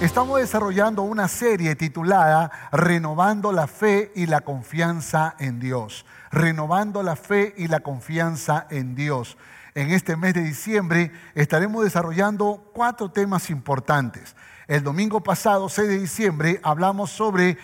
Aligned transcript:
Estamos 0.00 0.38
desarrollando 0.38 1.02
una 1.02 1.26
serie 1.26 1.74
titulada 1.74 2.50
Renovando 2.70 3.52
la 3.52 3.66
fe 3.66 4.12
y 4.14 4.26
la 4.26 4.42
confianza 4.42 5.34
en 5.38 5.58
Dios. 5.58 6.06
Renovando 6.30 7.02
la 7.02 7.16
fe 7.16 7.54
y 7.56 7.66
la 7.66 7.80
confianza 7.80 8.66
en 8.70 8.94
Dios 8.94 9.36
en 9.78 9.92
este 9.92 10.16
mes 10.16 10.34
de 10.34 10.42
diciembre 10.42 11.12
estaremos 11.36 11.84
desarrollando 11.84 12.70
cuatro 12.74 13.12
temas 13.12 13.48
importantes. 13.48 14.34
El 14.66 14.82
domingo 14.82 15.22
pasado, 15.22 15.68
6 15.68 15.88
de 15.88 15.98
diciembre, 16.00 16.60
hablamos 16.64 17.10
sobre 17.10 17.56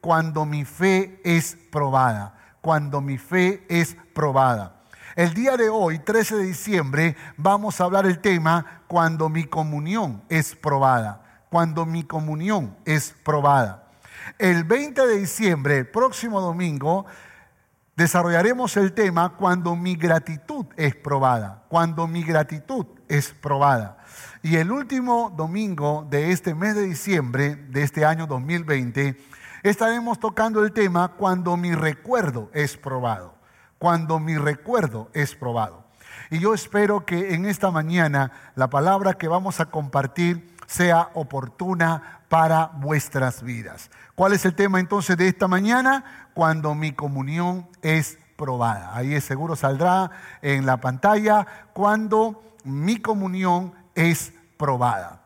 cuando 0.00 0.44
mi 0.44 0.64
fe 0.64 1.20
es 1.22 1.56
probada, 1.70 2.34
cuando 2.60 3.00
mi 3.00 3.18
fe 3.18 3.64
es 3.68 3.96
probada. 4.12 4.82
El 5.14 5.32
día 5.32 5.56
de 5.56 5.68
hoy, 5.68 6.00
13 6.00 6.36
de 6.38 6.44
diciembre, 6.44 7.16
vamos 7.36 7.80
a 7.80 7.84
hablar 7.84 8.04
el 8.04 8.18
tema 8.18 8.82
cuando 8.88 9.28
mi 9.28 9.44
comunión 9.44 10.22
es 10.28 10.56
probada, 10.56 11.22
cuando 11.50 11.84
mi 11.84 12.04
comunión 12.04 12.76
es 12.86 13.14
probada. 13.24 13.88
El 14.38 14.64
20 14.64 15.06
de 15.06 15.18
diciembre, 15.18 15.78
el 15.78 15.88
próximo 15.88 16.40
domingo, 16.40 17.06
desarrollaremos 17.96 18.76
el 18.76 18.92
tema 18.92 19.36
cuando 19.36 19.76
mi 19.76 19.96
gratitud 19.96 20.64
es 20.76 20.94
probada, 20.94 21.64
cuando 21.68 22.06
mi 22.06 22.22
gratitud 22.22 22.86
es 23.08 23.30
probada. 23.32 23.98
Y 24.42 24.56
el 24.56 24.70
último 24.70 25.34
domingo 25.36 26.06
de 26.08 26.30
este 26.30 26.54
mes 26.54 26.76
de 26.76 26.82
diciembre 26.82 27.56
de 27.56 27.82
este 27.82 28.04
año 28.04 28.26
2020 28.26 29.16
estaremos 29.62 30.18
tocando 30.18 30.64
el 30.64 30.72
tema 30.72 31.08
cuando 31.08 31.56
mi 31.56 31.74
recuerdo 31.74 32.48
es 32.54 32.76
probado, 32.76 33.34
cuando 33.78 34.18
mi 34.18 34.38
recuerdo 34.38 35.10
es 35.12 35.34
probado. 35.34 35.84
Y 36.30 36.38
yo 36.38 36.54
espero 36.54 37.04
que 37.04 37.34
en 37.34 37.44
esta 37.44 37.72
mañana 37.72 38.30
la 38.54 38.70
palabra 38.70 39.14
que 39.14 39.26
vamos 39.26 39.58
a 39.58 39.66
compartir 39.66 40.49
sea 40.70 41.10
oportuna 41.14 42.20
para 42.28 42.66
vuestras 42.66 43.42
vidas. 43.42 43.90
¿Cuál 44.14 44.34
es 44.34 44.44
el 44.44 44.54
tema 44.54 44.78
entonces 44.78 45.16
de 45.16 45.26
esta 45.26 45.48
mañana? 45.48 46.30
Cuando 46.32 46.76
mi 46.76 46.92
comunión 46.92 47.68
es 47.82 48.20
probada. 48.36 48.94
Ahí 48.94 49.20
seguro 49.20 49.56
saldrá 49.56 50.12
en 50.42 50.66
la 50.66 50.76
pantalla 50.76 51.44
cuando 51.72 52.40
mi 52.62 52.98
comunión 52.98 53.74
es 53.96 54.32
probada. 54.56 55.22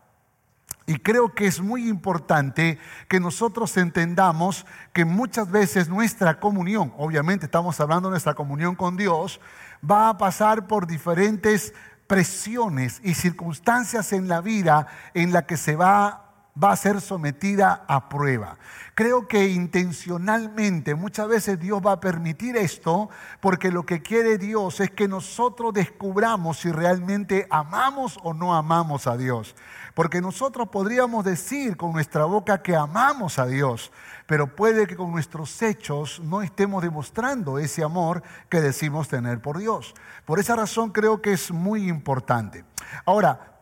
Y 0.86 0.96
creo 0.96 1.34
que 1.34 1.46
es 1.46 1.60
muy 1.60 1.90
importante 1.90 2.78
que 3.08 3.20
nosotros 3.20 3.76
entendamos 3.76 4.64
que 4.94 5.04
muchas 5.04 5.50
veces 5.50 5.90
nuestra 5.90 6.40
comunión, 6.40 6.94
obviamente 6.96 7.44
estamos 7.44 7.78
hablando 7.80 8.08
de 8.08 8.12
nuestra 8.12 8.34
comunión 8.34 8.76
con 8.76 8.96
Dios, 8.96 9.40
va 9.88 10.08
a 10.08 10.16
pasar 10.16 10.66
por 10.66 10.86
diferentes 10.86 11.74
presiones 12.14 13.00
y 13.02 13.14
circunstancias 13.14 14.12
en 14.12 14.28
la 14.28 14.40
vida 14.40 14.86
en 15.14 15.32
la 15.32 15.46
que 15.46 15.56
se 15.56 15.74
va 15.74 16.23
va 16.62 16.70
a 16.70 16.76
ser 16.76 17.00
sometida 17.00 17.84
a 17.88 18.08
prueba. 18.08 18.58
Creo 18.94 19.26
que 19.26 19.48
intencionalmente 19.48 20.94
muchas 20.94 21.26
veces 21.26 21.58
Dios 21.58 21.82
va 21.84 21.92
a 21.92 22.00
permitir 22.00 22.56
esto 22.56 23.10
porque 23.40 23.72
lo 23.72 23.84
que 23.84 24.02
quiere 24.02 24.38
Dios 24.38 24.78
es 24.78 24.90
que 24.92 25.08
nosotros 25.08 25.74
descubramos 25.74 26.58
si 26.58 26.70
realmente 26.70 27.48
amamos 27.50 28.18
o 28.22 28.34
no 28.34 28.54
amamos 28.54 29.08
a 29.08 29.16
Dios. 29.16 29.56
Porque 29.94 30.20
nosotros 30.20 30.68
podríamos 30.68 31.24
decir 31.24 31.76
con 31.76 31.92
nuestra 31.92 32.24
boca 32.24 32.62
que 32.62 32.76
amamos 32.76 33.38
a 33.40 33.46
Dios, 33.46 33.90
pero 34.26 34.54
puede 34.54 34.86
que 34.86 34.96
con 34.96 35.10
nuestros 35.10 35.60
hechos 35.60 36.20
no 36.20 36.42
estemos 36.42 36.82
demostrando 36.82 37.58
ese 37.58 37.82
amor 37.82 38.22
que 38.48 38.60
decimos 38.60 39.08
tener 39.08 39.40
por 39.40 39.58
Dios. 39.58 39.94
Por 40.24 40.38
esa 40.38 40.54
razón 40.54 40.90
creo 40.90 41.20
que 41.20 41.32
es 41.32 41.50
muy 41.50 41.88
importante. 41.88 42.64
Ahora, 43.06 43.54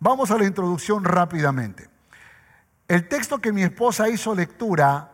vamos 0.00 0.32
a 0.32 0.38
la 0.38 0.44
introducción 0.44 1.04
rápidamente. 1.04 1.97
El 2.88 3.06
texto 3.06 3.38
que 3.38 3.52
mi 3.52 3.62
esposa 3.62 4.08
hizo 4.08 4.34
lectura 4.34 5.12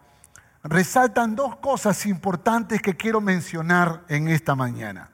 resaltan 0.63 1.35
dos 1.35 1.57
cosas 1.57 2.07
importantes 2.07 2.81
que 2.81 2.97
quiero 2.97 3.21
mencionar 3.21 4.05
en 4.09 4.29
esta 4.29 4.55
mañana. 4.55 5.11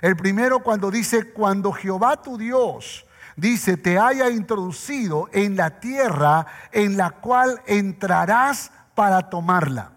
El 0.00 0.14
primero 0.14 0.60
cuando 0.60 0.92
dice, 0.92 1.32
cuando 1.32 1.72
Jehová 1.72 2.22
tu 2.22 2.38
Dios 2.38 3.04
dice, 3.34 3.76
te 3.76 3.98
haya 3.98 4.30
introducido 4.30 5.28
en 5.32 5.56
la 5.56 5.80
tierra 5.80 6.46
en 6.70 6.96
la 6.96 7.10
cual 7.10 7.60
entrarás 7.66 8.70
para 8.94 9.28
tomarla. 9.28 9.90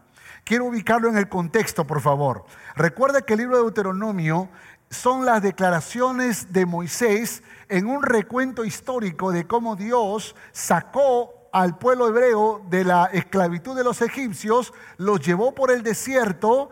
Quiero 0.43 0.65
ubicarlo 0.65 1.09
en 1.09 1.17
el 1.17 1.29
contexto, 1.29 1.85
por 1.85 2.01
favor. 2.01 2.45
Recuerda 2.75 3.21
que 3.21 3.33
el 3.33 3.41
libro 3.41 3.57
de 3.57 3.63
Deuteronomio 3.63 4.49
son 4.89 5.23
las 5.23 5.43
declaraciones 5.43 6.51
de 6.51 6.65
Moisés 6.65 7.43
en 7.69 7.85
un 7.85 8.01
recuento 8.01 8.65
histórico 8.65 9.31
de 9.31 9.45
cómo 9.45 9.75
Dios 9.75 10.35
sacó 10.51 11.36
al 11.57 11.75
pueblo 11.79 12.07
hebreo 12.07 12.61
de 12.69 12.83
la 12.83 13.05
esclavitud 13.05 13.75
de 13.75 13.83
los 13.83 14.03
egipcios, 14.03 14.75
los 14.97 15.21
llevó 15.21 15.55
por 15.55 15.71
el 15.71 15.81
desierto, 15.81 16.69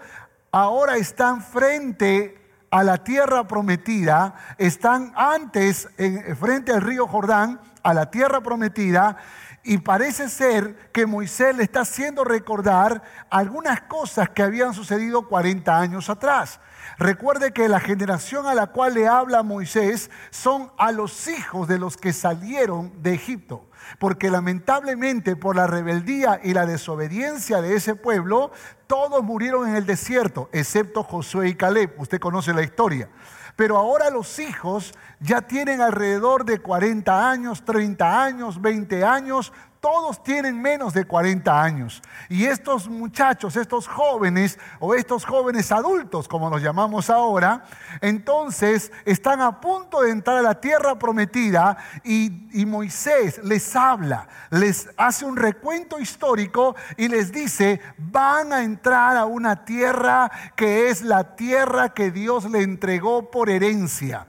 ahora 0.51 0.97
están 0.97 1.41
frente 1.41 2.39
a 2.69 2.83
la 2.83 3.03
tierra 3.03 3.47
prometida, 3.47 4.35
están 4.59 5.11
antes 5.15 5.89
en, 5.97 6.37
frente 6.37 6.71
al 6.71 6.81
río 6.81 7.07
Jordán, 7.07 7.59
a 7.81 7.95
la 7.95 8.11
tierra 8.11 8.41
prometida, 8.41 9.17
y 9.63 9.79
parece 9.79 10.29
ser 10.29 10.91
que 10.91 11.07
Moisés 11.07 11.57
le 11.57 11.63
está 11.63 11.81
haciendo 11.81 12.23
recordar 12.23 13.01
algunas 13.31 13.81
cosas 13.81 14.29
que 14.29 14.43
habían 14.43 14.75
sucedido 14.75 15.27
40 15.27 15.79
años 15.79 16.11
atrás. 16.11 16.59
Recuerde 16.99 17.53
que 17.53 17.67
la 17.67 17.79
generación 17.79 18.45
a 18.45 18.53
la 18.53 18.67
cual 18.67 18.93
le 18.93 19.07
habla 19.07 19.41
Moisés 19.41 20.11
son 20.29 20.71
a 20.77 20.91
los 20.91 21.27
hijos 21.27 21.67
de 21.67 21.79
los 21.79 21.97
que 21.97 22.13
salieron 22.13 22.93
de 23.01 23.15
Egipto. 23.15 23.67
Porque 23.99 24.29
lamentablemente 24.29 25.35
por 25.35 25.55
la 25.55 25.67
rebeldía 25.67 26.39
y 26.43 26.53
la 26.53 26.65
desobediencia 26.65 27.61
de 27.61 27.75
ese 27.75 27.95
pueblo, 27.95 28.51
todos 28.87 29.23
murieron 29.23 29.67
en 29.67 29.75
el 29.75 29.85
desierto, 29.85 30.49
excepto 30.51 31.03
Josué 31.03 31.49
y 31.49 31.55
Caleb. 31.55 31.93
Usted 31.97 32.19
conoce 32.19 32.53
la 32.53 32.63
historia. 32.63 33.09
Pero 33.55 33.77
ahora 33.77 34.09
los 34.09 34.37
hijos 34.39 34.93
ya 35.19 35.41
tienen 35.41 35.81
alrededor 35.81 36.43
de 36.43 36.59
40 36.59 37.29
años, 37.29 37.63
30 37.63 38.23
años, 38.23 38.61
20 38.61 39.05
años, 39.05 39.53
todos 39.85 40.23
tienen 40.23 40.59
menos 40.59 40.95
de 40.95 41.05
40 41.05 41.61
años. 41.61 42.01
Y 42.27 42.45
estos 42.45 42.89
muchachos, 42.89 43.55
estos 43.55 43.87
jóvenes 43.87 44.57
o 44.79 44.95
estos 44.95 45.25
jóvenes 45.25 45.71
adultos, 45.71 46.27
como 46.27 46.49
los 46.49 46.63
llamamos 46.63 47.11
ahora, 47.11 47.65
entonces 48.01 48.91
están 49.05 49.41
a 49.41 49.61
punto 49.61 50.01
de 50.01 50.09
entrar 50.09 50.37
a 50.37 50.41
la 50.41 50.59
tierra 50.59 50.97
prometida 50.97 51.77
y, 52.03 52.49
y 52.59 52.65
Moisés 52.65 53.39
les 53.43 53.75
habla, 53.75 54.27
les 54.49 54.89
hace 54.97 55.23
un 55.23 55.37
recuento 55.37 55.99
histórico 55.99 56.75
y 56.97 57.07
les 57.07 57.31
dice, 57.31 57.79
van 57.99 58.53
a 58.53 58.63
entrar 58.63 59.15
a 59.15 59.25
una 59.25 59.65
tierra 59.65 60.31
que 60.55 60.89
es 60.89 61.03
la 61.03 61.35
tierra 61.35 61.89
que 61.89 62.09
Dios 62.09 62.49
le 62.49 62.63
entregó 62.63 63.29
por 63.29 63.51
herencia. 63.51 64.25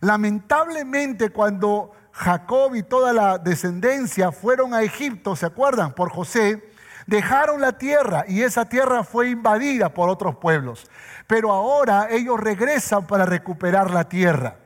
Lamentablemente 0.00 1.30
cuando 1.30 1.92
Jacob 2.18 2.74
y 2.74 2.82
toda 2.82 3.12
la 3.12 3.38
descendencia 3.38 4.32
fueron 4.32 4.74
a 4.74 4.82
Egipto, 4.82 5.36
¿se 5.36 5.46
acuerdan? 5.46 5.94
Por 5.94 6.10
José, 6.10 6.68
dejaron 7.06 7.60
la 7.60 7.78
tierra 7.78 8.24
y 8.26 8.42
esa 8.42 8.68
tierra 8.68 9.04
fue 9.04 9.30
invadida 9.30 9.94
por 9.94 10.08
otros 10.08 10.34
pueblos. 10.34 10.90
Pero 11.28 11.52
ahora 11.52 12.08
ellos 12.10 12.40
regresan 12.40 13.06
para 13.06 13.24
recuperar 13.24 13.92
la 13.92 14.08
tierra. 14.08 14.56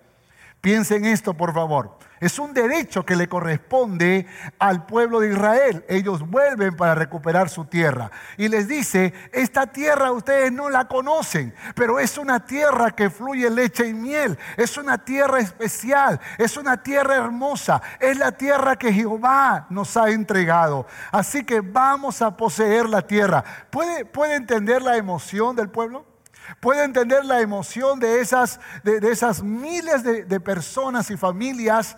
Piensen 0.63 1.05
esto, 1.05 1.35
por 1.35 1.53
favor. 1.53 1.99
Es 2.21 2.39
un 2.39 2.55
derecho 2.55 3.05
que 3.05 3.17
le 3.17 3.29
corresponde 3.29 4.29
al 4.61 4.87
pueblo 4.87 5.19
de 5.19 5.33
Israel. 5.33 5.85
Ellos 5.89 6.21
vuelven 6.21 6.77
para 6.77 6.95
recuperar 6.95 7.49
su 7.49 7.65
tierra. 7.65 8.13
Y 8.37 8.47
les 8.47 8.69
dice, 8.69 9.13
esta 9.33 9.67
tierra 9.67 10.13
ustedes 10.13 10.53
no 10.53 10.71
la 10.71 10.87
conocen, 10.87 11.53
pero 11.75 11.99
es 11.99 12.17
una 12.19 12.47
tierra 12.47 12.93
que 12.93 13.11
fluye 13.11 13.51
leche 13.51 13.89
y 13.89 13.93
miel. 13.93 14.39
Es 14.57 14.77
una 14.77 15.05
tierra 15.05 15.41
especial, 15.41 16.21
es 16.39 16.57
una 16.57 16.81
tierra 16.81 17.17
hermosa. 17.17 17.83
Es 17.99 18.17
la 18.17 18.31
tierra 18.31 18.77
que 18.77 18.93
Jehová 18.93 19.67
nos 19.69 19.97
ha 19.97 20.11
entregado. 20.11 20.87
Así 21.11 21.45
que 21.45 21.61
vamos 21.61 22.23
a 22.23 22.37
poseer 22.37 22.89
la 22.89 23.03
tierra. 23.03 23.43
¿Puede, 23.69 24.05
puede 24.05 24.37
entender 24.37 24.81
la 24.81 24.97
emoción 24.97 25.57
del 25.57 25.71
pueblo? 25.71 26.12
Puede 26.61 26.85
entender 26.85 27.25
la 27.25 27.41
emoción 27.41 27.99
de 28.01 28.21
esas, 28.21 28.61
de, 28.83 28.99
esas 29.11 29.43
miles 29.43 30.03
de, 30.03 30.41
personas 30.41 31.11
y 31.11 31.17
familias 31.17 31.97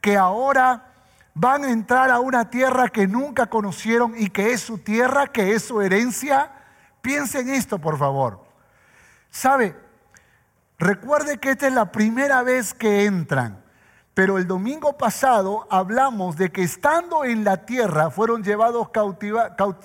que 0.00 0.16
ahora 0.16 0.92
van 1.34 1.64
a 1.64 1.70
entrar 1.70 2.10
a 2.10 2.20
una 2.20 2.50
tierra 2.50 2.88
que 2.88 3.06
nunca 3.06 3.46
conocieron 3.46 4.14
y 4.16 4.30
que 4.30 4.52
es 4.52 4.60
su 4.60 4.78
tierra, 4.78 5.26
que 5.26 5.54
es 5.54 5.64
su 5.64 5.80
herencia. 5.80 6.50
Piense 7.02 7.40
en 7.40 7.50
esto, 7.50 7.78
por 7.78 7.98
favor. 7.98 8.40
¿Sabe? 9.30 9.76
Recuerde 10.78 11.38
que 11.38 11.50
esta 11.50 11.66
es 11.66 11.72
la 11.72 11.92
primera 11.92 12.42
vez 12.42 12.74
que 12.74 13.04
entran. 13.04 13.64
Pero 14.16 14.38
el 14.38 14.46
domingo 14.46 14.96
pasado 14.96 15.66
hablamos 15.68 16.38
de 16.38 16.50
que 16.50 16.62
estando 16.62 17.22
en 17.24 17.44
la 17.44 17.66
tierra 17.66 18.10
fueron 18.10 18.42
llevados 18.42 18.88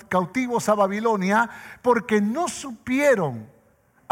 cautivos 0.08 0.70
a 0.70 0.74
Babilonia 0.74 1.50
porque 1.82 2.22
no 2.22 2.48
supieron 2.48 3.51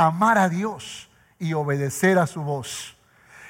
amar 0.07 0.37
a 0.37 0.47
Dios 0.47 1.09
y 1.39 1.53
obedecer 1.53 2.17
a 2.17 2.27
su 2.27 2.41
voz. 2.41 2.95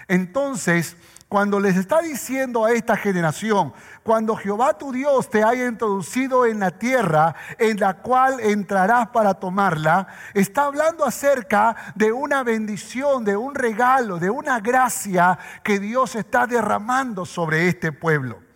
Entonces, 0.08 0.98
cuando 1.28 1.60
les 1.60 1.78
está 1.78 2.02
diciendo 2.02 2.66
a 2.66 2.72
esta 2.72 2.98
generación, 2.98 3.72
cuando 4.02 4.36
Jehová 4.36 4.76
tu 4.76 4.92
Dios 4.92 5.30
te 5.30 5.44
haya 5.44 5.68
introducido 5.68 6.48
en 6.48 6.60
la 6.60 6.72
tierra 6.72 7.36
en 7.60 7.80
la 7.80 7.98
cual 8.02 8.40
entrarás 8.40 9.10
para 9.10 9.36
tomarla, 9.36 10.08
está 10.34 10.64
hablando 10.64 11.06
acerca 11.06 11.76
de 11.94 12.12
una 12.12 12.42
bendición, 12.42 13.24
de 13.24 13.38
un 13.38 13.54
regalo, 13.54 14.18
de 14.18 14.32
una 14.32 14.60
gracia 14.60 15.38
que 15.64 15.80
Dios 15.80 16.16
está 16.16 16.48
derramando 16.48 17.28
sobre 17.28 17.68
este 17.68 17.92
pueblo. 17.92 18.49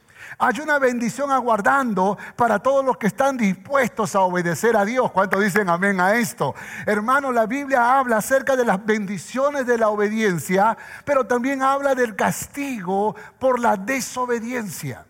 Hay 0.46 0.60
una 0.60 0.78
bendición 0.78 1.32
aguardando 1.32 2.18
para 2.36 2.60
todos 2.60 2.84
los 2.84 2.98
que 2.98 3.08
están 3.08 3.38
dispuestos 3.38 4.14
a 4.14 4.20
obedecer 4.24 4.76
a 4.76 4.84
Dios. 4.84 5.10
¿Cuántos 5.10 5.42
dicen 5.42 5.70
amén 5.70 6.02
a 6.02 6.16
esto? 6.16 6.54
Hermano, 6.86 7.32
la 7.32 7.46
Biblia 7.46 7.98
habla 7.98 8.18
acerca 8.18 8.58
de 8.58 8.66
las 8.66 8.86
bendiciones 8.86 9.66
de 9.66 9.78
la 9.78 9.88
obediencia, 9.88 10.78
pero 11.06 11.26
también 11.26 11.64
habla 11.64 11.96
del 11.96 12.18
castigo 12.18 13.16
por 13.40 13.58
la 13.58 13.78
desobediencia. 13.78 15.06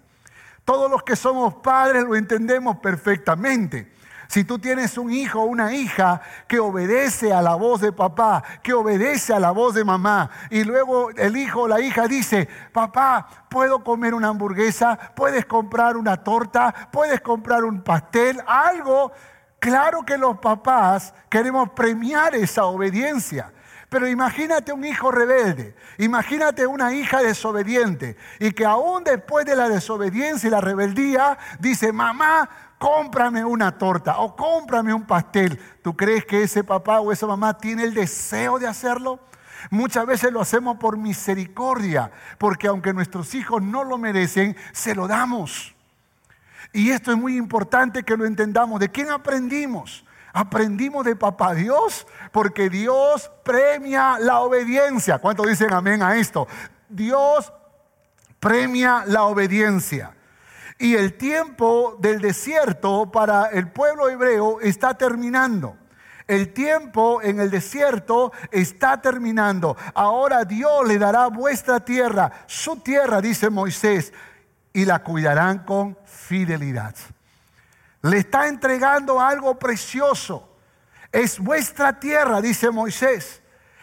Todos 0.65 0.87
los 0.91 1.01
que 1.01 1.15
somos 1.15 1.55
padres 1.55 2.03
lo 2.03 2.15
entendemos 2.15 2.77
perfectamente. 2.77 3.91
Si 4.33 4.45
tú 4.45 4.57
tienes 4.57 4.97
un 4.97 5.13
hijo 5.13 5.41
o 5.41 5.45
una 5.45 5.75
hija 5.75 6.19
que 6.47 6.57
obedece 6.57 7.31
a 7.31 7.39
la 7.39 7.53
voz 7.53 7.81
de 7.81 7.91
papá, 7.91 8.43
que 8.63 8.73
obedece 8.73 9.31
a 9.31 9.39
la 9.39 9.51
voz 9.51 9.75
de 9.75 9.83
mamá, 9.83 10.27
y 10.49 10.63
luego 10.63 11.11
el 11.11 11.37
hijo 11.37 11.61
o 11.61 11.67
la 11.67 11.79
hija 11.79 12.07
dice, 12.07 12.49
papá, 12.71 13.27
puedo 13.47 13.83
comer 13.83 14.15
una 14.15 14.29
hamburguesa, 14.29 14.97
puedes 15.15 15.45
comprar 15.45 15.97
una 15.97 16.23
torta, 16.23 16.73
puedes 16.91 17.21
comprar 17.21 17.63
un 17.63 17.83
pastel, 17.83 18.41
algo, 18.47 19.11
claro 19.59 20.01
que 20.01 20.17
los 20.17 20.39
papás 20.39 21.13
queremos 21.29 21.69
premiar 21.69 22.33
esa 22.33 22.65
obediencia. 22.65 23.53
Pero 23.93 24.07
imagínate 24.07 24.73
un 24.73 24.83
hijo 24.83 25.11
rebelde, 25.11 25.75
imagínate 25.99 26.65
una 26.65 26.95
hija 26.95 27.21
desobediente 27.21 28.17
y 28.39 28.51
que 28.51 28.65
aún 28.65 29.03
después 29.03 29.45
de 29.45 29.55
la 29.55 29.69
desobediencia 29.69 30.47
y 30.47 30.49
la 30.49 30.61
rebeldía 30.61 31.37
dice, 31.59 31.93
mamá, 31.93 32.49
cómprame 32.83 33.45
una 33.45 33.77
torta 33.77 34.17
o 34.17 34.35
cómprame 34.35 34.93
un 34.93 35.03
pastel. 35.05 35.57
¿Tú 35.81 35.95
crees 35.95 36.25
que 36.25 36.43
ese 36.43 36.65
papá 36.65 36.99
o 36.99 37.13
esa 37.13 37.25
mamá 37.25 37.57
tiene 37.57 37.83
el 37.83 37.93
deseo 37.93 38.59
de 38.59 38.67
hacerlo? 38.67 39.21
Muchas 39.69 40.05
veces 40.05 40.33
lo 40.33 40.41
hacemos 40.41 40.75
por 40.75 40.97
misericordia, 40.97 42.11
porque 42.37 42.67
aunque 42.67 42.91
nuestros 42.91 43.35
hijos 43.35 43.63
no 43.63 43.85
lo 43.85 43.97
merecen, 43.97 44.57
se 44.73 44.95
lo 44.95 45.07
damos. 45.07 45.73
Y 46.73 46.89
esto 46.89 47.13
es 47.13 47.17
muy 47.17 47.37
importante 47.37 48.03
que 48.03 48.17
lo 48.17 48.25
entendamos. 48.25 48.81
¿De 48.81 48.91
quién 48.91 49.11
aprendimos? 49.11 50.03
Aprendimos 50.33 51.05
de 51.05 51.15
papá 51.15 51.53
Dios, 51.53 52.05
porque 52.33 52.69
Dios 52.69 53.31
premia 53.45 54.17
la 54.19 54.41
obediencia. 54.41 55.19
¿Cuántos 55.19 55.47
dicen 55.47 55.71
amén 55.71 56.03
a 56.03 56.17
esto? 56.17 56.49
Dios 56.89 57.53
premia 58.41 59.05
la 59.07 59.23
obediencia. 59.23 60.17
Y 60.77 60.95
el 60.95 61.13
tiempo 61.13 61.97
del 61.99 62.19
desierto 62.19 63.11
para 63.11 63.47
el 63.47 63.71
pueblo 63.71 64.09
hebreo 64.09 64.59
está 64.61 64.97
terminando. 64.97 65.77
El 66.27 66.53
tiempo 66.53 67.21
en 67.21 67.39
el 67.39 67.51
desierto 67.51 68.31
está 68.51 69.01
terminando. 69.01 69.75
Ahora 69.93 70.45
Dios 70.45 70.87
le 70.87 70.97
dará 70.97 71.27
vuestra 71.27 71.81
tierra, 71.81 72.31
su 72.47 72.77
tierra, 72.77 73.21
dice 73.21 73.49
Moisés, 73.49 74.13
y 74.71 74.85
la 74.85 75.03
cuidarán 75.03 75.59
con 75.59 75.97
fidelidad. 76.05 76.95
Le 78.01 78.17
está 78.17 78.47
entregando 78.47 79.19
algo 79.19 79.59
precioso. 79.59 80.49
Es 81.11 81.39
vuestra 81.39 81.99
tierra, 81.99 82.41
dice 82.41 82.71
Moisés. 82.71 83.41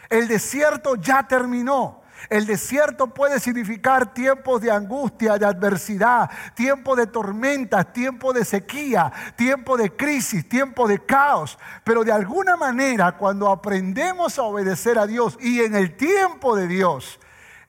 El 0.09 0.27
desierto 0.27 0.95
ya 0.95 1.27
terminó. 1.27 2.00
El 2.29 2.45
desierto 2.45 3.07
puede 3.07 3.39
significar 3.39 4.13
tiempos 4.13 4.61
de 4.61 4.71
angustia, 4.71 5.37
de 5.37 5.45
adversidad, 5.45 6.29
tiempo 6.53 6.95
de 6.95 7.07
tormentas, 7.07 7.91
tiempo 7.93 8.33
de 8.33 8.45
sequía, 8.45 9.11
tiempo 9.35 9.77
de 9.77 9.95
crisis, 9.95 10.47
tiempo 10.47 10.87
de 10.87 10.99
caos. 10.99 11.57
Pero 11.83 12.03
de 12.03 12.11
alguna 12.11 12.55
manera, 12.55 13.13
cuando 13.17 13.49
aprendemos 13.49 14.37
a 14.37 14.43
obedecer 14.43 14.99
a 14.99 15.07
Dios 15.07 15.37
y 15.41 15.61
en 15.61 15.75
el 15.75 15.97
tiempo 15.97 16.55
de 16.55 16.67
Dios, 16.67 17.19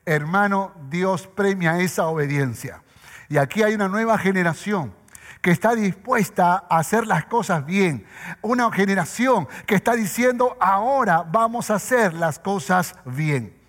hermano, 0.05 0.73
Dios 0.89 1.27
premia 1.27 1.79
esa 1.79 2.07
obediencia. 2.07 2.83
Y 3.29 3.37
aquí 3.37 3.63
hay 3.63 3.73
una 3.73 3.87
nueva 3.87 4.17
generación 4.17 4.93
que 5.41 5.51
está 5.51 5.75
dispuesta 5.75 6.63
a 6.69 6.77
hacer 6.77 7.05
las 7.05 7.25
cosas 7.25 7.65
bien. 7.65 8.05
Una 8.41 8.71
generación 8.71 9.47
que 9.65 9.75
está 9.75 9.93
diciendo, 9.93 10.55
ahora 10.59 11.23
vamos 11.23 11.69
a 11.69 11.75
hacer 11.75 12.13
las 12.13 12.39
cosas 12.39 12.95
bien. 13.03 13.62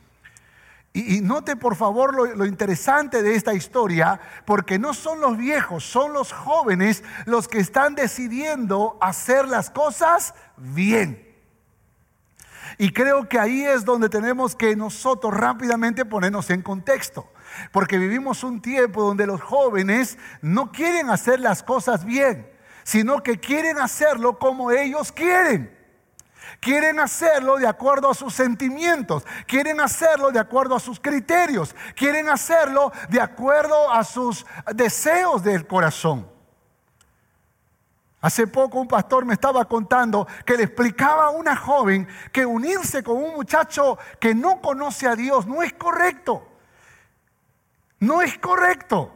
Y, 0.97 1.21
note 1.23 1.57
por 1.57 1.75
favor 1.75 2.15
lo, 2.15 2.25
lo, 2.37 2.47
interesante 2.47 3.21
de 3.21 3.35
esta 3.35 3.53
historia, 3.53 4.21
porque 4.47 4.79
no 4.79 4.95
son 4.95 5.21
los 5.21 5.37
viejos, 5.37 5.83
son 5.83 6.13
los 6.13 6.33
jóvenes 6.33 7.03
los 7.27 7.49
que 7.49 7.59
están 7.59 7.97
decidiendo 7.97 8.97
hacer 9.01 9.49
las 9.49 9.71
cosas 9.71 10.35
bien. 10.57 11.35
Y 12.79 12.93
creo 12.93 13.29
que 13.29 13.41
ahí 13.41 13.65
es 13.65 13.85
donde 13.85 14.09
tenemos 14.09 14.55
que 14.55 14.77
nosotros 14.77 15.35
rápidamente 15.35 16.05
ponernos 16.05 16.49
en 16.51 16.63
contexto, 16.63 17.29
porque 17.73 17.99
vivimos 17.99 18.45
un 18.45 18.63
tiempo 18.63 19.03
donde 19.03 19.27
los 19.27 19.41
jóvenes 19.41 20.17
no 20.43 20.71
quieren 20.71 21.11
hacer 21.11 21.41
las 21.41 21.65
cosas 21.65 22.05
bien, 22.05 22.49
sino 22.85 23.21
que 23.21 23.41
quieren 23.41 23.79
hacerlo 23.79 24.39
como 24.39 24.71
ellos 24.71 25.11
quieren. 25.11 25.84
Quieren 26.65 26.99
hacerlo 26.99 27.59
de 27.59 27.67
acuerdo 27.67 28.11
a 28.11 28.15
sus 28.15 28.33
sentimientos, 28.33 29.27
quieren 29.47 29.81
hacerlo 29.81 30.31
de 30.31 30.39
acuerdo 30.39 30.75
a 30.75 30.81
sus 30.81 30.99
criterios, 30.99 31.77
quieren 31.95 32.31
hacerlo 32.31 32.91
de 33.11 33.21
acuerdo 33.21 33.93
a 33.93 34.03
sus 34.03 34.47
deseos 34.75 35.45
del 35.45 35.67
corazón. 35.67 36.27
Hace 38.23 38.47
poco 38.47 38.81
un 38.81 38.89
pastor 38.89 39.27
me 39.27 39.35
estaba 39.35 39.67
contando 39.67 40.27
que 40.47 40.57
le 40.57 40.63
explicaba 40.63 41.27
a 41.27 41.31
una 41.33 41.55
joven 41.55 42.09
que 42.33 42.47
unirse 42.47 43.03
con 43.03 43.19
un 43.19 43.35
muchacho 43.35 43.99
que 44.19 44.35
no 44.35 44.63
conoce 44.63 45.07
a 45.07 45.17
Dios 45.17 45.47
no 45.47 45.63
es 45.63 45.75
correcto. 45.75 46.49
No 48.01 48.23
es 48.23 48.39
correcto. 48.39 49.13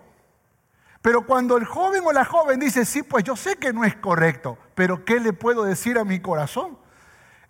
Pero 1.00 1.24
cuando 1.24 1.56
el 1.56 1.64
joven 1.64 2.02
o 2.04 2.12
la 2.12 2.26
joven 2.26 2.60
dice, 2.60 2.84
sí, 2.84 3.02
pues 3.02 3.24
yo 3.24 3.36
sé 3.36 3.56
que 3.56 3.72
no 3.72 3.84
es 3.84 3.96
correcto, 3.96 4.58
pero 4.74 5.06
¿qué 5.06 5.18
le 5.18 5.32
puedo 5.32 5.62
decir 5.62 5.98
a 5.98 6.04
mi 6.04 6.20
corazón? 6.20 6.76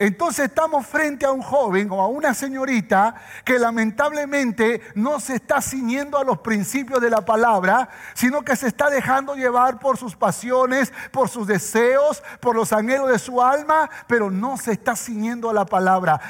Entonces 0.00 0.44
estamos 0.44 0.86
frente 0.86 1.26
a 1.26 1.32
un 1.32 1.42
joven 1.42 1.90
o 1.90 2.00
a 2.00 2.06
una 2.06 2.32
señorita 2.32 3.16
que 3.44 3.58
lamentablemente 3.58 4.80
no 4.94 5.18
se 5.18 5.34
está 5.34 5.60
ciñendo 5.60 6.16
a 6.18 6.22
los 6.22 6.38
principios 6.38 7.00
de 7.00 7.10
la 7.10 7.24
palabra, 7.24 7.88
sino 8.14 8.42
que 8.42 8.54
se 8.54 8.68
está 8.68 8.90
dejando 8.90 9.34
llevar 9.34 9.80
por 9.80 9.96
sus 9.96 10.14
pasiones, 10.14 10.92
por 11.10 11.28
sus 11.28 11.48
deseos, 11.48 12.22
por 12.38 12.54
los 12.54 12.72
anhelos 12.72 13.08
de 13.08 13.18
su 13.18 13.42
alma, 13.42 13.90
pero 14.06 14.30
no 14.30 14.56
se 14.56 14.70
está 14.70 14.94
ciñendo 14.94 15.50
a 15.50 15.52
la 15.52 15.66
palabra. 15.66 16.20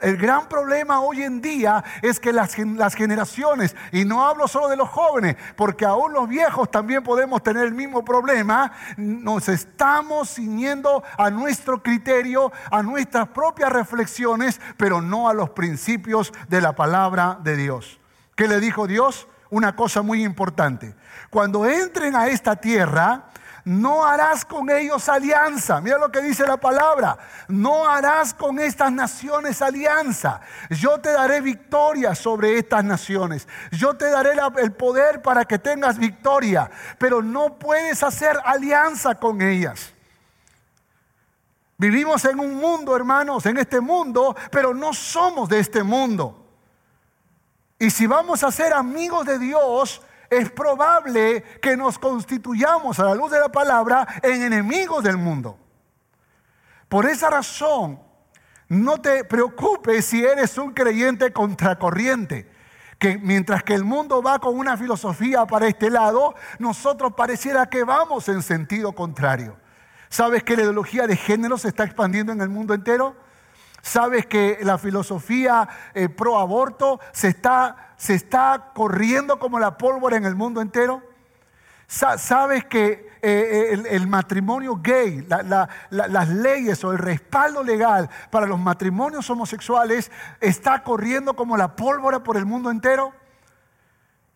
el 0.00 0.16
gran 0.16 0.48
problema 0.48 1.00
hoy 1.00 1.22
en 1.22 1.40
día 1.40 1.84
es 2.02 2.18
que 2.18 2.32
las, 2.32 2.56
generaciones, 2.96 3.76
y 3.92 4.04
no 4.04 4.26
hablo 4.26 4.48
solo 4.48 4.68
de 4.68 4.76
los 4.76 4.88
jóvenes, 4.88 5.36
porque 5.54 5.84
aún 5.84 6.12
los 6.12 6.28
viejos 6.28 6.72
también 6.72 7.04
podemos 7.04 7.40
tener 7.44 7.66
el 7.66 7.74
mismo 7.74 8.04
problema, 8.04 8.72
nos 8.96 9.48
estamos 9.48 10.34
ciñendo 10.34 11.04
a 11.16 11.30
nuestro 11.30 11.80
criterio, 11.80 12.50
a 12.68 12.82
nuestro 12.82 12.95
nuestras 12.96 13.28
propias 13.28 13.70
reflexiones, 13.70 14.58
pero 14.78 15.02
no 15.02 15.28
a 15.28 15.34
los 15.34 15.50
principios 15.50 16.32
de 16.48 16.62
la 16.62 16.74
palabra 16.74 17.38
de 17.42 17.54
Dios. 17.54 18.00
¿Qué 18.34 18.48
le 18.48 18.58
dijo 18.58 18.86
Dios? 18.86 19.28
Una 19.50 19.76
cosa 19.76 20.00
muy 20.00 20.24
importante. 20.24 20.94
Cuando 21.28 21.66
entren 21.66 22.16
a 22.16 22.28
esta 22.28 22.56
tierra, 22.56 23.26
no 23.66 24.06
harás 24.06 24.46
con 24.46 24.70
ellos 24.70 25.10
alianza. 25.10 25.82
Mira 25.82 25.98
lo 25.98 26.10
que 26.10 26.22
dice 26.22 26.46
la 26.46 26.56
palabra. 26.56 27.18
No 27.48 27.86
harás 27.86 28.32
con 28.32 28.58
estas 28.58 28.90
naciones 28.92 29.60
alianza. 29.60 30.40
Yo 30.70 30.98
te 30.98 31.12
daré 31.12 31.42
victoria 31.42 32.14
sobre 32.14 32.58
estas 32.58 32.82
naciones. 32.82 33.46
Yo 33.72 33.94
te 33.94 34.08
daré 34.08 34.30
el 34.56 34.72
poder 34.72 35.20
para 35.20 35.44
que 35.44 35.58
tengas 35.58 35.98
victoria. 35.98 36.70
Pero 36.98 37.22
no 37.22 37.58
puedes 37.58 38.02
hacer 38.02 38.38
alianza 38.42 39.16
con 39.16 39.42
ellas. 39.42 39.95
Vivimos 41.78 42.24
en 42.24 42.40
un 42.40 42.54
mundo, 42.54 42.96
hermanos, 42.96 43.44
en 43.46 43.58
este 43.58 43.80
mundo, 43.80 44.34
pero 44.50 44.72
no 44.72 44.94
somos 44.94 45.48
de 45.48 45.58
este 45.58 45.82
mundo. 45.82 46.46
Y 47.78 47.90
si 47.90 48.06
vamos 48.06 48.42
a 48.42 48.50
ser 48.50 48.72
amigos 48.72 49.26
de 49.26 49.38
Dios, 49.38 50.00
es 50.30 50.50
probable 50.50 51.42
que 51.60 51.76
nos 51.76 51.98
constituyamos 51.98 52.98
a 52.98 53.04
la 53.04 53.14
luz 53.14 53.30
de 53.30 53.40
la 53.40 53.50
palabra 53.50 54.06
en 54.22 54.42
enemigos 54.42 55.04
del 55.04 55.18
mundo. 55.18 55.58
Por 56.88 57.04
esa 57.04 57.28
razón, 57.28 58.00
no 58.68 59.00
te 59.00 59.24
preocupes 59.24 60.06
si 60.06 60.24
eres 60.24 60.56
un 60.56 60.72
creyente 60.72 61.32
contracorriente. 61.32 62.50
Que 62.98 63.18
mientras 63.18 63.62
que 63.62 63.74
el 63.74 63.84
mundo 63.84 64.22
va 64.22 64.38
con 64.38 64.58
una 64.58 64.78
filosofía 64.78 65.44
para 65.44 65.68
este 65.68 65.90
lado, 65.90 66.34
nosotros 66.58 67.12
pareciera 67.14 67.68
que 67.68 67.84
vamos 67.84 68.26
en 68.30 68.42
sentido 68.42 68.92
contrario. 68.94 69.58
¿Sabes 70.16 70.44
que 70.44 70.56
la 70.56 70.62
ideología 70.62 71.06
de 71.06 71.14
género 71.14 71.58
se 71.58 71.68
está 71.68 71.84
expandiendo 71.84 72.32
en 72.32 72.40
el 72.40 72.48
mundo 72.48 72.72
entero? 72.72 73.14
¿Sabes 73.82 74.24
que 74.24 74.58
la 74.62 74.78
filosofía 74.78 75.68
eh, 75.92 76.08
pro 76.08 76.38
aborto 76.38 77.00
se 77.12 77.28
está, 77.28 77.92
se 77.98 78.14
está 78.14 78.70
corriendo 78.74 79.38
como 79.38 79.58
la 79.58 79.76
pólvora 79.76 80.16
en 80.16 80.24
el 80.24 80.34
mundo 80.34 80.62
entero? 80.62 81.02
¿Sabes 81.86 82.64
que 82.64 83.10
eh, 83.20 83.74
eh, 83.74 83.82
el, 83.90 84.06
matrimonio 84.06 84.80
gay, 84.82 85.20
las 85.90 86.28
leyes 86.30 86.82
o 86.82 86.92
el 86.92 86.98
respaldo 86.98 87.62
legal 87.62 88.08
para 88.30 88.46
los 88.46 88.58
matrimonios 88.58 89.28
homosexuales 89.28 90.10
está 90.40 90.82
corriendo 90.82 91.36
como 91.36 91.58
la 91.58 91.76
pólvora 91.76 92.22
por 92.22 92.38
el 92.38 92.46
mundo 92.46 92.70
entero? 92.70 93.12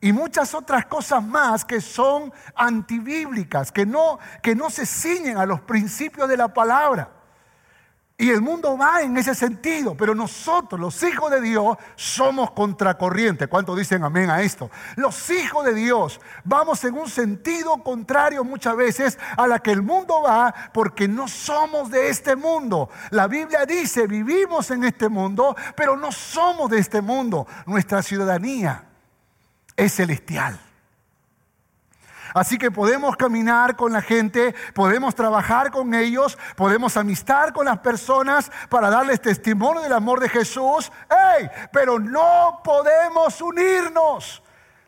Y 0.00 0.12
muchas 0.12 0.54
otras 0.54 0.86
cosas 0.86 1.22
más 1.22 1.64
que 1.64 1.80
son 1.80 2.32
antibíblicas, 2.54 3.70
que 3.70 3.84
no, 3.84 4.18
que 4.42 4.54
no 4.54 4.70
se 4.70 4.86
ciñen 4.86 5.36
a 5.36 5.44
los 5.44 5.60
principios 5.60 6.28
de 6.28 6.38
la 6.38 6.48
palabra. 6.48 7.10
Y 8.16 8.28
el 8.28 8.42
mundo 8.42 8.76
va 8.76 9.00
en 9.00 9.16
ese 9.16 9.34
sentido, 9.34 9.96
pero 9.96 10.14
nosotros, 10.14 10.78
los 10.78 11.02
hijos 11.02 11.30
de 11.30 11.40
Dios, 11.40 11.78
somos 11.96 12.50
contracorriente. 12.50 13.46
¿Cuántos 13.46 13.78
dicen 13.78 14.04
amén 14.04 14.28
a 14.28 14.42
esto? 14.42 14.70
Los 14.96 15.30
hijos 15.30 15.64
de 15.64 15.72
Dios 15.72 16.20
vamos 16.44 16.84
en 16.84 16.98
un 16.98 17.08
sentido 17.08 17.82
contrario 17.82 18.44
muchas 18.44 18.76
veces 18.76 19.18
a 19.38 19.46
la 19.46 19.60
que 19.60 19.70
el 19.70 19.80
mundo 19.80 20.20
va 20.20 20.54
porque 20.74 21.08
no 21.08 21.28
somos 21.28 21.90
de 21.90 22.10
este 22.10 22.36
mundo. 22.36 22.90
La 23.10 23.26
Biblia 23.26 23.64
dice, 23.64 24.06
vivimos 24.06 24.70
en 24.70 24.84
este 24.84 25.08
mundo, 25.08 25.56
pero 25.74 25.96
no 25.96 26.12
somos 26.12 26.68
de 26.70 26.78
este 26.78 27.00
mundo. 27.00 27.46
Nuestra 27.64 28.02
ciudadanía 28.02 28.89
es 29.80 29.94
celestial. 29.94 30.60
Así 32.34 32.58
que 32.58 32.70
podemos 32.70 33.16
caminar 33.16 33.74
con 33.74 33.92
la 33.92 34.02
gente, 34.02 34.54
podemos 34.74 35.14
trabajar 35.14 35.70
con 35.70 35.94
ellos, 35.94 36.38
podemos 36.54 36.96
amistar 36.96 37.52
con 37.52 37.66
las 37.66 37.78
personas 37.78 38.52
para 38.68 38.88
darles 38.88 39.20
testimonio 39.20 39.82
del 39.82 39.92
amor 39.92 40.20
de 40.20 40.28
Jesús. 40.28 40.92
Pero 41.72 41.98
no 41.98 42.60
podemos 42.62 43.40
unirnos. 43.40 44.42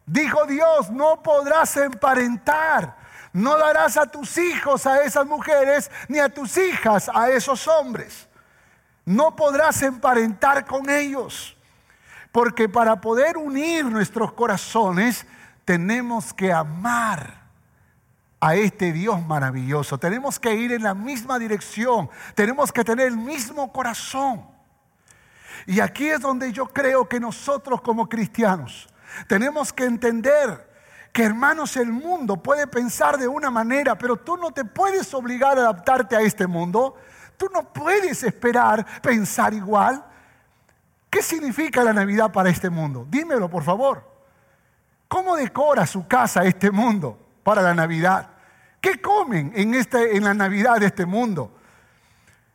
Dijo 0.07 0.45
Dios, 0.47 0.91
no 0.91 1.23
podrás 1.23 1.77
emparentar. 1.77 2.97
No 3.33 3.57
darás 3.57 3.97
a 3.97 4.07
tus 4.07 4.37
hijos 4.37 4.87
a 4.87 5.03
esas 5.03 5.27
mujeres, 5.27 5.91
ni 6.09 6.19
a 6.19 6.29
tus 6.29 6.57
hijas 6.59 7.11
a 7.13 7.31
esos 7.31 7.67
hombres. 7.67 8.29
No 9.05 9.35
podrás 9.35 9.83
emparentar 9.83 10.65
con 10.67 10.89
ellos. 10.91 11.52
Porque 12.33 12.69
para 12.69 13.01
poder 13.01 13.37
unir 13.37 13.85
nuestros 13.85 14.33
corazones, 14.33 15.27
tenemos 15.65 16.33
que 16.33 16.53
amar 16.53 17.43
a 18.41 18.57
este 18.57 18.93
Dios 18.93 19.25
maravilloso. 19.25 19.99
Tenemos 19.99 20.41
que 20.41 20.55
ir 20.55 20.73
en 20.73 20.83
la 20.83 20.95
misma 20.95 21.39
dirección. 21.39 22.11
Tenemos 22.35 22.73
que 22.73 22.83
tener 22.83 23.07
el 23.07 23.17
mismo 23.17 23.71
corazón. 23.73 24.45
Y 25.67 25.79
aquí 25.79 26.09
es 26.09 26.21
donde 26.21 26.53
yo 26.53 26.67
creo 26.67 27.09
que 27.09 27.21
nosotros 27.21 27.81
como 27.83 28.09
cristianos 28.09 28.89
tenemos 29.27 29.73
que 29.73 29.85
entender 29.85 30.71
que 31.13 31.25
hermanos 31.25 31.77
el 31.77 31.93
mundo 31.93 32.43
puede 32.43 32.67
pensar 32.67 33.19
de 33.19 33.29
una 33.29 33.51
manera, 33.51 33.97
pero 33.97 34.17
tú 34.17 34.37
no 34.37 34.51
te 34.51 34.65
puedes 34.65 35.13
obligar 35.13 35.59
a 35.59 35.63
adaptarte 35.63 36.17
a 36.17 36.23
este 36.23 36.47
mundo. 36.47 36.97
Tú 37.37 37.49
no 37.53 37.73
puedes 37.73 38.23
esperar 38.23 38.85
pensar 39.03 39.53
igual. 39.53 40.05
¿Qué 41.13 41.21
significa 41.21 41.85
la 41.85 41.93
Navidad 41.93 42.33
para 42.33 42.49
este 42.49 42.71
mundo? 42.71 43.07
Dímelo, 43.07 43.51
por 43.51 43.63
favor. 43.63 44.03
¿Cómo 45.09 45.37
decora 45.37 45.87
su 45.87 46.09
casa 46.09 46.43
este 46.47 46.71
mundo 46.71 47.19
para 47.43 47.61
la 47.61 47.75
Navidad? 47.75 48.31
¿Qué 48.81 48.99
comen 48.99 49.53
en, 49.55 49.75
este, 49.75 50.17
en 50.17 50.25
la 50.25 50.33
Navidad 50.33 50.81
de 50.81 50.87
este 50.87 51.05
mundo? 51.05 51.53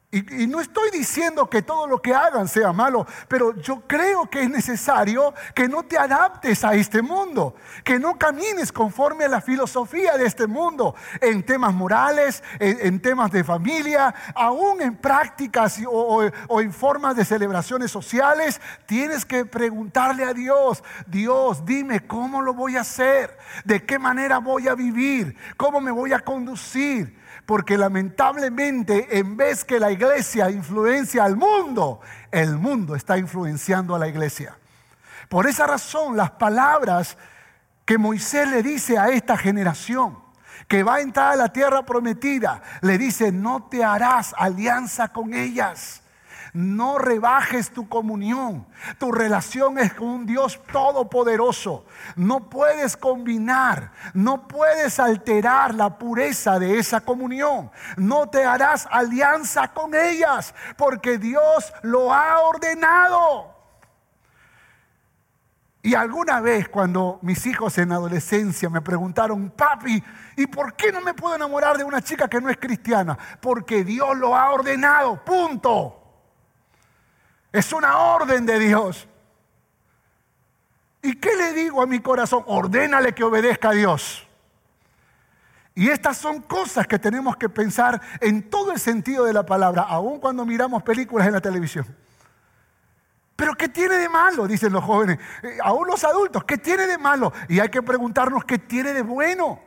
Y, 0.09 0.47
no 0.47 0.61
estoy 0.61 0.89
diciendo 0.89 1.49
que 1.49 1.61
todo 1.61 1.85
lo 1.85 2.01
que 2.01 2.13
hagan 2.13 2.47
sea 2.47 2.71
malo, 2.71 3.05
pero 3.27 3.53
yo 3.57 3.81
creo 3.85 4.29
que 4.29 4.41
es 4.43 4.49
necesario 4.49 5.33
que 5.53 5.67
no 5.67 5.83
te 5.83 5.97
adaptes 5.97 6.63
a 6.63 6.75
este 6.75 7.01
mundo, 7.01 7.55
que 7.83 7.99
no 7.99 8.17
camines 8.17 8.71
conforme 8.71 9.25
a 9.25 9.27
la 9.27 9.41
filosofía 9.41 10.15
de 10.15 10.25
este 10.25 10.47
mundo, 10.47 10.95
en 11.19 11.43
temas 11.43 11.73
morales, 11.73 12.41
en, 12.57 13.01
temas 13.01 13.31
de 13.31 13.43
familia, 13.43 14.15
aún 14.33 14.81
en 14.81 14.95
prácticas 14.95 15.77
o, 15.85 16.23
o 16.47 16.61
en 16.61 16.71
formas 16.71 17.17
de 17.17 17.25
celebraciones 17.25 17.91
sociales. 17.91 18.61
Tienes 18.85 19.25
que 19.25 19.43
preguntarle 19.43 20.23
a 20.23 20.33
Dios, 20.33 20.85
Dios, 21.05 21.65
dime 21.65 22.07
cómo 22.07 22.41
lo 22.41 22.53
voy 22.53 22.77
a 22.77 22.81
hacer, 22.81 23.37
de 23.65 23.85
qué 23.85 23.99
manera 23.99 24.37
voy 24.37 24.69
a 24.69 24.75
vivir, 24.75 25.35
cómo 25.57 25.81
me 25.81 25.91
voy 25.91 26.13
a 26.13 26.19
conducir 26.19 27.26
porque 27.47 27.77
lamentablemente 27.77 29.17
en 29.17 29.37
vez 29.37 29.63
que 29.63 29.79
la 29.79 29.89
iglesia 29.89 30.51
influencia 30.51 31.23
al 31.23 31.37
mundo, 31.37 32.01
el 32.29 32.57
mundo 32.57 32.93
está 32.93 33.17
influenciando 33.17 33.95
a 33.95 33.99
la 33.99 34.09
iglesia. 34.09 34.57
Por 35.29 35.47
esa 35.47 35.65
razón 35.65 36.17
las 36.17 36.31
palabras 36.31 37.17
que 37.85 37.97
Moisés 37.97 38.49
le 38.49 38.61
dice 38.61 38.97
a 38.97 39.07
esta 39.07 39.37
generación, 39.37 40.19
que 40.67 40.83
va 40.83 40.95
a 40.95 41.01
entrar 41.01 41.31
a 41.31 41.35
la 41.37 41.53
tierra 41.53 41.85
prometida, 41.85 42.61
le 42.81 42.97
dice, 42.97 43.31
no 43.31 43.69
te 43.71 43.81
harás 43.81 44.35
alianza 44.37 45.07
con 45.13 45.33
ellas 45.33 46.01
no 46.53 46.97
rebajes 46.97 47.71
tu 47.71 47.87
comunión. 47.87 48.67
Tu 48.97 49.11
relación 49.11 49.77
es 49.77 49.93
con 49.93 50.07
un 50.07 50.25
Dios 50.25 50.61
todopoderoso. 50.71 51.85
No 52.15 52.49
puedes 52.49 52.97
combinar, 52.97 53.91
no 54.13 54.47
puedes 54.47 54.99
alterar 54.99 55.73
la 55.73 55.97
pureza 55.97 56.59
de 56.59 56.79
esa 56.79 57.01
comunión. 57.01 57.71
No 57.97 58.29
te 58.29 58.43
harás 58.43 58.87
alianza 58.91 59.73
con 59.73 59.95
ellas 59.95 60.53
porque 60.77 61.17
Dios 61.17 61.73
lo 61.81 62.13
ha 62.13 62.39
ordenado. 62.41 63.57
Y 65.87 65.95
alguna 65.95 66.41
vez 66.41 66.67
cuando 66.67 67.17
mis 67.21 67.45
hijos 67.45 67.77
en 67.77 67.93
adolescencia 67.93 68.69
me 68.69 68.81
preguntaron, 68.81 69.51
papi, 69.51 70.03
¿y 70.35 70.45
por 70.47 70.73
qué 70.73 70.91
no 70.91 70.99
me 70.99 71.13
puedo 71.13 71.35
enamorar 71.35 71.77
de 71.77 71.85
una 71.85 72.01
chica 72.01 72.27
que 72.27 72.41
no 72.41 72.49
es 72.49 72.57
cristiana? 72.57 73.17
Porque 73.39 73.85
Dios 73.85 74.17
lo 74.17 74.35
ha 74.35 74.51
ordenado, 74.51 75.23
punto. 75.23 75.96
Es 77.51 77.73
una 77.73 77.97
orden 77.97 78.45
de 78.45 78.59
Dios. 78.59 79.07
¿Y 81.01 81.15
qué 81.15 81.35
le 81.35 81.53
digo 81.53 81.81
a 81.81 81.85
mi 81.85 81.99
corazón? 81.99 82.43
Ordénale 82.47 83.13
que 83.13 83.23
obedezca 83.23 83.69
a 83.69 83.73
Dios. 83.73 84.27
Y 85.75 85.89
estas 85.89 86.17
son 86.17 86.41
cosas 86.41 86.87
que 86.87 86.97
tenemos 86.97 87.37
que 87.37 87.49
pensar 87.49 88.01
en 88.19 88.49
todo 88.49 88.71
el 88.71 88.79
sentido 88.79 89.25
de 89.25 89.33
la 89.33 89.45
palabra, 89.45 89.83
aun 89.83 90.19
cuando 90.19 90.43
miramos 90.43 90.81
películas 90.81 91.27
en 91.27 91.33
la 91.33 91.41
televisión. 91.41 91.85
Pero 93.35 93.53
¿qué 93.53 93.69
tiene 93.69 93.95
de 93.95 94.09
malo? 94.09 94.47
Dicen 94.47 94.73
los 94.73 94.83
jóvenes. 94.83 95.19
Eh, 95.43 95.59
aún 95.63 95.87
los 95.87 96.03
adultos, 96.03 96.43
¿qué 96.45 96.57
tiene 96.57 96.87
de 96.87 96.97
malo? 96.97 97.31
Y 97.47 97.59
hay 97.59 97.69
que 97.69 97.83
preguntarnos 97.83 98.43
qué 98.43 98.57
tiene 98.57 98.91
de 98.91 99.03
bueno 99.03 99.59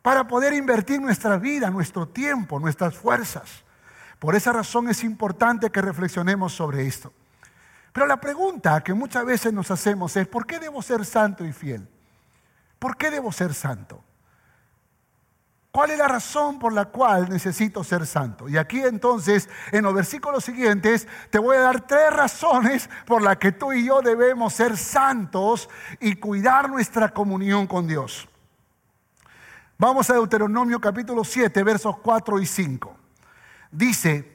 para 0.00 0.26
poder 0.26 0.54
invertir 0.54 1.00
nuestra 1.00 1.36
vida, 1.36 1.68
nuestro 1.68 2.08
tiempo, 2.08 2.58
nuestras 2.58 2.94
fuerzas. 2.94 3.63
Por 4.24 4.34
esa 4.34 4.54
razón 4.54 4.88
es 4.88 5.04
importante 5.04 5.68
que 5.68 5.82
reflexionemos 5.82 6.54
sobre 6.54 6.86
esto. 6.86 7.12
Pero 7.92 8.06
la 8.06 8.18
pregunta 8.18 8.82
que 8.82 8.94
muchas 8.94 9.22
veces 9.26 9.52
nos 9.52 9.70
hacemos 9.70 10.16
es, 10.16 10.26
¿por 10.26 10.46
qué 10.46 10.58
debo 10.58 10.80
ser 10.80 11.04
santo 11.04 11.44
y 11.44 11.52
fiel? 11.52 11.86
¿Por 12.78 12.96
qué 12.96 13.10
debo 13.10 13.30
ser 13.32 13.52
santo? 13.52 14.02
¿Cuál 15.70 15.90
es 15.90 15.98
la 15.98 16.08
razón 16.08 16.58
por 16.58 16.72
la 16.72 16.86
cual 16.86 17.28
necesito 17.28 17.84
ser 17.84 18.06
santo? 18.06 18.48
Y 18.48 18.56
aquí 18.56 18.80
entonces, 18.80 19.46
en 19.72 19.84
los 19.84 19.92
versículos 19.92 20.42
siguientes, 20.42 21.06
te 21.28 21.38
voy 21.38 21.58
a 21.58 21.60
dar 21.60 21.86
tres 21.86 22.10
razones 22.10 22.88
por 23.04 23.20
las 23.20 23.36
que 23.36 23.52
tú 23.52 23.74
y 23.74 23.84
yo 23.84 24.00
debemos 24.00 24.54
ser 24.54 24.78
santos 24.78 25.68
y 26.00 26.16
cuidar 26.16 26.70
nuestra 26.70 27.10
comunión 27.10 27.66
con 27.66 27.86
Dios. 27.86 28.26
Vamos 29.76 30.08
a 30.08 30.14
Deuteronomio 30.14 30.80
capítulo 30.80 31.24
7, 31.24 31.62
versos 31.62 31.98
4 31.98 32.40
y 32.40 32.46
5 32.46 33.03
dice, 33.74 34.30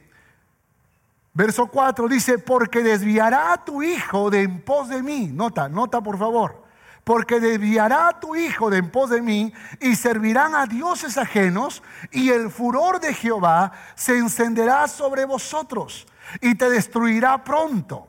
verso 1.34 1.66
4 1.66 2.08
dice, 2.08 2.38
porque 2.38 2.82
desviará 2.82 3.52
a 3.52 3.64
tu 3.64 3.82
hijo 3.82 4.30
de 4.30 4.42
en 4.42 4.60
pos 4.60 4.88
de 4.88 5.02
mí. 5.02 5.28
Nota, 5.32 5.68
nota 5.68 6.00
por 6.00 6.18
favor. 6.18 6.64
Porque 7.02 7.40
desviará 7.40 8.08
a 8.08 8.20
tu 8.20 8.36
hijo 8.36 8.70
de 8.70 8.78
en 8.78 8.90
pos 8.90 9.10
de 9.10 9.22
mí 9.22 9.52
y 9.80 9.96
servirán 9.96 10.54
a 10.54 10.66
dioses 10.66 11.16
ajenos 11.16 11.82
y 12.12 12.30
el 12.30 12.50
furor 12.50 13.00
de 13.00 13.14
Jehová 13.14 13.72
se 13.94 14.18
encenderá 14.18 14.86
sobre 14.86 15.24
vosotros 15.24 16.06
y 16.40 16.54
te 16.54 16.68
destruirá 16.68 17.42
pronto. 17.42 18.06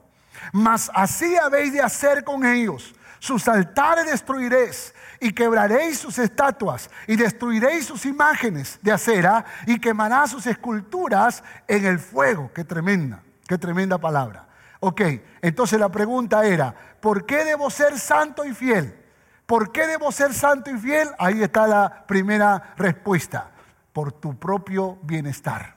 Mas 0.51 0.91
así 0.93 1.35
habéis 1.37 1.73
de 1.73 1.81
hacer 1.81 2.23
con 2.23 2.45
ellos 2.45 2.93
sus 3.21 3.47
altares 3.47 4.07
destruiréis 4.07 4.95
y 5.21 5.33
quebraréis 5.33 5.99
sus 5.99 6.17
estatuas 6.17 6.89
y 7.05 7.15
destruiréis 7.15 7.85
sus 7.85 8.05
imágenes 8.05 8.79
de 8.81 8.91
acera 8.91 9.45
y 9.67 9.79
quemará 9.79 10.25
sus 10.25 10.47
esculturas 10.47 11.43
en 11.67 11.85
el 11.85 11.99
fuego. 11.99 12.51
Qué 12.53 12.65
tremenda, 12.65 13.21
qué 13.47 13.57
tremenda 13.59 13.99
palabra. 13.99 14.47
Ok, 14.79 15.01
entonces 15.43 15.79
la 15.79 15.89
pregunta 15.89 16.43
era, 16.43 16.73
¿por 16.99 17.27
qué 17.27 17.45
debo 17.45 17.69
ser 17.69 17.99
santo 17.99 18.43
y 18.43 18.53
fiel? 18.53 18.97
¿Por 19.45 19.71
qué 19.71 19.85
debo 19.85 20.11
ser 20.11 20.33
santo 20.33 20.71
y 20.71 20.77
fiel? 20.79 21.09
Ahí 21.19 21.43
está 21.43 21.67
la 21.67 22.07
primera 22.07 22.73
respuesta. 22.75 23.51
Por 23.93 24.11
tu 24.13 24.39
propio 24.39 24.97
bienestar. 25.03 25.75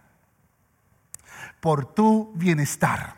Por 1.61 1.93
tu 1.93 2.33
bienestar. 2.35 3.17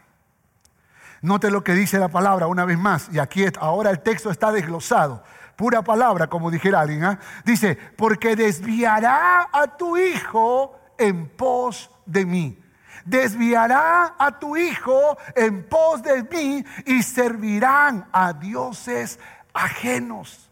Note 1.22 1.50
lo 1.50 1.62
que 1.62 1.74
dice 1.74 1.98
la 1.98 2.08
palabra 2.08 2.48
una 2.48 2.64
vez 2.64 2.78
más. 2.78 3.08
Y 3.12 3.20
aquí 3.20 3.44
ahora 3.60 3.90
el 3.90 4.00
texto 4.00 4.30
está 4.30 4.50
desglosado. 4.50 5.22
Pura 5.56 5.82
palabra, 5.82 6.26
como 6.26 6.50
dijera 6.50 6.80
alguien. 6.80 7.04
¿ah? 7.04 7.18
Dice, 7.44 7.76
porque 7.96 8.36
desviará 8.36 9.48
a 9.52 9.76
tu 9.76 9.96
hijo 9.96 10.78
en 10.98 11.28
pos 11.28 11.90
de 12.04 12.24
mí 12.24 12.62
desviará 13.06 14.16
a 14.18 14.38
tu 14.38 14.56
hijo 14.56 15.16
en 15.34 15.66
pos 15.68 16.02
de 16.02 16.24
mí 16.24 16.64
y 16.84 17.02
servirán 17.02 18.06
a 18.12 18.32
dioses 18.32 19.18
ajenos. 19.54 20.50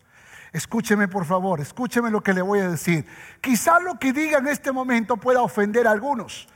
Escúcheme 0.52 1.08
por 1.08 1.25
favor, 1.25 1.61
escúcheme 1.61 2.11
lo 2.11 2.23
que 2.23 2.32
le 2.32 2.40
voy 2.40 2.61
a 2.61 2.70
decir. 2.70 3.04
Quizá 3.40 3.80
lo 3.80 3.99
que 3.99 4.12
diga 4.12 4.38
en 4.38 4.46
este 4.46 4.70
momento 4.70 5.16
pueda 5.16 5.42
ofender 5.42 5.87
a 5.88 5.90
algunos, 5.90 6.49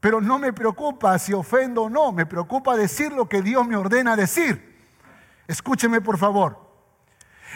pero 0.00 0.20
no 0.20 0.38
me 0.38 0.52
preocupa 0.52 1.18
si 1.18 1.32
ofendo 1.32 1.84
o 1.84 1.90
no, 1.90 2.12
me 2.12 2.26
preocupa 2.26 2.76
decir 2.76 3.10
lo 3.12 3.26
que 3.26 3.40
Dios 3.40 3.66
me 3.66 3.76
ordena 3.76 4.16
decir. 4.16 4.76
Escúcheme 5.48 6.02
por 6.02 6.18
favor. 6.18 6.67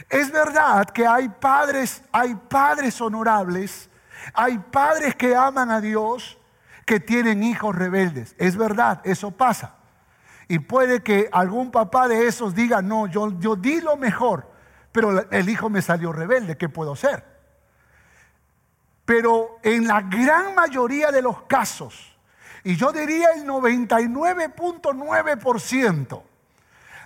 Es 0.09 0.31
verdad 0.31 0.89
que 0.91 1.07
hay 1.07 1.29
padres, 1.29 2.03
hay 2.13 2.35
padres 2.35 3.01
honorables, 3.01 3.89
hay 4.35 4.59
padres 4.59 5.15
que 5.15 5.35
aman 5.35 5.71
a 5.71 5.81
Dios, 5.81 6.39
que 6.85 7.01
tienen 7.01 7.43
hijos 7.43 7.75
rebeldes. 7.75 8.35
Es 8.39 8.57
verdad, 8.57 9.01
eso 9.05 9.31
pasa. 9.31 9.77
Y 10.49 10.59
puede 10.59 11.03
que 11.03 11.29
algún 11.33 11.71
papá 11.71 12.09
de 12.09 12.27
esos 12.27 12.55
diga, 12.55 12.83
no, 12.83 13.07
yo, 13.07 13.39
yo 13.39 13.57
di 13.57 13.81
lo 13.81 13.97
mejor, 13.97 14.51
pero 14.91 15.31
el 15.31 15.49
hijo 15.49 15.71
me 15.71 15.81
salió 15.81 16.13
rebelde, 16.13 16.59
¿qué 16.59 16.69
puedo 16.69 16.93
hacer? 16.93 17.25
Pero 19.05 19.59
en 19.63 19.87
la 19.87 20.01
gran 20.03 20.55
mayoría 20.55 21.11
de 21.11 21.23
los 21.23 21.43
casos, 21.43 22.17
y 22.65 22.77
yo 22.77 22.93
diría 22.93 23.33
el 23.35 23.45
99.9%, 23.47 26.23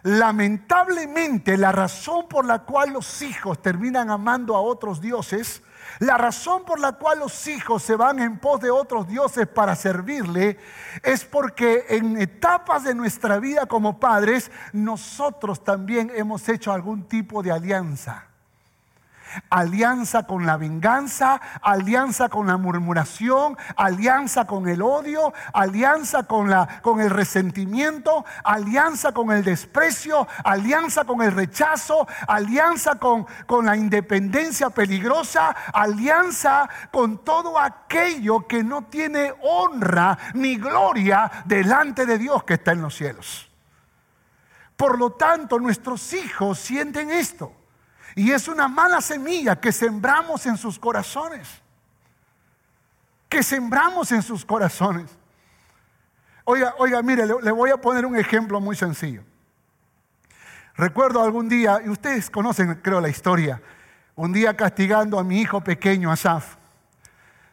lamentablemente 0.03 1.57
la 1.57 1.73
razón 1.73 2.29
por 2.29 2.45
la 2.45 2.61
cual 2.61 2.93
los 2.93 3.23
hijos 3.23 3.61
terminan 3.63 4.11
amando 4.11 4.57
a 4.57 4.61
otros 4.61 5.01
dioses 5.01 5.63
la 5.99 6.19
razón 6.19 6.65
por 6.65 6.79
la 6.79 6.93
cual 6.93 7.21
los 7.21 7.47
hijos 7.47 7.83
se 7.83 7.97
van 7.97 8.19
en 8.19 8.39
pos 8.39 8.61
de 8.61 8.71
otros 8.71 9.09
dioses 9.09 9.47
para 9.47 9.75
servirle 9.75 10.59
es 11.03 11.25
porque 11.25 11.87
en 11.89 12.21
etapas 12.21 12.85
de 12.85 12.95
nuestra 12.95 13.39
vida 13.39 13.67
como 13.67 13.99
padres 13.99 14.51
nosotros 14.73 15.65
también 15.65 16.13
hemos 16.15 16.49
hecho 16.49 16.73
algún 16.73 17.09
tipo 17.09 17.43
de 17.43 17.53
alianza 17.53 18.27
alianza 19.51 20.27
con 20.27 20.47
la 20.47 20.57
venganza, 20.57 21.41
alianza 21.63 22.29
con 22.29 22.47
la 22.47 22.57
murmuración, 22.57 23.57
alianza 23.77 24.47
con 24.47 24.69
el 24.69 24.83
odio, 24.83 25.33
alianza 25.53 26.25
con, 26.25 26.51
la, 26.51 26.81
con 26.83 27.01
el 27.01 27.11
resentimiento, 27.11 28.25
alianza 28.45 29.13
con 29.13 29.31
el 29.33 29.45
desprecio, 29.45 30.27
alianza 30.45 31.05
con 31.05 31.23
el 31.23 31.33
rechazo, 31.33 32.07
alianza 32.27 32.97
con, 32.97 33.27
con 33.47 33.67
la 33.67 33.77
independencia 33.77 34.71
peligrosa, 34.71 35.51
alianza 35.73 36.69
con 36.91 37.25
todo 37.25 37.59
aquello 37.59 38.47
que 38.47 38.63
no 38.63 38.85
tiene 38.85 39.35
honra 39.43 40.19
ni 40.35 40.57
gloria 40.57 41.31
delante 41.45 42.07
de 42.07 42.19
Dios 42.19 42.45
que 42.45 42.55
está 42.55 42.73
en 42.73 42.83
los 42.83 42.95
cielos. 42.95 43.51
Por 44.77 44.99
lo 44.99 45.13
tanto, 45.13 45.59
nuestros 45.59 46.13
hijos 46.13 46.59
sienten 46.59 47.11
esto. 47.11 47.53
Y 48.17 48.33
es 48.33 48.49
una 48.49 48.67
mala 48.67 49.03
semilla 49.03 49.61
que 49.61 49.71
sembramos 49.71 50.47
en 50.47 50.57
sus 50.57 50.79
corazones. 50.79 51.47
Que 53.29 53.43
sembramos 53.43 54.11
en 54.11 54.23
sus 54.23 54.43
corazones. 54.43 55.11
Oiga, 56.45 56.75
oiga, 56.79 57.03
mire, 57.03 57.27
le, 57.27 57.51
voy 57.53 57.71
a 57.71 57.77
poner 57.77 58.07
un 58.07 58.17
ejemplo 58.17 58.59
muy 58.59 58.75
sencillo. 58.75 59.23
Recuerdo 60.77 61.23
algún 61.23 61.47
día, 61.47 61.81
y 61.85 61.91
ustedes 61.91 62.31
conocen, 62.31 62.75
creo, 62.77 63.03
la 63.03 63.11
historia, 63.11 63.61
un 64.15 64.33
día 64.33 64.57
castigando 64.57 65.19
a 65.19 65.25
mi 65.25 65.43
hijo 65.43 65.61
pequeño, 65.63 66.11
Asaf. 66.11 66.57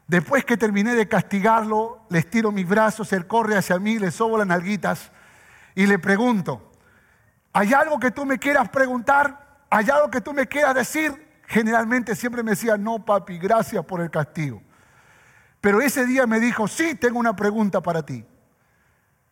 Después 0.08 0.46
que 0.46 0.56
terminé 0.56 0.96
de 0.96 1.10
castigarlo, 1.10 2.06
le 2.10 2.20
estiro 2.20 2.54
mis 2.54 2.68
brazos, 2.68 3.12
él 3.12 3.28
corre 3.28 3.58
hacia 3.58 3.80
mí, 3.80 4.00
le 4.00 4.12
sobo 4.12 4.38
las 4.38 4.48
nalguitas 4.48 5.12
y 5.76 5.88
le 5.88 6.00
pregunto, 6.00 6.72
¿hay 7.52 7.74
algo 7.74 8.00
que 8.00 8.12
tú 8.12 8.26
me 8.26 8.40
quieras 8.40 8.70
preguntar? 8.70 9.43
¿Hay 9.74 9.90
algo 9.90 10.12
que 10.12 10.22
tú 10.22 10.34
me 10.34 10.48
quieras 10.48 10.76
decir? 10.76 11.42
Generalmente 11.48 12.16
siempre 12.16 12.44
me 12.44 12.52
decía, 12.52 12.78
no 12.78 13.04
papi, 13.04 13.40
gracias 13.40 13.84
por 13.84 14.02
el 14.02 14.12
castigo. 14.12 14.62
Pero 15.60 15.82
ese 15.82 16.06
día 16.06 16.28
me 16.28 16.40
dijo, 16.40 16.68
sí, 16.68 16.94
tengo 16.94 17.18
una 17.18 17.36
pregunta 17.36 17.82
para 17.82 18.06
ti. 18.06 18.24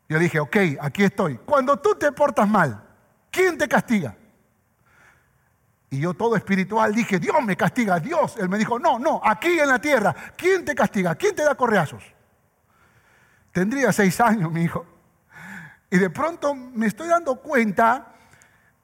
Yo 0.09 0.17
dije, 0.17 0.39
ok, 0.39 0.57
aquí 0.81 1.03
estoy. 1.03 1.37
Cuando 1.37 1.77
tú 1.77 1.93
te 1.93 2.11
portas 2.11 2.47
mal, 2.47 2.83
¿quién 3.29 3.55
te 3.55 3.67
castiga? 3.67 4.15
Y 5.91 5.99
yo 5.99 6.13
todo 6.15 6.35
espiritual 6.35 6.95
dije, 6.95 7.19
Dios 7.19 7.35
me 7.43 7.55
castiga, 7.55 7.99
Dios. 7.99 8.35
Él 8.37 8.49
me 8.49 8.57
dijo, 8.57 8.79
no, 8.79 8.97
no, 8.97 9.21
aquí 9.23 9.59
en 9.59 9.67
la 9.67 9.79
tierra, 9.79 10.15
¿quién 10.35 10.65
te 10.65 10.73
castiga? 10.73 11.13
¿Quién 11.15 11.35
te 11.35 11.43
da 11.43 11.53
correazos? 11.53 12.03
Tendría 13.51 13.91
seis 13.91 14.19
años, 14.19 14.51
mi 14.51 14.63
hijo. 14.63 14.85
Y 15.91 15.97
de 15.97 16.09
pronto 16.09 16.55
me 16.55 16.87
estoy 16.87 17.09
dando 17.09 17.35
cuenta 17.35 18.10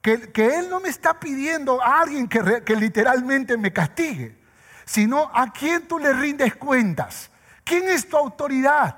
que, 0.00 0.58
Él 0.58 0.70
no 0.70 0.80
me 0.80 0.88
está 0.88 1.18
pidiendo 1.18 1.82
a 1.82 2.00
alguien 2.00 2.28
que, 2.28 2.76
literalmente 2.76 3.56
me 3.56 3.72
castigue, 3.72 4.38
sino 4.84 5.30
a 5.34 5.52
quién 5.52 5.86
tú 5.86 5.98
le 5.98 6.12
rindes 6.12 6.54
cuentas. 6.56 7.30
¿Quién 7.64 7.88
es 7.88 8.08
tu 8.08 8.16
autoridad? 8.16 8.96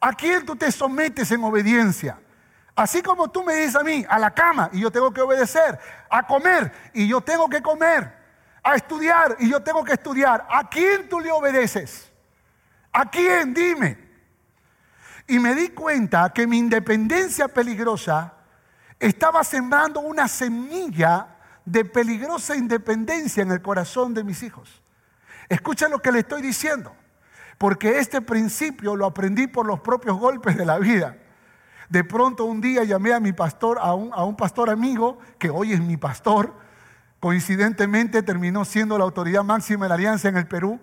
¿A 0.00 0.12
quién 0.14 0.44
tú 0.44 0.56
te 0.56 0.72
sometes 0.72 1.30
en 1.30 1.44
obediencia? 1.44 2.18
Así 2.74 3.02
como 3.02 3.30
tú 3.30 3.44
me 3.44 3.54
dices 3.54 3.76
a 3.76 3.84
mí, 3.84 4.04
a 4.08 4.18
la 4.18 4.32
cama, 4.32 4.70
y 4.72 4.80
yo 4.80 4.90
tengo 4.90 5.12
que 5.12 5.20
obedecer, 5.20 5.78
a 6.10 6.26
comer, 6.26 6.72
y 6.94 7.06
yo 7.06 7.20
tengo 7.20 7.48
que 7.48 7.62
comer, 7.62 8.12
a 8.62 8.74
estudiar, 8.74 9.36
y 9.38 9.50
yo 9.50 9.62
tengo 9.62 9.84
que 9.84 9.92
estudiar. 9.92 10.46
¿A 10.50 10.68
quién 10.68 11.08
tú 11.08 11.20
le 11.20 11.30
obedeces? 11.30 12.10
¿A 12.90 13.08
quién? 13.08 13.54
Dime. 13.54 13.98
Y 15.28 15.38
me 15.38 15.54
di 15.54 15.68
cuenta 15.68 16.32
que 16.32 16.46
mi 16.46 16.58
independencia 16.58 17.46
peligrosa 17.46 18.34
estaba 19.02 19.42
sembrando 19.42 19.98
una 20.00 20.28
semilla 20.28 21.26
de 21.64 21.84
peligrosa 21.84 22.56
independencia 22.56 23.42
en 23.42 23.50
el 23.50 23.60
corazón 23.60 24.14
de 24.14 24.22
mis 24.22 24.44
hijos. 24.44 24.80
Escucha 25.48 25.88
lo 25.88 25.98
que 25.98 26.12
le 26.12 26.20
estoy 26.20 26.40
diciendo, 26.40 26.94
porque 27.58 27.98
este 27.98 28.20
principio 28.20 28.94
lo 28.94 29.04
aprendí 29.04 29.48
por 29.48 29.66
los 29.66 29.80
propios 29.80 30.16
golpes 30.18 30.56
de 30.56 30.64
la 30.64 30.78
vida. 30.78 31.16
De 31.88 32.04
pronto 32.04 32.44
un 32.44 32.60
día 32.60 32.84
llamé 32.84 33.12
a 33.12 33.18
mi 33.18 33.32
pastor, 33.32 33.78
a 33.80 33.92
un, 33.92 34.12
a 34.14 34.22
un 34.22 34.36
pastor 34.36 34.70
amigo, 34.70 35.18
que 35.40 35.50
hoy 35.50 35.72
es 35.72 35.80
mi 35.80 35.96
pastor, 35.96 36.54
coincidentemente 37.18 38.22
terminó 38.22 38.64
siendo 38.64 38.96
la 38.98 39.04
autoridad 39.04 39.42
máxima 39.42 39.86
de 39.86 39.88
la 39.88 39.94
alianza 39.96 40.28
en 40.28 40.36
el 40.36 40.46
Perú, 40.46 40.80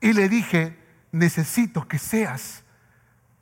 y 0.00 0.12
le 0.12 0.28
dije, 0.28 0.76
necesito 1.12 1.86
que 1.86 2.00
seas 2.00 2.63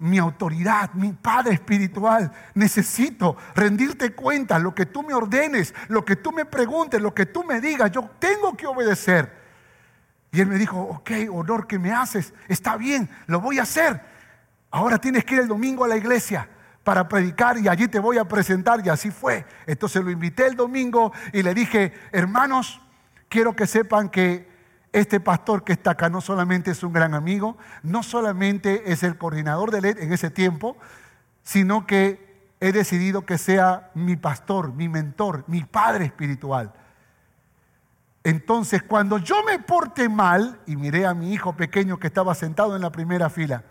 mi 0.03 0.19
autoridad, 0.19 0.93
mi 0.95 1.13
Padre 1.13 1.55
espiritual. 1.55 2.33
Necesito 2.55 3.37
rendirte 3.55 4.13
cuenta, 4.13 4.59
lo 4.59 4.75
que 4.75 4.87
tú 4.87 5.03
me 5.03 5.15
ordenes, 5.15 5.73
lo 5.89 6.05
que 6.05 6.17
tú 6.17 6.33
me 6.33 6.45
preguntes, 6.45 7.01
lo 7.01 7.15
que 7.15 7.27
tú 7.27 7.45
me 7.45 7.61
digas, 7.61 7.91
yo 7.93 8.11
tengo 8.19 8.57
que 8.57 8.67
obedecer. 8.67 9.33
Y 10.33 10.41
él 10.41 10.49
me 10.49 10.59
dijo, 10.59 10.81
ok, 10.81 11.11
honor 11.31 11.69
que 11.69 11.79
me 11.79 11.93
haces, 11.93 12.35
está 12.49 12.77
bien, 12.77 13.09
lo 13.27 13.41
voy 13.41 13.61
a 13.61 13.63
hacer. 13.63 14.01
Ahora 14.73 14.99
tienes 14.99 15.25
que 15.25 15.35
ir 15.35 15.41
el 15.43 15.49
domingo 15.49 15.85
a 15.85 15.89
la 15.89 15.97
iglesia 15.97 16.49
para 16.83 17.07
predicar 17.07 17.59
y 17.59 17.69
allí 17.69 17.87
te 17.87 18.01
voy 18.01 18.19
a 18.19 18.25
presentar. 18.25 18.85
Y 18.85 18.89
así 18.89 19.11
fue. 19.11 19.45
Entonces 19.67 20.03
lo 20.03 20.11
invité 20.11 20.47
el 20.47 20.57
domingo 20.57 21.13
y 21.33 21.43
le 21.43 21.55
dije, 21.55 21.93
hermanos, 22.11 22.81
quiero 23.29 23.55
que 23.55 23.69
sepan 23.69 24.09
que 24.09 24.51
este 24.93 25.21
pastor 25.21 25.65
que 25.65 25.73
está 25.73 25.93
acá 25.93 26.11
no 26.11 26.21
solamente 26.21 26.71
es 26.71 26.83
un 26.83 26.93
gran 26.93 27.15
amigo, 27.15 27.57
no 27.83 28.03
solamente 28.03 28.93
es 28.93 29.03
el 29.03 29.17
coordinador 29.17 29.71
de 29.71 29.81
LED 29.81 29.99
en 29.99 30.13
ese 30.13 30.31
tiempo, 30.31 30.77
sino 31.43 31.87
que 31.87 32.33
he 32.61 32.73
decidido 32.73 33.27
que 33.27 33.39
sea 33.39 33.91
mi 33.95 34.17
pastor, 34.17 34.73
mi 34.73 34.89
mentor, 34.89 35.45
mi 35.47 35.65
padre 35.65 36.05
espiritual. 36.05 36.73
Entonces, 38.23 38.83
cuando 38.83 39.19
yo 39.19 39.43
me 39.43 39.59
porte 39.59 40.09
mal, 40.09 40.61
y 40.67 40.77
miré 40.77 41.07
a 41.07 41.15
mi 41.15 41.33
hijo 41.33 41.57
pequeño 41.57 41.99
que 41.99 42.07
estaba 42.07 42.35
sentado 42.35 42.77
en 42.77 42.83
la 42.83 42.93
primera 42.93 43.31
fila, 43.31 43.65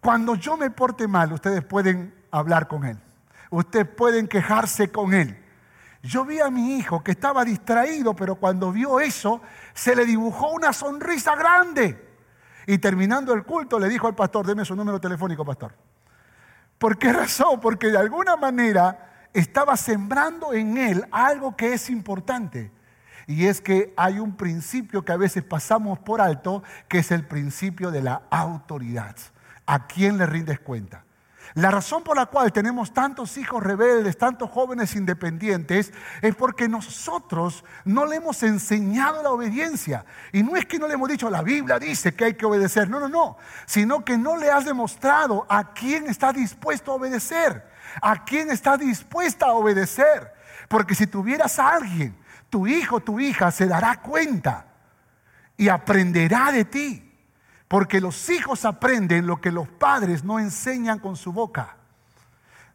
cuando 0.00 0.34
yo 0.34 0.56
me 0.56 0.70
porte 0.70 1.06
mal, 1.06 1.32
ustedes 1.32 1.62
pueden 1.62 2.14
hablar 2.30 2.66
con 2.66 2.84
él, 2.84 2.98
ustedes 3.50 3.86
pueden 3.86 4.26
quejarse 4.26 4.90
con 4.90 5.14
él. 5.14 5.45
Yo 6.06 6.24
vi 6.24 6.38
a 6.38 6.50
mi 6.50 6.76
hijo 6.76 7.02
que 7.02 7.10
estaba 7.10 7.44
distraído, 7.44 8.14
pero 8.14 8.36
cuando 8.36 8.70
vio 8.70 9.00
eso, 9.00 9.40
se 9.74 9.96
le 9.96 10.04
dibujó 10.04 10.50
una 10.50 10.72
sonrisa 10.72 11.34
grande. 11.34 12.00
Y 12.66 12.78
terminando 12.78 13.32
el 13.32 13.42
culto 13.42 13.78
le 13.78 13.88
dijo 13.88 14.06
al 14.06 14.14
pastor, 14.14 14.46
deme 14.46 14.64
su 14.64 14.76
número 14.76 15.00
telefónico, 15.00 15.44
pastor. 15.44 15.74
¿Por 16.78 16.96
qué 16.96 17.12
razón? 17.12 17.58
Porque 17.58 17.88
de 17.88 17.98
alguna 17.98 18.36
manera 18.36 19.28
estaba 19.32 19.76
sembrando 19.76 20.52
en 20.52 20.78
él 20.78 21.04
algo 21.10 21.56
que 21.56 21.72
es 21.72 21.90
importante. 21.90 22.70
Y 23.26 23.46
es 23.46 23.60
que 23.60 23.92
hay 23.96 24.20
un 24.20 24.36
principio 24.36 25.04
que 25.04 25.10
a 25.10 25.16
veces 25.16 25.42
pasamos 25.42 25.98
por 25.98 26.20
alto, 26.20 26.62
que 26.86 26.98
es 26.98 27.10
el 27.10 27.26
principio 27.26 27.90
de 27.90 28.02
la 28.02 28.22
autoridad. 28.30 29.16
¿A 29.66 29.88
quién 29.88 30.18
le 30.18 30.26
rindes 30.26 30.60
cuenta? 30.60 31.05
La 31.56 31.70
razón 31.70 32.04
por 32.04 32.18
la 32.18 32.26
cual 32.26 32.52
tenemos 32.52 32.92
tantos 32.92 33.38
hijos 33.38 33.62
rebeldes, 33.62 34.18
tantos 34.18 34.50
jóvenes 34.50 34.94
independientes, 34.94 35.90
es 36.20 36.34
porque 36.34 36.68
nosotros 36.68 37.64
no 37.86 38.04
le 38.04 38.16
hemos 38.16 38.42
enseñado 38.42 39.22
la 39.22 39.30
obediencia. 39.30 40.04
Y 40.34 40.42
no 40.42 40.54
es 40.54 40.66
que 40.66 40.78
no 40.78 40.86
le 40.86 40.92
hemos 40.92 41.08
dicho, 41.08 41.30
la 41.30 41.40
Biblia 41.40 41.78
dice 41.78 42.14
que 42.14 42.26
hay 42.26 42.34
que 42.34 42.44
obedecer, 42.44 42.90
no, 42.90 43.00
no, 43.00 43.08
no, 43.08 43.38
sino 43.64 44.04
que 44.04 44.18
no 44.18 44.36
le 44.36 44.50
has 44.50 44.66
demostrado 44.66 45.46
a 45.48 45.72
quién 45.72 46.08
está 46.08 46.30
dispuesto 46.30 46.92
a 46.92 46.96
obedecer, 46.96 47.66
a 48.02 48.22
quién 48.26 48.50
está 48.50 48.76
dispuesta 48.76 49.46
a 49.46 49.52
obedecer. 49.52 50.34
Porque 50.68 50.94
si 50.94 51.06
tuvieras 51.06 51.58
a 51.58 51.70
alguien, 51.70 52.18
tu 52.50 52.66
hijo, 52.66 53.00
tu 53.00 53.18
hija, 53.18 53.50
se 53.50 53.64
dará 53.64 54.02
cuenta 54.02 54.66
y 55.56 55.70
aprenderá 55.70 56.52
de 56.52 56.66
ti. 56.66 57.05
Porque 57.68 58.00
los 58.00 58.30
hijos 58.30 58.64
aprenden 58.64 59.26
lo 59.26 59.40
que 59.40 59.50
los 59.50 59.68
padres 59.68 60.24
no 60.24 60.38
enseñan 60.38 60.98
con 60.98 61.16
su 61.16 61.32
boca. 61.32 61.76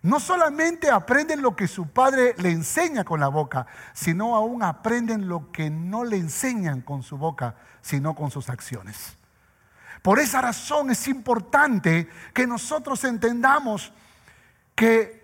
No 0.04 0.20
solamente 0.20 0.90
aprenden 0.90 1.42
lo 1.42 1.56
que 1.56 1.68
su 1.68 1.88
padre 1.88 2.34
le 2.38 2.50
enseña 2.50 3.04
con 3.04 3.20
la 3.20 3.28
boca, 3.28 3.68
sino 3.94 4.36
aún 4.36 4.64
aprenden 4.64 5.28
lo 5.28 5.52
que 5.52 5.70
no 5.70 6.04
le 6.04 6.18
enseñan 6.18 6.82
con 6.82 7.04
su 7.04 7.18
boca, 7.18 7.56
sino 7.82 8.16
con 8.16 8.32
sus 8.32 8.50
acciones. 8.50 9.16
Por 10.02 10.20
esa 10.20 10.42
razón 10.42 10.90
es 10.90 11.08
importante 11.08 12.10
que 12.34 12.48
nosotros 12.48 13.04
entendamos 13.04 13.94
que 14.74 15.22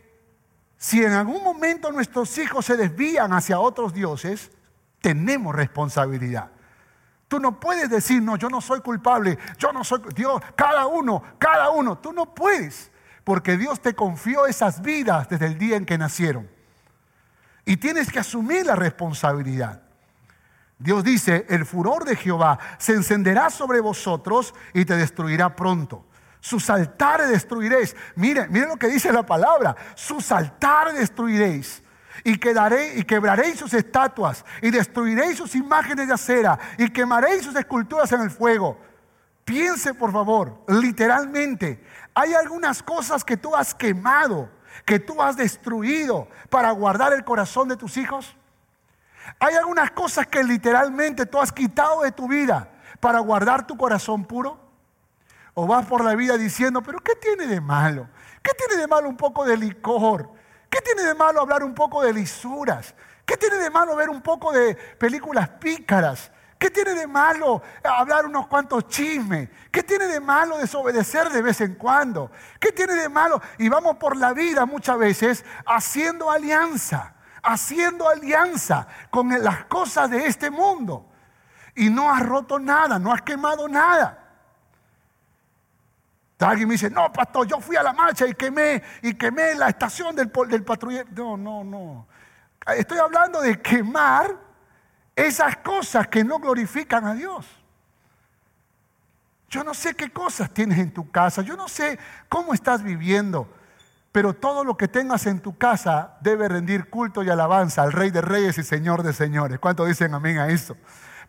si 0.77 1.03
en 1.03 1.13
algún 1.13 1.43
momento 1.43 1.91
nuestros 1.91 2.38
hijos 2.38 2.65
se 2.65 2.77
desvían 2.77 3.34
hacia 3.34 3.60
otros 3.60 3.93
dioses, 3.93 4.51
tenemos 5.01 5.56
responsabilidad. 5.56 6.51
Tú 7.27 7.39
no 7.39 7.59
puedes 7.59 7.89
decir, 7.89 8.21
no, 8.21 8.37
yo 8.37 8.49
no 8.49 8.61
soy 8.61 8.79
culpable, 8.79 9.37
yo 9.57 9.73
no 9.73 9.83
soy 9.83 10.01
Dios, 10.15 10.41
cada 10.55 10.87
uno, 10.87 11.21
cada 11.37 11.69
uno. 11.71 11.97
Tú 11.97 12.13
no 12.13 12.33
puedes, 12.33 12.89
porque 13.23 13.57
Dios 13.57 13.81
te 13.81 13.93
confió 13.93 14.45
esas 14.45 14.81
vidas 14.81 15.27
desde 15.27 15.47
el 15.47 15.57
día 15.57 15.75
en 15.75 15.85
que 15.85 15.97
nacieron. 15.97 16.49
Y 17.65 17.77
tienes 17.77 18.09
que 18.11 18.19
asumir 18.19 18.65
la 18.65 18.75
responsabilidad. 18.75 19.81
Dios 20.79 21.03
dice, 21.03 21.45
el 21.49 21.65
furor 21.65 22.05
de 22.05 22.15
Jehová 22.15 22.59
se 22.77 22.93
encenderá 22.93 23.49
sobre 23.49 23.81
vosotros 23.81 24.53
y 24.73 24.85
te 24.85 24.95
destruirá 24.95 25.55
pronto. 25.55 26.05
Sus 26.39 26.69
altares 26.69 27.29
destruiréis. 27.29 27.95
Miren, 28.15 28.49
miren 28.51 28.69
lo 28.69 28.77
que 28.77 28.87
dice 28.87 29.11
la 29.11 29.25
palabra. 29.25 29.75
Sus 29.95 30.31
altares 30.31 30.97
destruiréis 30.97 31.83
y, 32.23 32.38
quedaré, 32.38 32.97
y 32.97 33.03
quebraréis 33.03 33.60
sus 33.60 33.73
estatuas 33.73 34.45
y 34.62 34.71
destruiréis 34.71 35.38
sus 35.38 35.56
imágenes 35.56 36.08
de 36.08 36.13
acera 36.13 36.58
y 36.77 36.89
quemaréis 36.89 37.43
sus 37.43 37.56
esculturas 37.56 38.12
en 38.12 38.21
el 38.21 38.32
fuego. 38.32 38.77
Piense 39.45 39.93
por 39.93 40.12
favor, 40.12 40.62
literalmente, 40.67 41.84
hay 42.13 42.34
algunas 42.34 42.84
cosas 42.84 43.23
que 43.23 43.38
tú 43.38 43.56
has 43.56 43.73
quemado, 43.73 44.49
que 44.86 44.99
tú 44.99 45.21
has 45.21 45.38
destruido 45.38 46.27
para 46.49 46.71
guardar 46.71 47.13
el 47.13 47.23
corazón 47.23 47.69
de 47.69 47.77
tus 47.77 47.95
hijos. 47.97 48.36
Hay 49.39 49.56
algunas 49.56 49.91
cosas 49.91 50.27
que 50.27 50.43
literalmente 50.43 51.25
tú 51.25 51.39
has 51.39 51.51
quitado 51.51 52.01
de 52.01 52.12
tu 52.12 52.27
vida 52.27 52.71
para 52.99 53.19
guardar 53.19 53.67
tu 53.67 53.77
corazón 53.77 54.25
puro. 54.25 54.60
O 55.53 55.65
vas 55.65 55.86
por 55.86 56.03
la 56.03 56.13
vida 56.15 56.38
diciendo, 56.38 56.82
pero 56.82 56.99
¿qué 56.99 57.15
tiene 57.15 57.47
de 57.47 57.60
malo? 57.60 58.08
¿Qué 58.43 58.51
tiene 58.53 58.82
de 58.82 58.88
malo 58.88 59.10
un 59.10 59.17
poco 59.17 59.43
de 59.43 59.58
licor? 59.58 60.32
¿Qué 60.69 60.82
tiene 60.82 61.03
de 61.03 61.13
malo 61.15 61.41
hablar 61.41 61.63
un 61.63 61.73
poco 61.73 62.01
de 62.01 62.13
lisuras? 62.13 62.93
¿Qué 63.25 63.38
tiene 63.38 63.58
de 63.58 63.69
malo 63.69 63.95
ver 63.95 64.10
un 64.10 64.21
poco 64.21 64.51
de 64.51 64.75
películas 64.75 65.49
pícaras? 65.49 66.32
¿Qué 66.58 66.71
tiene 66.71 66.95
de 66.95 67.06
malo 67.06 67.62
hablar 67.84 68.25
unos 68.25 68.47
cuantos 68.47 68.88
chismes? 68.88 69.49
¿Qué 69.71 69.84
tiene 69.84 70.08
de 70.08 70.19
malo 70.19 70.58
desobedecer 70.58 71.30
de 71.30 71.41
vez 71.41 71.62
en 71.62 71.75
cuando? 71.75 72.32
¿Qué 72.60 72.71
tiene 72.71 72.95
de 72.95 73.10
malo? 73.10 73.41
Y 73.60 73.69
vamos 73.69 73.97
por 73.97 74.17
la 74.17 74.34
vida 74.34 74.65
muchas 74.65 74.97
veces 74.97 75.45
haciendo 75.65 76.32
alianza, 76.32 77.13
haciendo 77.43 78.10
alianza 78.10 78.88
con 79.12 79.30
las 79.43 79.65
cosas 79.65 80.10
de 80.10 80.25
este 80.25 80.49
mundo. 80.49 81.06
Y 81.75 81.89
no 81.89 82.12
has 82.12 82.25
roto 82.25 82.58
nada, 82.58 82.97
no 82.97 83.13
has 83.13 83.21
quemado 83.21 83.67
nada. 83.67 84.26
Alguien 86.39 86.67
me 86.67 86.73
dice, 86.76 86.89
no, 86.89 87.12
pastor, 87.12 87.47
yo 87.47 87.60
fui 87.60 87.76
a 87.76 87.84
la 87.84 87.93
marcha 87.93 88.28
y 88.28 88.34
quemé, 88.34 88.84
y 89.02 89.15
quemé 89.15 89.56
la 89.56 89.69
estación 89.69 90.15
del, 90.15 90.32
del 90.50 90.63
patrullero. 90.63 91.10
No, 91.15 91.36
no, 91.36 91.63
no. 91.63 92.08
Estoy 92.76 93.00
hablando 93.00 93.41
de 93.41 93.60
quemar 93.60 94.36
esas 95.15 95.58
cosas 95.58 96.08
que 96.08 96.23
no 96.23 96.38
glorifican 96.38 97.06
a 97.06 97.15
Dios. 97.15 97.45
Yo 99.50 99.63
no 99.63 99.73
sé 99.73 99.95
qué 99.95 100.12
cosas 100.12 100.52
tienes 100.52 100.78
en 100.78 100.93
tu 100.93 101.10
casa, 101.10 101.41
yo 101.41 101.56
no 101.56 101.67
sé 101.67 101.97
cómo 102.28 102.54
estás 102.54 102.84
viviendo, 102.84 103.50
pero 104.12 104.34
todo 104.34 104.63
lo 104.63 104.76
que 104.76 104.89
tengas 104.89 105.26
en 105.26 105.39
tu 105.39 105.58
casa 105.58 106.17
debe 106.19 106.50
rendir 106.50 106.89
culto 106.89 107.23
y 107.23 107.30
alabanza 107.30 107.82
al 107.82 107.93
Rey 107.93 108.12
de 108.12 108.21
Reyes 108.21 108.58
y 108.58 108.63
Señor 108.63 109.04
de 109.04 109.13
Señores. 109.13 109.58
¿Cuánto 109.60 109.86
dicen 109.86 110.13
amén 110.13 110.38
a 110.38 110.50
eso? 110.50 110.76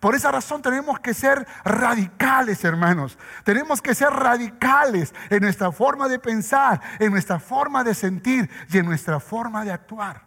Por 0.01 0.15
esa 0.15 0.31
razón 0.31 0.63
tenemos 0.63 1.01
que 1.01 1.13
ser 1.13 1.47
radicales, 1.65 2.65
hermanos. 2.65 3.19
Tenemos 3.45 3.83
que 3.83 3.95
ser 3.95 4.11
radicales 4.11 5.13
en 5.29 5.43
nuestra 5.43 5.73
forma 5.73 6.09
de 6.09 6.19
pensar, 6.19 6.81
en 7.01 7.11
nuestra 7.11 7.41
forma 7.41 7.83
de 7.83 7.95
sentir 7.95 8.49
y 8.71 8.79
en 8.79 8.87
nuestra 8.87 9.19
forma 9.19 9.65
de 9.65 9.73
actuar. 9.73 10.23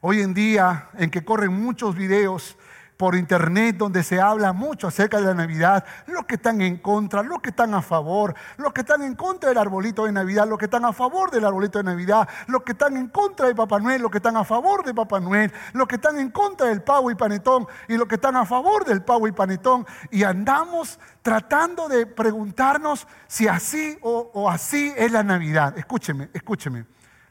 Hoy 0.00 0.22
en 0.22 0.32
día, 0.32 0.88
en 0.94 1.10
que 1.10 1.24
corren 1.24 1.52
muchos 1.52 1.94
videos 1.94 2.56
por 3.00 3.16
internet 3.16 3.78
donde 3.78 4.02
se 4.02 4.20
habla 4.20 4.52
mucho 4.52 4.86
acerca 4.86 5.16
de 5.16 5.24
la 5.24 5.32
Navidad, 5.32 5.86
los 6.06 6.26
que 6.26 6.34
están 6.34 6.60
en 6.60 6.76
contra, 6.76 7.22
los 7.22 7.40
que 7.40 7.48
están 7.48 7.72
a 7.72 7.80
favor, 7.80 8.34
los 8.58 8.74
que 8.74 8.82
están 8.82 9.00
en 9.00 9.14
contra 9.14 9.48
del 9.48 9.56
arbolito 9.56 10.04
de 10.04 10.12
Navidad, 10.12 10.46
los 10.46 10.58
que 10.58 10.66
están 10.66 10.84
a 10.84 10.92
favor 10.92 11.30
del 11.30 11.46
arbolito 11.46 11.78
de 11.78 11.84
Navidad, 11.84 12.28
los 12.48 12.62
que 12.62 12.72
están 12.72 12.98
en 12.98 13.08
contra 13.08 13.46
de 13.46 13.54
Papá 13.54 13.80
Noel, 13.80 14.02
los 14.02 14.10
que 14.10 14.18
están 14.18 14.36
a 14.36 14.44
favor 14.44 14.84
de 14.84 14.92
Papá 14.92 15.18
Noel, 15.18 15.50
los 15.72 15.88
que 15.88 15.94
están 15.94 16.18
en 16.18 16.28
contra 16.30 16.66
del 16.66 16.82
pavo 16.82 17.10
y 17.10 17.14
panetón 17.14 17.66
y 17.88 17.96
los 17.96 18.06
que 18.06 18.16
están 18.16 18.36
a 18.36 18.44
favor 18.44 18.84
del 18.84 19.02
pavo 19.02 19.26
y 19.26 19.32
panetón. 19.32 19.86
Y 20.10 20.24
andamos 20.24 21.00
tratando 21.22 21.88
de 21.88 22.04
preguntarnos 22.04 23.08
si 23.26 23.48
así 23.48 23.96
o, 24.02 24.30
o 24.34 24.50
así 24.50 24.92
es 24.94 25.10
la 25.10 25.22
Navidad. 25.22 25.78
Escúcheme, 25.78 26.28
escúcheme. 26.34 26.84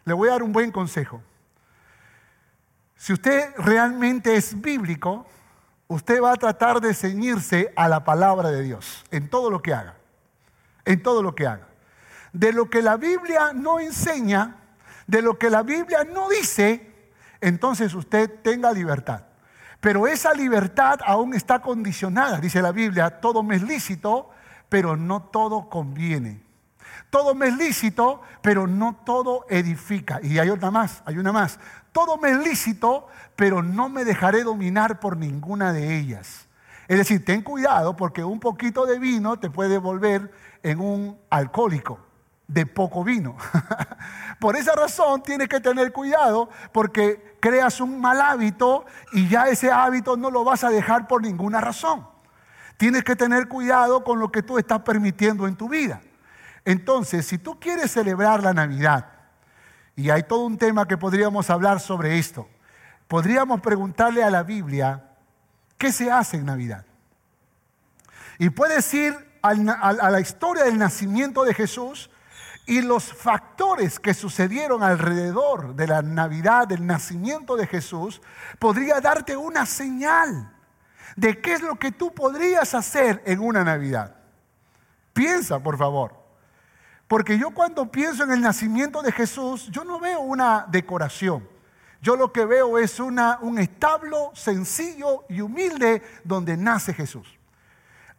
Le 0.03 0.13
voy 0.13 0.29
a 0.29 0.31
dar 0.31 0.41
un 0.41 0.51
buen 0.51 0.71
consejo. 0.71 1.21
Si 2.95 3.13
usted 3.13 3.53
realmente 3.57 4.35
es 4.35 4.59
bíblico, 4.59 5.27
usted 5.89 6.21
va 6.21 6.31
a 6.31 6.37
tratar 6.37 6.79
de 6.79 6.93
ceñirse 6.93 7.73
a 7.75 7.89
la 7.89 8.05
palabra 8.05 8.51
de 8.51 8.61
Dios 8.61 9.03
en 9.11 9.27
todo 9.29 9.49
lo 9.49 9.61
que 9.61 9.73
haga. 9.73 9.95
En 10.85 11.03
todo 11.03 11.21
lo 11.21 11.35
que 11.35 11.45
haga. 11.45 11.67
De 12.31 12.53
lo 12.53 12.69
que 12.69 12.81
la 12.81 12.95
Biblia 12.95 13.51
no 13.53 13.79
enseña, 13.79 14.57
de 15.07 15.21
lo 15.21 15.37
que 15.37 15.49
la 15.49 15.63
Biblia 15.63 16.03
no 16.03 16.29
dice, 16.29 16.93
entonces 17.41 17.93
usted 17.95 18.29
tenga 18.43 18.71
libertad. 18.71 19.23
Pero 19.81 20.07
esa 20.07 20.33
libertad 20.33 20.99
aún 21.05 21.33
está 21.33 21.59
condicionada, 21.59 22.39
dice 22.39 22.61
la 22.61 22.71
Biblia, 22.71 23.19
todo 23.19 23.41
me 23.41 23.55
es 23.55 23.63
lícito, 23.63 24.29
pero 24.69 24.95
no 24.95 25.23
todo 25.23 25.69
conviene. 25.69 26.43
Todo 27.09 27.33
me 27.33 27.47
es 27.47 27.57
lícito, 27.57 28.21
pero 28.43 28.67
no 28.67 28.99
todo 29.03 29.47
edifica. 29.49 30.19
Y 30.21 30.37
hay 30.37 30.49
otra 30.49 30.69
más, 30.69 31.01
hay 31.05 31.17
una 31.17 31.31
más 31.31 31.59
todo 32.05 32.15
me 32.15 32.31
es 32.31 32.37
lícito, 32.37 33.07
pero 33.35 33.61
no 33.61 33.89
me 33.89 34.05
dejaré 34.05 34.45
dominar 34.45 35.01
por 35.01 35.17
ninguna 35.17 35.73
de 35.73 35.97
ellas. 35.97 36.47
Es 36.87 36.97
decir, 36.97 37.25
ten 37.25 37.41
cuidado 37.41 37.97
porque 37.97 38.23
un 38.23 38.39
poquito 38.39 38.85
de 38.85 38.99
vino 38.99 39.37
te 39.37 39.49
puede 39.49 39.77
volver 39.77 40.31
en 40.63 40.79
un 40.79 41.19
alcohólico 41.29 41.99
de 42.47 42.65
poco 42.65 43.03
vino. 43.03 43.35
por 44.39 44.55
esa 44.55 44.75
razón 44.75 45.23
tienes 45.23 45.49
que 45.49 45.59
tener 45.59 45.91
cuidado 45.91 46.49
porque 46.71 47.37
creas 47.41 47.81
un 47.81 47.99
mal 47.99 48.21
hábito 48.21 48.85
y 49.11 49.27
ya 49.27 49.49
ese 49.49 49.69
hábito 49.69 50.15
no 50.15 50.31
lo 50.31 50.45
vas 50.45 50.63
a 50.63 50.69
dejar 50.69 51.05
por 51.05 51.21
ninguna 51.21 51.59
razón. 51.59 52.07
Tienes 52.77 53.03
que 53.03 53.17
tener 53.17 53.49
cuidado 53.49 54.05
con 54.05 54.19
lo 54.19 54.31
que 54.31 54.41
tú 54.41 54.57
estás 54.57 54.83
permitiendo 54.83 55.47
en 55.49 55.57
tu 55.57 55.67
vida. 55.67 55.99
Entonces, 56.63 57.25
si 57.25 57.37
tú 57.37 57.59
quieres 57.59 57.91
celebrar 57.91 58.41
la 58.41 58.53
Navidad, 58.53 59.18
y 59.99 60.11
hay 60.11 60.23
todo 60.23 60.45
un 60.45 60.57
tema 60.57 60.87
que 60.87 60.97
podríamos 60.97 61.49
hablar 61.49 61.81
sobre 61.81 62.17
esto. 62.17 62.47
Podríamos 63.09 63.59
preguntarle 63.59 64.23
a 64.23 64.29
la 64.29 64.43
Biblia, 64.43 65.09
¿qué 65.77 65.91
se 65.91 66.09
hace 66.09 66.37
en 66.37 66.45
Navidad? 66.45 66.85
Y 68.37 68.49
puedes 68.49 68.93
ir 68.93 69.13
a 69.41 69.53
la 70.09 70.21
historia 70.21 70.63
del 70.63 70.77
nacimiento 70.77 71.43
de 71.43 71.53
Jesús 71.53 72.09
y 72.65 72.81
los 72.81 73.11
factores 73.11 73.99
que 73.99 74.13
sucedieron 74.13 74.83
alrededor 74.83 75.75
de 75.75 75.87
la 75.87 76.01
Navidad, 76.01 76.65
del 76.65 76.87
nacimiento 76.87 77.57
de 77.57 77.67
Jesús, 77.67 78.21
podría 78.57 79.01
darte 79.01 79.35
una 79.35 79.65
señal 79.65 80.49
de 81.17 81.41
qué 81.41 81.55
es 81.55 81.61
lo 81.61 81.75
que 81.75 81.91
tú 81.91 82.13
podrías 82.13 82.73
hacer 82.73 83.21
en 83.25 83.41
una 83.41 83.65
Navidad. 83.65 84.15
Piensa, 85.11 85.59
por 85.59 85.77
favor. 85.77 86.18
Porque 87.09 87.39
yo 87.39 87.49
cuando 87.49 87.91
pienso 87.91 88.23
en 88.23 88.31
el 88.31 88.39
nacimiento 88.39 89.01
de 89.01 89.11
Jesús, 89.11 89.67
yo 89.71 89.83
no 89.83 89.99
veo 89.99 90.19
una 90.19 90.67
decoración. 90.69 91.43
Yo 92.03 92.15
lo 92.15 92.31
que 92.31 92.45
veo 92.45 92.77
es 92.77 92.99
una, 92.99 93.39
un 93.41 93.57
establo 93.57 94.29
sencillo 94.35 95.25
y 95.27 95.41
humilde 95.41 96.03
donde 96.23 96.55
nace 96.55 96.93
Jesús. 96.93 97.27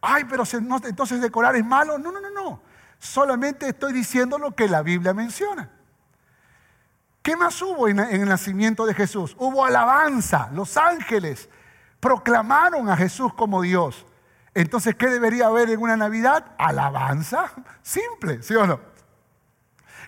Ay, 0.01 0.25
pero 0.25 0.43
entonces 0.83 1.21
decorar 1.21 1.55
es 1.55 1.65
malo. 1.65 1.97
No, 1.97 2.11
no, 2.11 2.19
no, 2.19 2.31
no. 2.31 2.61
Solamente 2.99 3.69
estoy 3.69 3.93
diciendo 3.93 4.37
lo 4.37 4.53
que 4.53 4.67
la 4.67 4.81
Biblia 4.81 5.13
menciona. 5.13 5.69
¿Qué 7.21 7.37
más 7.37 7.61
hubo 7.61 7.87
en, 7.87 7.97
en 7.97 8.23
el 8.23 8.27
nacimiento 8.27 8.85
de 8.85 8.93
Jesús? 8.93 9.37
Hubo 9.39 9.63
alabanza. 9.63 10.49
Los 10.51 10.75
ángeles 10.75 11.47
proclamaron 12.01 12.89
a 12.89 12.97
Jesús 12.97 13.33
como 13.35 13.61
Dios. 13.61 14.05
Entonces, 14.53 14.95
¿qué 14.95 15.07
debería 15.07 15.47
haber 15.47 15.69
en 15.69 15.81
una 15.81 15.95
Navidad? 15.95 16.45
Alabanza. 16.57 17.51
Simple, 17.81 18.43
¿sí 18.43 18.53
o 18.55 18.67
no? 18.67 18.79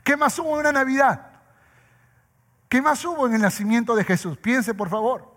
¿Qué 0.03 0.17
más 0.17 0.37
hubo 0.39 0.53
en 0.55 0.59
una 0.61 0.71
Navidad? 0.73 1.29
¿Qué 2.67 2.81
más 2.81 3.05
hubo 3.05 3.27
en 3.27 3.35
el 3.35 3.41
nacimiento 3.41 3.95
de 3.95 4.03
Jesús? 4.03 4.37
Piense, 4.37 4.73
por 4.73 4.89
favor. 4.89 5.31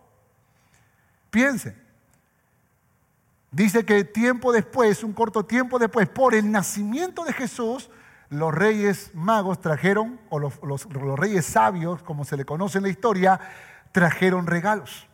Piense. 1.31 1.77
Dice 3.51 3.85
que 3.85 4.05
tiempo 4.05 4.53
después, 4.53 5.05
un 5.05 5.13
corto 5.13 5.45
tiempo 5.45 5.79
después, 5.79 6.09
por 6.09 6.35
el 6.35 6.51
nacimiento 6.51 7.25
de 7.25 7.33
Jesús, 7.33 7.91
los 8.29 8.53
reyes 8.53 9.13
magos 9.15 9.61
trajeron, 9.61 10.21
o 10.31 10.41
los, 10.41 10.61
los 10.63 11.19
reyes 11.19 11.47
sabios, 11.47 12.03
como 12.03 12.25
se 12.25 12.37
le 12.37 12.45
conoce 12.45 12.79
en 12.79 12.85
la 12.85 12.91
historia, 12.91 13.39
trajeron 13.93 14.47
regalos. 14.47 15.07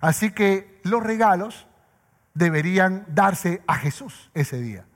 Así 0.00 0.30
que 0.30 0.80
los 0.84 1.02
regalos 1.02 1.67
deberían 2.38 3.04
darse 3.08 3.62
a 3.66 3.74
Jesús 3.74 4.30
ese 4.32 4.60
día. 4.60 4.86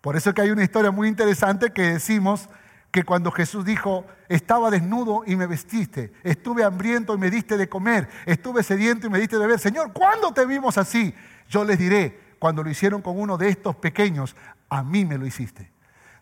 Por 0.00 0.16
eso 0.16 0.34
que 0.34 0.42
hay 0.42 0.50
una 0.50 0.62
historia 0.62 0.90
muy 0.90 1.08
interesante 1.08 1.72
que 1.72 1.94
decimos 1.94 2.50
que 2.90 3.04
cuando 3.04 3.32
Jesús 3.32 3.64
dijo, 3.64 4.04
estaba 4.28 4.70
desnudo 4.70 5.24
y 5.26 5.34
me 5.34 5.46
vestiste, 5.46 6.12
estuve 6.22 6.62
hambriento 6.62 7.14
y 7.14 7.18
me 7.18 7.30
diste 7.30 7.56
de 7.56 7.68
comer, 7.68 8.08
estuve 8.26 8.62
sediento 8.62 9.06
y 9.06 9.10
me 9.10 9.18
diste 9.18 9.36
de 9.36 9.42
beber, 9.42 9.58
Señor, 9.58 9.92
¿cuándo 9.92 10.32
te 10.32 10.46
vimos 10.46 10.78
así? 10.78 11.14
Yo 11.48 11.64
les 11.64 11.78
diré, 11.78 12.20
cuando 12.38 12.62
lo 12.62 12.70
hicieron 12.70 13.02
con 13.02 13.18
uno 13.18 13.36
de 13.36 13.48
estos 13.48 13.74
pequeños, 13.76 14.36
a 14.68 14.84
mí 14.84 15.04
me 15.04 15.18
lo 15.18 15.26
hiciste. 15.26 15.73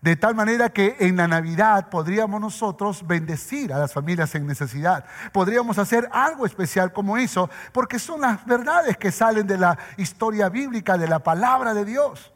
De 0.03 0.17
tal 0.17 0.35
manera 0.35 0.71
que 0.71 0.97
en 0.99 1.17
la 1.17 1.29
Navidad 1.29 1.89
podríamos 1.89 2.41
nosotros 2.41 3.07
bendecir 3.07 3.73
a 3.73 3.79
las 3.79 3.93
familias 3.93 4.35
en 4.35 4.49
necesidad. 4.49 5.05
Podríamos 5.33 5.79
hacer 5.79 6.09
algo 6.11 6.45
especial 6.45 6.93
como 6.93 7.17
eso, 7.17 7.49
porque 7.71 8.01
son 8.01 8.21
las 8.21 8.45
verdades 8.45 8.97
que 8.97 9.13
salen 9.13 9.47
de 9.47 9.59
la 9.59 9.79
historia 9.97 10.49
bíblica, 10.49 10.99
de 10.99 11.07
la 11.07 11.21
palabra 11.21 11.73
de 11.73 11.85
Dios. 11.85 12.33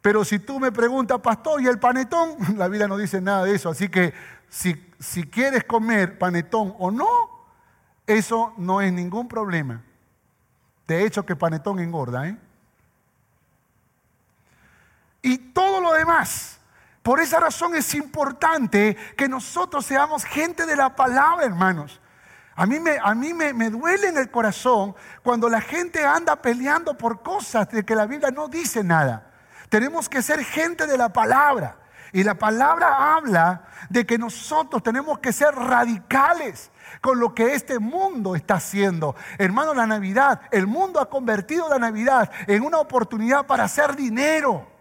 Pero 0.00 0.24
si 0.24 0.38
tú 0.38 0.60
me 0.60 0.70
preguntas, 0.70 1.18
pastor, 1.18 1.60
¿y 1.60 1.66
el 1.66 1.80
panetón? 1.80 2.36
La 2.56 2.68
Biblia 2.68 2.86
no 2.86 2.96
dice 2.96 3.20
nada 3.20 3.44
de 3.44 3.56
eso. 3.56 3.70
Así 3.70 3.88
que 3.88 4.14
si, 4.48 4.76
si 5.00 5.24
quieres 5.24 5.64
comer 5.64 6.20
panetón 6.20 6.72
o 6.78 6.92
no, 6.92 7.08
eso 8.06 8.54
no 8.58 8.80
es 8.80 8.92
ningún 8.92 9.26
problema. 9.26 9.82
De 10.86 11.04
hecho, 11.04 11.26
que 11.26 11.34
panetón 11.34 11.80
engorda, 11.80 12.28
¿eh? 12.28 12.38
Y 15.28 15.38
todo 15.38 15.80
lo 15.80 15.92
demás. 15.92 16.58
Por 17.02 17.20
esa 17.20 17.38
razón 17.38 17.74
es 17.74 17.94
importante 17.94 18.96
que 19.16 19.28
nosotros 19.28 19.84
seamos 19.84 20.24
gente 20.24 20.64
de 20.64 20.74
la 20.74 20.96
palabra, 20.96 21.44
hermanos. 21.44 22.00
A 22.54 22.66
mí, 22.66 22.80
me, 22.80 22.98
a 23.00 23.14
mí 23.14 23.34
me, 23.34 23.52
me, 23.52 23.70
duele 23.70 24.08
en 24.08 24.16
el 24.18 24.30
corazón 24.30 24.94
cuando 25.22 25.48
la 25.48 25.60
gente 25.60 26.04
anda 26.04 26.36
peleando 26.36 26.96
por 26.96 27.22
cosas 27.22 27.68
de 27.68 27.84
que 27.84 27.94
la 27.94 28.06
Biblia 28.06 28.30
no 28.30 28.48
dice 28.48 28.82
nada. 28.82 29.30
Tenemos 29.68 30.08
que 30.08 30.22
ser 30.22 30.42
gente 30.42 30.86
de 30.86 30.96
la 30.96 31.12
palabra. 31.12 31.76
Y 32.12 32.24
la 32.24 32.34
palabra 32.34 33.14
habla 33.14 33.64
de 33.90 34.06
que 34.06 34.16
nosotros 34.16 34.82
tenemos 34.82 35.18
que 35.18 35.32
ser 35.32 35.54
radicales 35.54 36.70
con 37.02 37.20
lo 37.20 37.34
que 37.34 37.54
este 37.54 37.78
mundo 37.78 38.34
está 38.34 38.54
haciendo. 38.54 39.14
Hermano, 39.36 39.74
la 39.74 39.86
Navidad, 39.86 40.40
el 40.50 40.66
mundo 40.66 41.00
ha 41.00 41.10
convertido 41.10 41.68
la 41.68 41.78
Navidad 41.78 42.30
en 42.46 42.64
una 42.64 42.78
oportunidad 42.78 43.46
para 43.46 43.64
hacer 43.64 43.94
dinero. 43.94 44.77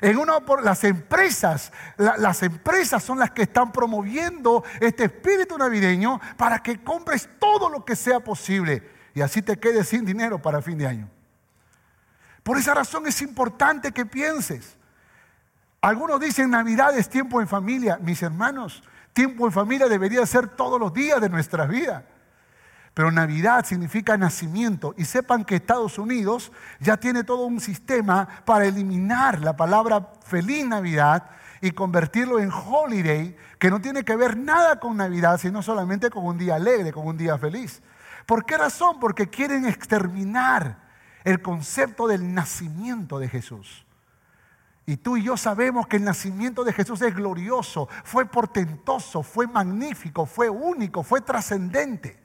En 0.00 0.16
una, 0.16 0.38
las 0.62 0.84
empresas, 0.84 1.72
las 1.96 2.42
empresas 2.42 3.02
son 3.02 3.18
las 3.18 3.30
que 3.30 3.42
están 3.42 3.72
promoviendo 3.72 4.64
este 4.80 5.04
espíritu 5.04 5.58
navideño 5.58 6.20
para 6.36 6.62
que 6.62 6.82
compres 6.82 7.28
todo 7.38 7.68
lo 7.68 7.84
que 7.84 7.96
sea 7.96 8.20
posible 8.20 8.82
y 9.14 9.20
así 9.20 9.42
te 9.42 9.58
quedes 9.58 9.88
sin 9.88 10.04
dinero 10.04 10.40
para 10.40 10.62
fin 10.62 10.78
de 10.78 10.86
año. 10.86 11.10
Por 12.42 12.58
esa 12.58 12.74
razón 12.74 13.06
es 13.06 13.20
importante 13.22 13.92
que 13.92 14.06
pienses. 14.06 14.76
Algunos 15.80 16.20
dicen 16.20 16.50
Navidad 16.50 16.96
es 16.96 17.08
tiempo 17.08 17.40
en 17.40 17.48
familia. 17.48 17.98
Mis 18.00 18.22
hermanos, 18.22 18.82
tiempo 19.12 19.46
en 19.46 19.52
familia 19.52 19.88
debería 19.88 20.24
ser 20.26 20.48
todos 20.48 20.80
los 20.80 20.92
días 20.92 21.20
de 21.20 21.28
nuestras 21.28 21.68
vidas. 21.68 22.04
Pero 22.94 23.10
Navidad 23.10 23.64
significa 23.64 24.16
nacimiento. 24.16 24.94
Y 24.98 25.04
sepan 25.04 25.44
que 25.44 25.56
Estados 25.56 25.98
Unidos 25.98 26.52
ya 26.80 26.96
tiene 26.96 27.24
todo 27.24 27.46
un 27.46 27.60
sistema 27.60 28.28
para 28.44 28.66
eliminar 28.66 29.40
la 29.40 29.56
palabra 29.56 30.12
feliz 30.24 30.66
Navidad 30.66 31.30
y 31.60 31.70
convertirlo 31.70 32.40
en 32.40 32.50
holiday, 32.50 33.36
que 33.58 33.70
no 33.70 33.80
tiene 33.80 34.04
que 34.04 34.16
ver 34.16 34.36
nada 34.36 34.80
con 34.80 34.96
Navidad, 34.96 35.38
sino 35.38 35.62
solamente 35.62 36.10
con 36.10 36.26
un 36.26 36.36
día 36.36 36.56
alegre, 36.56 36.92
con 36.92 37.06
un 37.06 37.16
día 37.16 37.38
feliz. 37.38 37.82
¿Por 38.26 38.44
qué 38.44 38.58
razón? 38.58 38.98
Porque 39.00 39.30
quieren 39.30 39.64
exterminar 39.64 40.82
el 41.24 41.40
concepto 41.40 42.08
del 42.08 42.34
nacimiento 42.34 43.18
de 43.18 43.28
Jesús. 43.28 43.86
Y 44.84 44.96
tú 44.96 45.16
y 45.16 45.22
yo 45.22 45.36
sabemos 45.36 45.86
que 45.86 45.96
el 45.96 46.04
nacimiento 46.04 46.64
de 46.64 46.72
Jesús 46.72 47.00
es 47.02 47.14
glorioso, 47.14 47.88
fue 48.02 48.26
portentoso, 48.26 49.22
fue 49.22 49.46
magnífico, 49.46 50.26
fue 50.26 50.50
único, 50.50 51.04
fue 51.04 51.20
trascendente. 51.20 52.21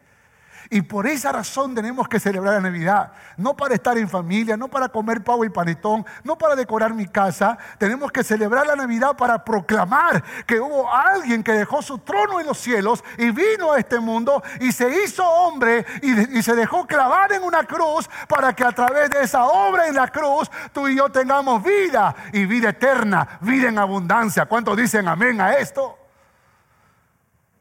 Y 0.69 0.81
por 0.81 1.07
esa 1.07 1.31
razón 1.31 1.73
tenemos 1.73 2.09
que 2.09 2.19
celebrar 2.19 2.55
la 2.55 2.59
Navidad. 2.59 3.13
No 3.37 3.55
para 3.55 3.75
estar 3.75 3.97
en 3.97 4.09
familia, 4.09 4.57
no 4.57 4.67
para 4.67 4.89
comer 4.89 5.23
pavo 5.23 5.45
y 5.45 5.49
panetón, 5.49 6.05
no 6.23 6.37
para 6.37 6.55
decorar 6.55 6.93
mi 6.93 7.07
casa. 7.07 7.57
Tenemos 7.77 8.11
que 8.11 8.23
celebrar 8.23 8.67
la 8.67 8.75
Navidad 8.75 9.15
para 9.15 9.43
proclamar 9.43 10.23
que 10.45 10.59
hubo 10.59 10.91
alguien 10.91 11.41
que 11.41 11.53
dejó 11.53 11.81
su 11.81 11.99
trono 11.99 12.41
en 12.41 12.47
los 12.47 12.57
cielos 12.57 13.03
y 13.17 13.31
vino 13.31 13.71
a 13.71 13.79
este 13.79 13.99
mundo 13.99 14.43
y 14.59 14.71
se 14.73 15.03
hizo 15.03 15.23
hombre 15.25 15.85
y, 16.01 16.41
se 16.41 16.55
dejó 16.55 16.85
clavar 16.85 17.31
en 17.31 17.43
una 17.43 17.63
cruz 17.63 18.09
para 18.27 18.53
que 18.53 18.63
a 18.63 18.71
través 18.71 19.09
de 19.09 19.23
esa 19.23 19.45
obra 19.45 19.87
en 19.87 19.95
la 19.95 20.07
cruz 20.07 20.49
tú 20.73 20.87
y 20.87 20.95
yo 20.95 21.09
tengamos 21.09 21.63
vida 21.63 22.15
y 22.33 22.45
vida 22.45 22.69
eterna, 22.69 23.39
vida 23.41 23.69
en 23.69 23.77
abundancia. 23.77 24.45
¿Cuántos 24.45 24.75
dicen 24.75 25.07
amén 25.07 25.39
a 25.39 25.53
esto? 25.53 25.97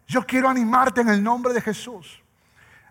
Yo 0.09 0.25
quiero 0.25 0.49
animarte 0.49 1.01
en 1.01 1.09
el 1.09 1.23
nombre 1.23 1.53
de 1.53 1.61
Jesús 1.61 2.23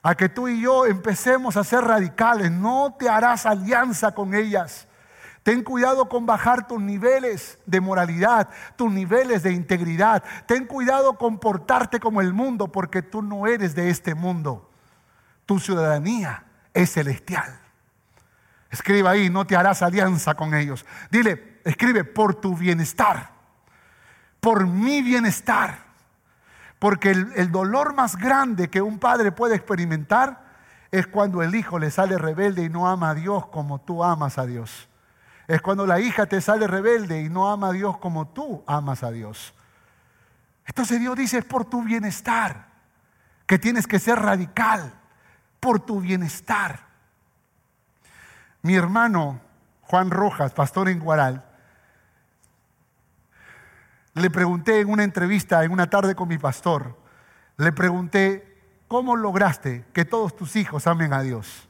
a 0.05 0.13
que 0.13 0.29
tú 0.29 0.47
y 0.47 0.61
yo 0.61 0.85
empecemos 0.85 1.57
a 1.57 1.63
ser 1.63 1.83
radicales. 1.83 2.51
No 2.51 2.95
te 2.95 3.09
harás 3.09 3.47
alianza 3.47 4.13
con 4.13 4.35
ellas. 4.35 4.87
Ten 5.41 5.63
cuidado 5.63 6.07
con 6.07 6.27
bajar 6.27 6.67
tus 6.67 6.79
niveles 6.79 7.57
de 7.65 7.81
moralidad, 7.81 8.47
tus 8.75 8.91
niveles 8.91 9.41
de 9.41 9.53
integridad. 9.53 10.23
Ten 10.45 10.67
cuidado 10.67 11.17
con 11.17 11.39
portarte 11.39 11.99
como 11.99 12.21
el 12.21 12.33
mundo 12.33 12.71
porque 12.71 13.01
tú 13.01 13.23
no 13.23 13.47
eres 13.47 13.73
de 13.73 13.89
este 13.89 14.13
mundo. 14.13 14.69
Tu 15.47 15.59
ciudadanía 15.59 16.43
es 16.71 16.91
celestial. 16.91 17.59
Escriba 18.69 19.09
ahí, 19.09 19.31
no 19.31 19.47
te 19.47 19.55
harás 19.55 19.81
alianza 19.81 20.35
con 20.35 20.53
ellos. 20.53 20.85
Dile, 21.09 21.61
escribe 21.63 22.03
por 22.03 22.35
tu 22.35 22.55
bienestar, 22.55 23.31
por 24.39 24.67
mi 24.67 25.01
bienestar. 25.01 25.84
Porque 26.85 27.09
el, 27.09 27.51
dolor 27.51 27.95
más 27.95 28.15
grande 28.15 28.69
que 28.69 28.79
un 28.79 28.99
padre 28.99 29.31
puede 29.31 29.55
experimentar 29.55 30.45
es 30.91 31.07
cuando 31.07 31.41
el 31.41 31.55
hijo 31.55 31.79
le 31.79 31.89
sale 31.89 32.15
rebelde 32.15 32.61
y 32.61 32.69
no 32.69 32.87
ama 32.87 33.09
a 33.09 33.15
Dios 33.15 33.47
como 33.47 33.81
tú 33.81 34.03
amas 34.03 34.37
a 34.37 34.45
Dios. 34.45 34.87
Es 35.47 35.63
cuando 35.63 35.87
la 35.87 35.99
hija 35.99 36.27
te 36.27 36.39
sale 36.41 36.67
rebelde 36.67 37.23
y 37.23 37.27
no 37.27 37.49
ama 37.49 37.69
a 37.69 37.71
Dios 37.71 37.97
como 37.97 38.27
tú 38.27 38.63
amas 38.67 39.01
a 39.01 39.09
Dios. 39.09 39.55
Entonces 40.67 40.99
Dios 40.99 41.15
dice, 41.15 41.39
es 41.39 41.45
por 41.45 41.65
tu 41.65 41.81
bienestar, 41.81 42.67
que 43.47 43.57
tienes 43.57 43.87
que 43.87 43.97
ser 43.97 44.19
radical, 44.19 44.93
por 45.59 45.79
tu 45.79 46.01
bienestar. 46.01 46.81
Mi 48.61 48.75
hermano 48.75 49.41
Juan 49.81 50.11
Rojas, 50.11 50.53
pastor 50.53 50.89
en 50.89 50.99
Guaral, 50.99 51.43
le 54.15 54.29
pregunté 54.29 54.79
en 54.79 54.89
una 54.89 55.03
entrevista, 55.03 55.63
en 55.63 55.71
una 55.71 55.89
tarde 55.89 56.15
con 56.15 56.27
mi 56.27 56.37
pastor, 56.37 56.97
le 57.57 57.71
pregunté, 57.71 58.57
¿cómo 58.87 59.15
lograste 59.15 59.85
que 59.93 60.03
todos 60.03 60.35
tus 60.35 60.55
hijos 60.55 60.87
amen 60.87 61.13
a 61.13 61.21
Dios? 61.21 61.69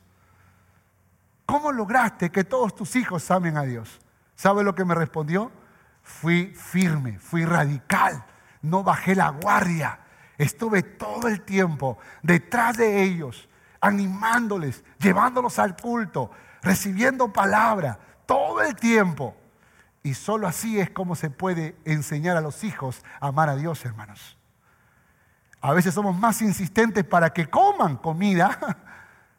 ¿Cómo 1.45 1.71
lograste 1.71 2.31
que 2.31 2.43
todos 2.43 2.73
tus 2.73 2.95
hijos 2.95 3.29
amen 3.29 3.57
a 3.57 3.63
Dios? 3.63 3.99
¿Sabe 4.35 4.63
lo 4.63 4.73
que 4.73 4.85
me 4.85 4.95
respondió? 4.95 5.51
fui 6.05 6.53
firme, 6.55 7.17
fui 7.19 7.43
radical, 7.43 8.23
no 8.61 8.83
bajé 8.83 9.15
la 9.15 9.29
guardia. 9.29 9.99
Estuve 10.37 10.83
todo 10.83 11.27
el 11.27 11.41
tiempo 11.41 11.97
detrás 12.21 12.77
de 12.77 13.03
ellos, 13.03 13.49
animándoles, 13.81 14.83
llevándolos 14.99 15.59
al 15.59 15.75
culto, 15.75 16.29
recibiendo 16.61 17.33
palabra, 17.33 17.99
todo 18.25 18.61
el 18.61 18.75
tiempo. 18.75 19.35
Y 20.05 20.13
solo 20.13 20.47
así 20.47 20.79
es 20.79 20.91
como 20.91 21.15
se 21.15 21.31
puede 21.31 21.75
enseñar 21.83 22.37
a 22.37 22.41
los 22.41 22.63
hijos 22.63 23.03
a 23.19 23.29
amar 23.29 23.49
a 23.49 23.55
Dios, 23.55 23.83
hermanos. 23.85 24.37
A 25.61 25.73
veces 25.73 25.95
somos 25.95 26.15
más 26.15 26.43
insistentes 26.43 27.03
para 27.03 27.33
que 27.33 27.49
coman 27.49 27.97
comida 27.97 28.77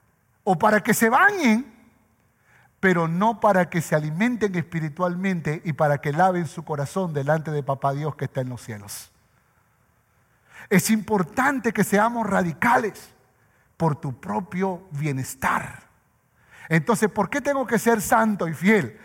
o 0.42 0.58
para 0.58 0.80
que 0.80 0.92
se 0.92 1.08
bañen, 1.08 1.72
pero 2.80 3.06
no 3.06 3.38
para 3.38 3.70
que 3.70 3.80
se 3.80 3.94
alimenten 3.94 4.56
espiritualmente 4.56 5.62
y 5.64 5.72
para 5.72 5.98
que 5.98 6.12
laven 6.12 6.48
su 6.48 6.64
corazón 6.64 7.14
delante 7.14 7.52
de 7.52 7.62
Papá 7.62 7.92
Dios 7.92 8.16
que 8.16 8.24
está 8.24 8.40
en 8.40 8.48
los 8.48 8.60
cielos. 8.60 9.12
Es 10.68 10.90
importante 10.90 11.72
que 11.72 11.84
seamos 11.84 12.26
radicales 12.26 13.14
por 13.76 13.94
tu 13.94 14.18
propio 14.18 14.88
bienestar. 14.90 15.84
Entonces, 16.68 17.08
¿por 17.08 17.30
qué 17.30 17.40
tengo 17.40 17.68
que 17.68 17.78
ser 17.78 18.02
santo 18.02 18.48
y 18.48 18.54
fiel? 18.54 18.98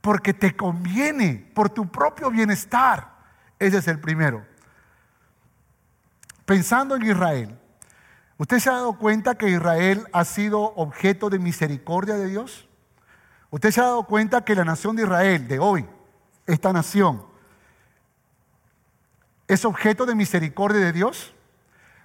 Porque 0.00 0.34
te 0.34 0.56
conviene, 0.56 1.50
por 1.54 1.70
tu 1.70 1.90
propio 1.90 2.30
bienestar. 2.30 3.16
Ese 3.58 3.78
es 3.78 3.88
el 3.88 4.00
primero 4.00 4.44
pensando 6.48 6.96
en 6.96 7.02
Israel, 7.02 7.58
¿usted 8.38 8.58
se 8.58 8.70
ha 8.70 8.72
dado 8.72 8.94
cuenta 8.94 9.34
que 9.34 9.50
Israel 9.50 10.06
ha 10.14 10.24
sido 10.24 10.62
objeto 10.76 11.28
de 11.28 11.38
misericordia 11.38 12.14
de 12.14 12.26
Dios? 12.26 12.66
¿Usted 13.50 13.70
se 13.70 13.82
ha 13.82 13.84
dado 13.84 14.04
cuenta 14.04 14.42
que 14.46 14.54
la 14.54 14.64
nación 14.64 14.96
de 14.96 15.02
Israel 15.02 15.46
de 15.46 15.58
hoy, 15.58 15.86
esta 16.46 16.72
nación, 16.72 17.22
es 19.46 19.66
objeto 19.66 20.06
de 20.06 20.14
misericordia 20.14 20.80
de 20.80 20.92
Dios? 20.92 21.34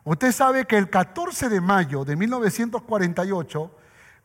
Usted 0.03 0.34
sabe 0.34 0.65
que 0.65 0.77
el 0.77 0.89
14 0.89 1.47
de 1.47 1.62
mayo 1.62 2.03
de 2.03 2.17
1948 2.17 3.71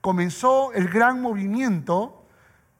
comenzó 0.00 0.72
el 0.72 0.88
gran 0.88 1.22
movimiento 1.22 2.17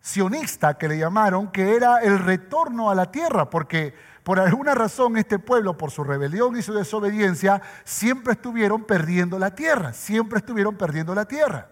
sionista 0.01 0.79
que 0.79 0.89
le 0.89 0.99
llamaron, 0.99 1.51
que 1.51 1.77
era 1.77 1.99
el 1.99 2.19
retorno 2.19 2.91
a 2.91 2.95
la 2.95 3.11
tierra, 3.11 3.51
porque 3.51 3.95
por 4.23 4.39
alguna 4.39 4.75
razón 4.75 5.17
este 5.17 5.39
pueblo, 5.39 5.77
por 5.77 5.91
su 5.91 6.05
rebelión 6.05 6.57
y 6.57 6.63
su 6.63 6.75
desobediencia, 6.75 7.63
siempre 7.85 8.35
estuvieron 8.35 8.85
perdiendo 8.85 9.39
la 9.39 9.55
tierra, 9.55 9.93
siempre 9.93 10.41
estuvieron 10.41 10.77
perdiendo 10.77 11.15
la 11.15 11.25
tierra. 11.25 11.69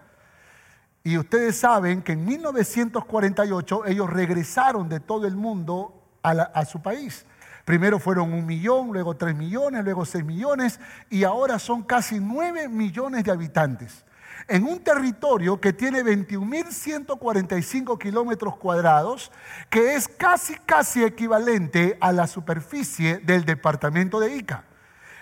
Y 1.05 1.19
ustedes 1.19 1.59
saben 1.59 2.03
que 2.03 2.13
en 2.13 2.25
1948 2.25 3.87
ellos 3.87 4.11
regresaron 4.11 4.89
de 4.89 5.01
todo 5.01 5.27
el 5.27 5.37
mundo 5.37 6.03
a, 6.23 6.65
su 6.65 6.81
país. 6.81 7.27
Primero 7.65 7.99
fueron 7.99 8.33
un 8.33 8.47
millón, 8.47 8.89
luego 8.93 9.17
tres 9.17 9.37
millones, 9.37 9.85
luego 9.85 10.05
seis 10.05 10.25
millones 10.25 10.81
y 11.11 11.25
ahora 11.25 11.59
son 11.59 11.83
casi 11.83 12.21
nueve 12.21 12.69
millones 12.69 13.23
de 13.25 13.31
habitantes 13.31 14.06
en 14.49 14.65
un 14.65 14.81
territorio 14.81 15.61
que 15.61 15.73
tiene 15.73 16.03
21.145 16.05 17.99
kilómetros 17.99 18.57
cuadrados, 18.57 19.33
que 19.71 19.95
es 19.95 20.09
casi, 20.09 20.55
casi 20.67 21.03
equivalente 21.03 21.97
a 22.01 22.13
la 22.13 22.27
superficie 22.27 23.19
del 23.19 23.45
departamento 23.45 24.21
de 24.21 24.37
Ica. 24.37 24.65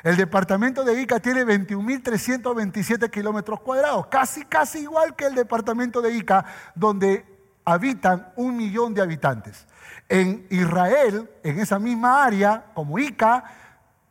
El 0.02 0.16
departamento 0.18 0.84
de 0.84 1.00
Ica 1.00 1.18
tiene 1.20 1.46
21.327 1.46 3.10
kilómetros 3.10 3.60
cuadrados, 3.60 4.08
casi, 4.08 4.44
casi 4.44 4.80
igual 4.80 5.16
que 5.16 5.24
el 5.24 5.34
departamento 5.34 6.02
de 6.02 6.14
Ica, 6.14 6.44
donde 6.74 7.24
habitan 7.64 8.30
un 8.36 8.54
millón 8.54 8.92
de 8.92 9.00
habitantes. 9.00 9.66
En 10.10 10.46
Israel, 10.50 11.30
en 11.42 11.58
esa 11.58 11.78
misma 11.78 12.22
área, 12.22 12.66
como 12.74 12.98
Ica, 12.98 13.44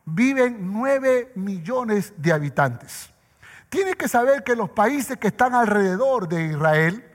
viven 0.05 0.73
9 0.73 1.33
millones 1.35 2.13
de 2.17 2.33
habitantes. 2.33 3.12
Tiene 3.73 3.95
que 3.95 4.07
saber 4.07 4.43
que 4.43 4.55
los 4.55 4.69
países 4.69 5.17
que 5.17 5.29
están 5.29 5.55
alrededor 5.55 6.27
de 6.27 6.45
Israel 6.45 7.11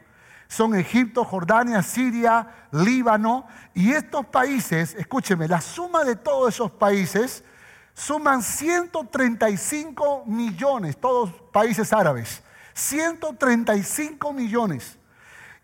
son 0.49 0.75
Egipto, 0.75 1.25
Jordania, 1.25 1.85
Siria, 1.85 2.49
Líbano. 2.73 3.47
Y 3.75 3.93
estos 3.93 4.27
países, 4.27 4.97
escúcheme, 4.97 5.47
la 5.47 5.61
suma 5.61 6.03
de 6.03 6.17
todos 6.17 6.53
esos 6.53 6.73
países 6.73 7.45
suman 7.95 8.43
135 8.43 10.25
millones, 10.27 10.97
todos 10.97 11.31
países 11.53 11.93
árabes. 11.93 12.43
135 12.75 14.33
millones. 14.33 14.99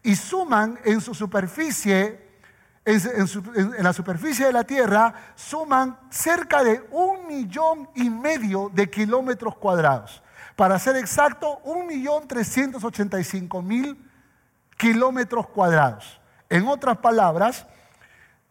Y 0.05 0.15
suman 0.15 0.79
en 0.85 1.01
su 1.01 1.13
superficie, 1.13 2.39
en, 2.85 3.83
la 3.83 3.93
superficie 3.93 4.47
de 4.47 4.53
la 4.53 4.63
tierra, 4.63 5.13
suman 5.35 5.99
cerca 6.09 6.63
de 6.63 6.87
un 6.93 7.27
millón 7.27 7.91
y 7.97 8.09
medio 8.11 8.71
de 8.73 8.89
kilómetros 8.89 9.57
cuadrados. 9.57 10.23
Para 10.57 10.79
ser 10.79 10.97
exacto, 10.97 11.61
1.385.000 11.65 13.97
kilómetros 14.77 15.49
cuadrados. 15.49 16.21
En 16.49 16.69
otras 16.69 16.99
palabras, 16.99 17.67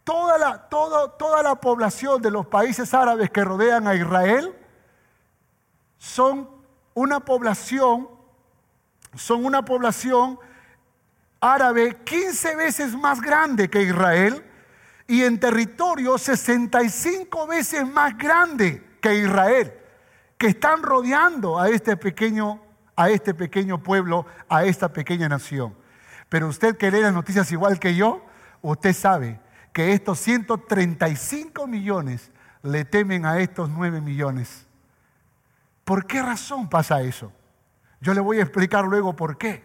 toda 0.03 0.37
la, 0.37 0.67
toda 0.67 1.43
la 1.43 1.55
población 1.55 2.21
de 2.21 2.31
los 2.31 2.45
países 2.47 2.93
árabes 2.93 3.29
que 3.29 3.45
rodean 3.45 3.87
a 3.87 3.95
Israel 3.95 4.53
son 5.97 6.49
una 6.93 7.21
población, 7.21 8.09
son 9.15 9.45
una 9.45 9.63
población 9.63 10.37
árabe 11.39 11.95
15 12.03 12.55
veces 12.55 12.93
más 12.95 13.21
grande 13.21 13.69
que 13.69 13.81
Israel 13.81 14.43
y 15.07 15.23
en 15.23 15.39
territorio 15.39 16.17
65 16.17 17.47
veces 17.47 17.87
más 17.87 18.17
grande 18.17 18.97
que 19.01 19.15
Israel 19.15 19.82
que 20.43 20.49
están 20.49 20.83
rodeando 20.83 21.57
a 21.57 21.69
este 21.69 21.95
pequeño, 21.95 22.61
a 22.97 23.09
este 23.09 23.33
pequeño 23.33 23.81
pueblo, 23.81 24.25
a 24.49 24.65
esta 24.65 24.91
pequeña 24.91 25.29
nación. 25.29 25.73
Pero 26.27 26.49
usted 26.49 26.75
que 26.75 26.91
lee 26.91 26.99
las 26.99 27.13
noticias 27.13 27.49
igual 27.53 27.79
que 27.79 27.95
yo, 27.95 28.25
usted 28.61 28.91
sabe 28.91 29.39
que 29.71 29.93
estos 29.93 30.19
135 30.19 31.65
millones 31.65 32.29
le 32.61 32.83
temen 32.83 33.25
a 33.25 33.39
estos 33.39 33.69
9 33.69 34.01
millones. 34.01 34.67
¿Por 35.85 36.07
qué 36.07 36.21
razón 36.21 36.67
pasa 36.67 37.01
eso? 37.03 37.31
Yo 38.01 38.13
le 38.13 38.19
voy 38.19 38.39
a 38.39 38.43
explicar 38.43 38.83
luego 38.83 39.15
por 39.15 39.37
qué. 39.37 39.63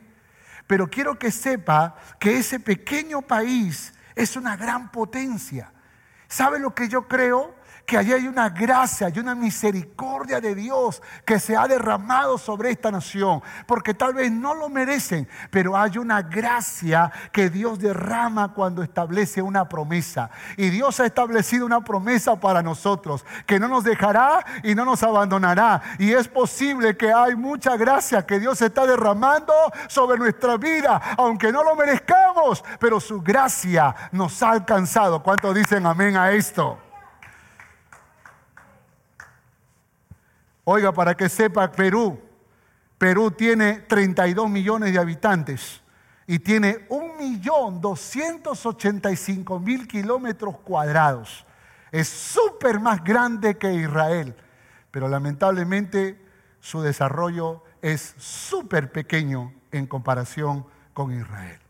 Pero 0.69 0.89
quiero 0.89 1.19
que 1.19 1.33
sepa 1.33 1.97
que 2.21 2.39
ese 2.39 2.61
pequeño 2.61 3.23
país 3.23 3.95
es 4.15 4.37
una 4.37 4.57
gran 4.57 4.93
potencia. 4.93 5.73
¿Sabe 6.29 6.61
lo 6.61 6.73
que 6.73 6.89
yo 6.89 7.09
creo? 7.09 7.58
Que 7.89 7.97
allí 7.97 8.13
hay 8.13 8.29
una 8.29 8.51
gracia 8.51 9.09
y 9.09 9.19
una 9.19 9.35
misericordia 9.35 10.43
de 10.43 10.55
Dios 10.55 11.01
que 11.25 11.41
se 11.41 11.57
ha 11.57 11.67
derramado 11.67 12.37
sobre 12.37 12.71
esta 12.71 12.91
nación, 12.91 13.41
porque 13.67 13.95
tal 13.95 14.13
vez 14.13 14.31
no 14.31 14.53
lo 14.53 14.69
merecen, 14.69 15.27
pero 15.51 15.75
hay 15.75 15.97
una 15.97 16.21
gracia 16.21 17.11
que 17.33 17.49
Dios 17.49 17.79
derrama 17.79 18.53
cuando 18.53 18.83
establece 18.83 19.41
una 19.41 19.71
promesa. 19.71 20.29
Y 20.59 20.69
Dios 20.69 21.01
ha 21.01 21.07
establecido 21.07 21.65
una 21.65 21.81
promesa 21.81 22.39
para 22.39 22.63
nosotros, 22.63 23.25
que 23.47 23.59
no 23.59 23.69
nos 23.69 23.85
dejará 23.85 24.45
y 24.63 24.75
no 24.75 24.85
nos 24.85 25.03
abandonará. 25.03 25.81
Y 25.99 26.13
es 26.13 26.29
posible 26.29 26.95
que 26.95 27.11
hay 27.11 27.37
mucha 27.37 27.79
gracia 27.79 28.27
que 28.27 28.39
Dios 28.39 28.61
está 28.61 28.85
derramando 28.87 29.55
sobre 29.87 30.19
nuestra 30.19 30.59
vida, 30.59 31.01
aunque 31.17 31.51
no 31.51 31.65
lo 31.65 31.75
merezcamos, 31.75 32.63
pero 32.79 33.01
su 33.01 33.23
gracia 33.23 33.97
nos 34.13 34.43
ha 34.43 34.51
alcanzado. 34.51 35.23
¿Cuántos 35.23 35.55
dicen 35.55 35.87
amén 35.87 36.19
a 36.19 36.33
esto? 36.33 36.88
Oiga, 40.71 40.93
para 40.93 41.17
que 41.17 41.31
sepa, 41.31 41.73
Perú, 41.73 42.21
Perú 42.99 43.31
tiene 43.31 43.79
32 43.89 44.51
millones 44.51 44.93
de 44.93 44.99
habitantes 44.99 45.81
y 46.27 46.41
tiene 46.41 46.87
1.285.000 46.91 49.87
kilómetros 49.87 50.59
cuadrados. 50.59 51.47
Es 51.91 52.11
súper 52.11 52.81
más 52.81 53.03
grande 53.03 53.57
que 53.57 53.73
Israel, 53.73 54.37
pero 54.91 55.09
lamentablemente 55.09 56.23
su 56.61 56.83
desarrollo 56.83 57.65
es 57.81 58.15
súper 58.19 58.93
pequeño 58.93 59.55
en 59.73 59.87
comparación 59.87 60.67
con 60.93 61.19
Israel. 61.19 61.61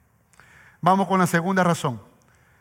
Vamos 0.80 1.06
con 1.06 1.20
la 1.20 1.28
segunda 1.28 1.62
razón. 1.62 2.02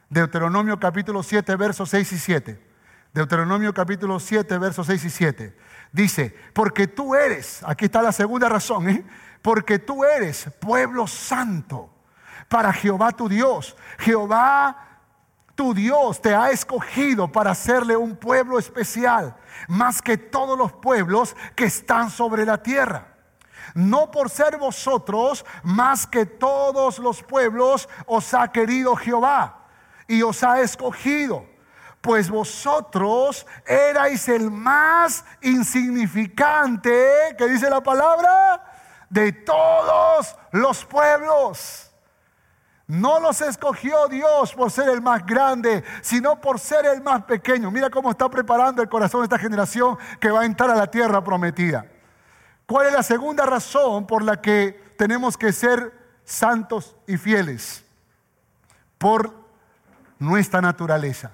Deuteronomio 0.07 0.79
capítulo 0.79 1.23
7, 1.23 1.55
versos 1.55 1.89
6 1.89 2.11
y 2.11 2.19
7. 2.19 2.63
Deuteronomio 3.11 3.73
capítulo 3.73 4.19
7, 4.19 4.55
versos 4.59 4.85
6 4.85 5.03
y 5.03 5.09
7. 5.09 5.66
Dice, 5.91 6.35
porque 6.53 6.87
tú 6.87 7.15
eres, 7.15 7.63
aquí 7.65 7.85
está 7.85 8.01
la 8.01 8.11
segunda 8.11 8.49
razón, 8.49 8.89
¿eh? 8.89 9.05
porque 9.41 9.79
tú 9.79 10.03
eres 10.03 10.49
pueblo 10.59 11.07
santo 11.07 11.89
para 12.47 12.73
Jehová 12.73 13.11
tu 13.11 13.29
Dios. 13.29 13.75
Jehová 13.99 14.87
tu 15.55 15.73
Dios 15.73 16.21
te 16.21 16.35
ha 16.35 16.51
escogido 16.51 17.31
para 17.31 17.51
hacerle 17.51 17.97
un 17.97 18.15
pueblo 18.15 18.59
especial, 18.59 19.35
más 19.67 20.03
que 20.03 20.15
todos 20.15 20.55
los 20.55 20.71
pueblos 20.71 21.35
que 21.55 21.65
están 21.65 22.11
sobre 22.11 22.45
la 22.45 22.61
tierra. 22.61 23.15
No 23.73 24.11
por 24.11 24.29
ser 24.29 24.57
vosotros 24.57 25.43
más 25.63 26.05
que 26.05 26.25
todos 26.25 26.99
los 26.99 27.23
pueblos 27.23 27.89
os 28.05 28.33
ha 28.33 28.51
querido 28.51 28.95
Jehová 28.95 29.65
y 30.07 30.21
os 30.21 30.43
ha 30.43 30.61
escogido, 30.61 31.45
pues 32.07 32.29
vosotros 32.29 33.45
erais 33.65 34.29
el 34.29 34.49
más 34.49 35.25
insignificante, 35.41 37.35
que 37.37 37.49
dice 37.49 37.69
la 37.69 37.83
palabra, 37.83 38.63
de 39.09 39.33
todos 39.33 40.33
los 40.53 40.85
pueblos. 40.85 41.91
No 42.87 43.19
los 43.19 43.41
escogió 43.41 44.07
Dios 44.07 44.53
por 44.53 44.71
ser 44.71 44.87
el 44.87 45.01
más 45.01 45.25
grande, 45.25 45.83
sino 46.01 46.39
por 46.39 46.61
ser 46.61 46.85
el 46.85 47.03
más 47.03 47.23
pequeño. 47.23 47.71
Mira 47.71 47.89
cómo 47.89 48.11
está 48.11 48.29
preparando 48.29 48.81
el 48.81 48.87
corazón 48.87 49.19
de 49.19 49.25
esta 49.25 49.37
generación 49.37 49.97
que 50.21 50.31
va 50.31 50.43
a 50.43 50.45
entrar 50.45 50.71
a 50.71 50.75
la 50.75 50.87
tierra 50.87 51.21
prometida. 51.21 51.87
¿Cuál 52.65 52.87
es 52.87 52.93
la 52.93 53.03
segunda 53.03 53.45
razón 53.45 54.07
por 54.07 54.23
la 54.23 54.39
que 54.39 54.93
tenemos 54.97 55.35
que 55.35 55.51
ser 55.51 55.91
santos 56.23 56.95
y 57.05 57.17
fieles? 57.17 57.83
Por 58.97 59.33
nuestra 60.19 60.61
naturaleza. 60.61 61.31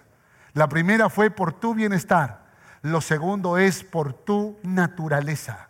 La 0.53 0.67
primera 0.69 1.09
fue 1.09 1.31
por 1.31 1.53
tu 1.53 1.73
bienestar. 1.73 2.43
Lo 2.81 3.01
segundo 3.01 3.57
es 3.57 3.83
por 3.83 4.13
tu 4.13 4.57
naturaleza. 4.63 5.69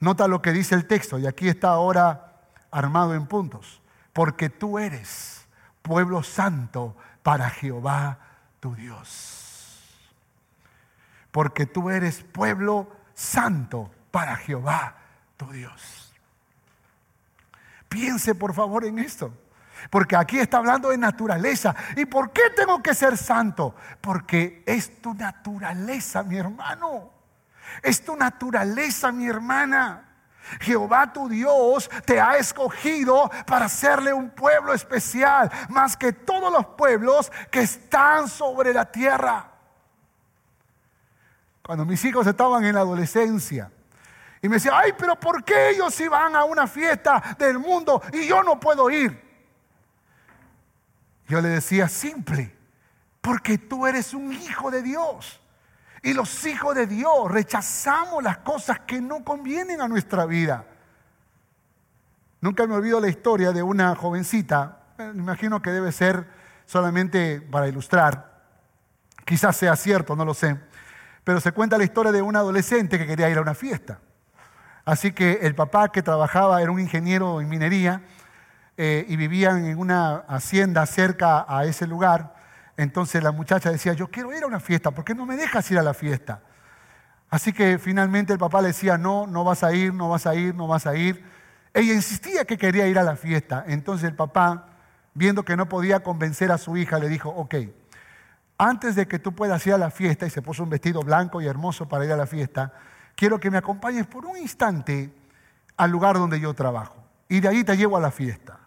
Nota 0.00 0.28
lo 0.28 0.42
que 0.42 0.52
dice 0.52 0.74
el 0.74 0.86
texto 0.86 1.18
y 1.18 1.26
aquí 1.26 1.48
está 1.48 1.68
ahora 1.68 2.32
armado 2.70 3.14
en 3.14 3.26
puntos 3.26 3.82
porque 4.12 4.50
tú 4.50 4.78
eres 4.78 5.46
pueblo 5.82 6.22
santo 6.22 6.96
para 7.22 7.50
Jehová 7.50 8.18
tu 8.60 8.74
Dios. 8.74 9.38
Porque 11.30 11.66
tú 11.66 11.90
eres 11.90 12.22
pueblo 12.22 12.90
santo 13.14 13.90
para 14.10 14.36
Jehová 14.36 14.96
tu 15.36 15.50
Dios. 15.50 16.12
Piense 17.88 18.34
por 18.34 18.54
favor 18.54 18.84
en 18.84 18.98
esto. 18.98 19.32
Porque 19.90 20.16
aquí 20.16 20.38
está 20.38 20.58
hablando 20.58 20.90
de 20.90 20.98
naturaleza. 20.98 21.74
¿Y 21.96 22.06
por 22.06 22.32
qué 22.32 22.50
tengo 22.56 22.82
que 22.82 22.94
ser 22.94 23.16
santo? 23.16 23.74
Porque 24.00 24.62
es 24.66 25.00
tu 25.00 25.14
naturaleza, 25.14 26.22
mi 26.22 26.36
hermano. 26.36 27.10
Es 27.82 28.04
tu 28.04 28.16
naturaleza, 28.16 29.12
mi 29.12 29.26
hermana. 29.26 30.08
Jehová 30.60 31.12
tu 31.12 31.28
Dios 31.28 31.88
te 32.04 32.20
ha 32.20 32.36
escogido 32.36 33.30
para 33.46 33.68
serle 33.68 34.12
un 34.12 34.30
pueblo 34.30 34.74
especial, 34.74 35.50
más 35.68 35.96
que 35.96 36.12
todos 36.12 36.52
los 36.52 36.66
pueblos 36.66 37.30
que 37.50 37.60
están 37.60 38.28
sobre 38.28 38.72
la 38.72 38.90
tierra. 38.90 39.50
Cuando 41.62 41.84
mis 41.84 42.04
hijos 42.04 42.26
estaban 42.26 42.64
en 42.64 42.74
la 42.74 42.80
adolescencia 42.80 43.70
y 44.42 44.48
me 44.48 44.56
decían, 44.56 44.74
ay, 44.76 44.92
pero 44.98 45.18
¿por 45.18 45.44
qué 45.44 45.70
ellos 45.70 45.98
iban 46.00 46.34
a 46.34 46.44
una 46.44 46.66
fiesta 46.66 47.22
del 47.38 47.58
mundo 47.58 48.02
y 48.12 48.26
yo 48.26 48.42
no 48.42 48.58
puedo 48.58 48.90
ir? 48.90 49.31
Yo 51.32 51.40
le 51.40 51.48
decía, 51.48 51.88
simple, 51.88 52.54
porque 53.22 53.56
tú 53.56 53.86
eres 53.86 54.12
un 54.12 54.34
hijo 54.34 54.70
de 54.70 54.82
Dios. 54.82 55.40
Y 56.02 56.12
los 56.12 56.44
hijos 56.44 56.74
de 56.74 56.86
Dios 56.86 57.30
rechazamos 57.30 58.22
las 58.22 58.36
cosas 58.36 58.80
que 58.80 59.00
no 59.00 59.24
convienen 59.24 59.80
a 59.80 59.88
nuestra 59.88 60.26
vida. 60.26 60.66
Nunca 62.42 62.66
me 62.66 62.74
olvido 62.74 63.00
la 63.00 63.08
historia 63.08 63.50
de 63.52 63.62
una 63.62 63.94
jovencita, 63.96 64.80
me 64.98 65.22
imagino 65.22 65.62
que 65.62 65.70
debe 65.70 65.90
ser 65.90 66.26
solamente 66.66 67.40
para 67.40 67.66
ilustrar, 67.66 68.42
quizás 69.24 69.56
sea 69.56 69.74
cierto, 69.74 70.14
no 70.14 70.26
lo 70.26 70.34
sé, 70.34 70.60
pero 71.24 71.40
se 71.40 71.52
cuenta 71.52 71.78
la 71.78 71.84
historia 71.84 72.12
de 72.12 72.20
un 72.20 72.36
adolescente 72.36 72.98
que 72.98 73.06
quería 73.06 73.30
ir 73.30 73.38
a 73.38 73.40
una 73.40 73.54
fiesta. 73.54 74.00
Así 74.84 75.12
que 75.12 75.38
el 75.40 75.54
papá 75.54 75.90
que 75.92 76.02
trabajaba 76.02 76.60
era 76.60 76.70
un 76.70 76.80
ingeniero 76.80 77.40
en 77.40 77.48
minería 77.48 78.02
eh, 78.76 79.04
y 79.08 79.16
vivían 79.16 79.66
en 79.66 79.78
una 79.78 80.24
hacienda 80.28 80.86
cerca 80.86 81.44
a 81.48 81.64
ese 81.64 81.86
lugar. 81.86 82.34
Entonces 82.76 83.22
la 83.22 83.32
muchacha 83.32 83.70
decía, 83.70 83.92
yo 83.92 84.08
quiero 84.08 84.32
ir 84.36 84.42
a 84.44 84.46
una 84.46 84.60
fiesta, 84.60 84.90
¿por 84.90 85.04
qué 85.04 85.14
no 85.14 85.26
me 85.26 85.36
dejas 85.36 85.70
ir 85.70 85.78
a 85.78 85.82
la 85.82 85.94
fiesta? 85.94 86.40
Así 87.30 87.52
que 87.52 87.78
finalmente 87.78 88.32
el 88.32 88.38
papá 88.38 88.60
le 88.60 88.68
decía, 88.68 88.98
no, 88.98 89.26
no 89.26 89.44
vas 89.44 89.62
a 89.64 89.72
ir, 89.72 89.94
no 89.94 90.08
vas 90.08 90.26
a 90.26 90.34
ir, 90.34 90.54
no 90.54 90.66
vas 90.66 90.86
a 90.86 90.94
ir. 90.96 91.24
Ella 91.72 91.94
insistía 91.94 92.44
que 92.44 92.58
quería 92.58 92.86
ir 92.86 92.98
a 92.98 93.02
la 93.02 93.16
fiesta. 93.16 93.64
Entonces 93.66 94.08
el 94.08 94.14
papá, 94.14 94.68
viendo 95.14 95.42
que 95.44 95.56
no 95.56 95.68
podía 95.68 96.00
convencer 96.00 96.52
a 96.52 96.58
su 96.58 96.76
hija, 96.76 96.98
le 96.98 97.08
dijo, 97.08 97.30
ok, 97.30 97.54
antes 98.58 98.94
de 98.94 99.08
que 99.08 99.18
tú 99.18 99.34
puedas 99.34 99.66
ir 99.66 99.72
a 99.72 99.78
la 99.78 99.90
fiesta, 99.90 100.26
y 100.26 100.30
se 100.30 100.42
puso 100.42 100.62
un 100.62 100.70
vestido 100.70 101.00
blanco 101.00 101.40
y 101.40 101.46
hermoso 101.46 101.88
para 101.88 102.04
ir 102.04 102.12
a 102.12 102.16
la 102.16 102.26
fiesta, 102.26 102.72
quiero 103.16 103.40
que 103.40 103.50
me 103.50 103.58
acompañes 103.58 104.06
por 104.06 104.26
un 104.26 104.36
instante 104.36 105.12
al 105.76 105.90
lugar 105.90 106.16
donde 106.16 106.38
yo 106.38 106.54
trabajo. 106.54 106.96
Y 107.28 107.40
de 107.40 107.48
ahí 107.48 107.64
te 107.64 107.76
llevo 107.76 107.96
a 107.96 108.00
la 108.00 108.10
fiesta. 108.10 108.61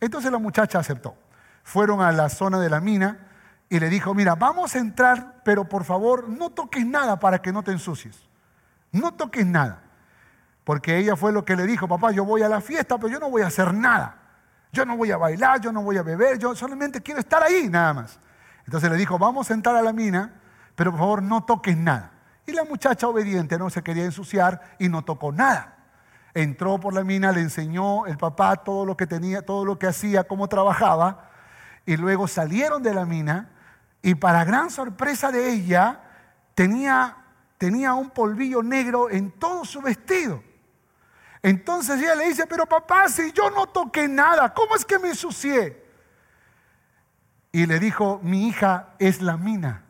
Entonces 0.00 0.32
la 0.32 0.38
muchacha 0.38 0.78
aceptó. 0.78 1.14
Fueron 1.62 2.00
a 2.00 2.10
la 2.12 2.28
zona 2.28 2.58
de 2.58 2.70
la 2.70 2.80
mina 2.80 3.28
y 3.68 3.78
le 3.78 3.88
dijo, 3.88 4.14
mira, 4.14 4.34
vamos 4.34 4.74
a 4.74 4.78
entrar, 4.78 5.42
pero 5.44 5.68
por 5.68 5.84
favor 5.84 6.28
no 6.28 6.50
toques 6.50 6.84
nada 6.84 7.20
para 7.20 7.40
que 7.40 7.52
no 7.52 7.62
te 7.62 7.70
ensucies. 7.70 8.28
No 8.90 9.14
toques 9.14 9.46
nada. 9.46 9.82
Porque 10.64 10.98
ella 10.98 11.16
fue 11.16 11.32
lo 11.32 11.44
que 11.44 11.56
le 11.56 11.66
dijo, 11.66 11.86
papá, 11.86 12.10
yo 12.10 12.24
voy 12.24 12.42
a 12.42 12.48
la 12.48 12.60
fiesta, 12.60 12.96
pero 12.96 13.08
yo 13.08 13.20
no 13.20 13.30
voy 13.30 13.42
a 13.42 13.46
hacer 13.46 13.72
nada. 13.72 14.16
Yo 14.72 14.84
no 14.84 14.96
voy 14.96 15.10
a 15.10 15.16
bailar, 15.16 15.60
yo 15.60 15.72
no 15.72 15.82
voy 15.82 15.96
a 15.96 16.02
beber, 16.02 16.38
yo 16.38 16.54
solamente 16.54 17.00
quiero 17.00 17.20
estar 17.20 17.42
ahí 17.42 17.68
nada 17.68 17.92
más. 17.94 18.18
Entonces 18.64 18.90
le 18.90 18.96
dijo, 18.96 19.18
vamos 19.18 19.50
a 19.50 19.54
entrar 19.54 19.74
a 19.76 19.82
la 19.82 19.92
mina, 19.92 20.32
pero 20.76 20.92
por 20.92 21.00
favor 21.00 21.22
no 21.22 21.44
toques 21.44 21.76
nada. 21.76 22.12
Y 22.46 22.52
la 22.52 22.64
muchacha 22.64 23.06
obediente 23.08 23.58
no 23.58 23.70
se 23.70 23.82
quería 23.82 24.04
ensuciar 24.04 24.76
y 24.78 24.88
no 24.88 25.02
tocó 25.02 25.32
nada. 25.32 25.76
Entró 26.34 26.78
por 26.78 26.94
la 26.94 27.04
mina, 27.04 27.32
le 27.32 27.40
enseñó 27.40 28.06
el 28.06 28.16
papá 28.16 28.56
todo 28.56 28.84
lo 28.84 28.96
que 28.96 29.06
tenía, 29.06 29.42
todo 29.42 29.64
lo 29.64 29.78
que 29.78 29.86
hacía, 29.86 30.24
cómo 30.24 30.48
trabajaba, 30.48 31.30
y 31.86 31.96
luego 31.96 32.28
salieron 32.28 32.82
de 32.82 32.94
la 32.94 33.04
mina 33.04 33.50
y 34.02 34.14
para 34.14 34.44
gran 34.44 34.70
sorpresa 34.70 35.30
de 35.30 35.52
ella, 35.52 36.00
tenía, 36.54 37.16
tenía 37.58 37.94
un 37.94 38.10
polvillo 38.10 38.62
negro 38.62 39.10
en 39.10 39.30
todo 39.30 39.64
su 39.64 39.82
vestido. 39.82 40.42
Entonces 41.42 42.00
ella 42.00 42.14
le 42.14 42.28
dice, 42.28 42.46
pero 42.46 42.66
papá, 42.66 43.08
si 43.08 43.32
yo 43.32 43.50
no 43.50 43.66
toqué 43.66 44.08
nada, 44.08 44.52
¿cómo 44.54 44.74
es 44.76 44.84
que 44.84 44.98
me 44.98 45.08
ensucié? 45.08 45.84
Y 47.52 47.66
le 47.66 47.78
dijo, 47.78 48.20
mi 48.22 48.48
hija 48.48 48.94
es 48.98 49.20
la 49.20 49.36
mina. 49.36 49.84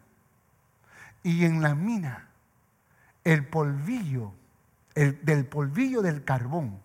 Y 1.22 1.44
en 1.44 1.60
la 1.60 1.74
mina, 1.74 2.28
el 3.24 3.46
polvillo, 3.46 4.32
el, 5.00 5.18
del 5.24 5.46
polvillo 5.46 6.02
del 6.02 6.24
carbón, 6.24 6.78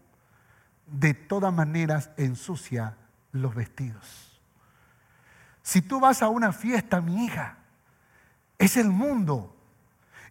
de 0.88 1.13
todas 1.13 1.53
maneras 1.53 2.11
ensucia 2.16 2.95
los 3.34 3.53
vestidos. 3.53 4.41
Si 5.61 5.82
tú 5.82 5.99
vas 5.99 6.22
a 6.22 6.30
una 6.30 6.53
fiesta, 6.53 7.01
mi 7.01 7.26
hija, 7.26 7.57
es 8.57 8.78
el 8.78 8.88
mundo. 8.88 9.53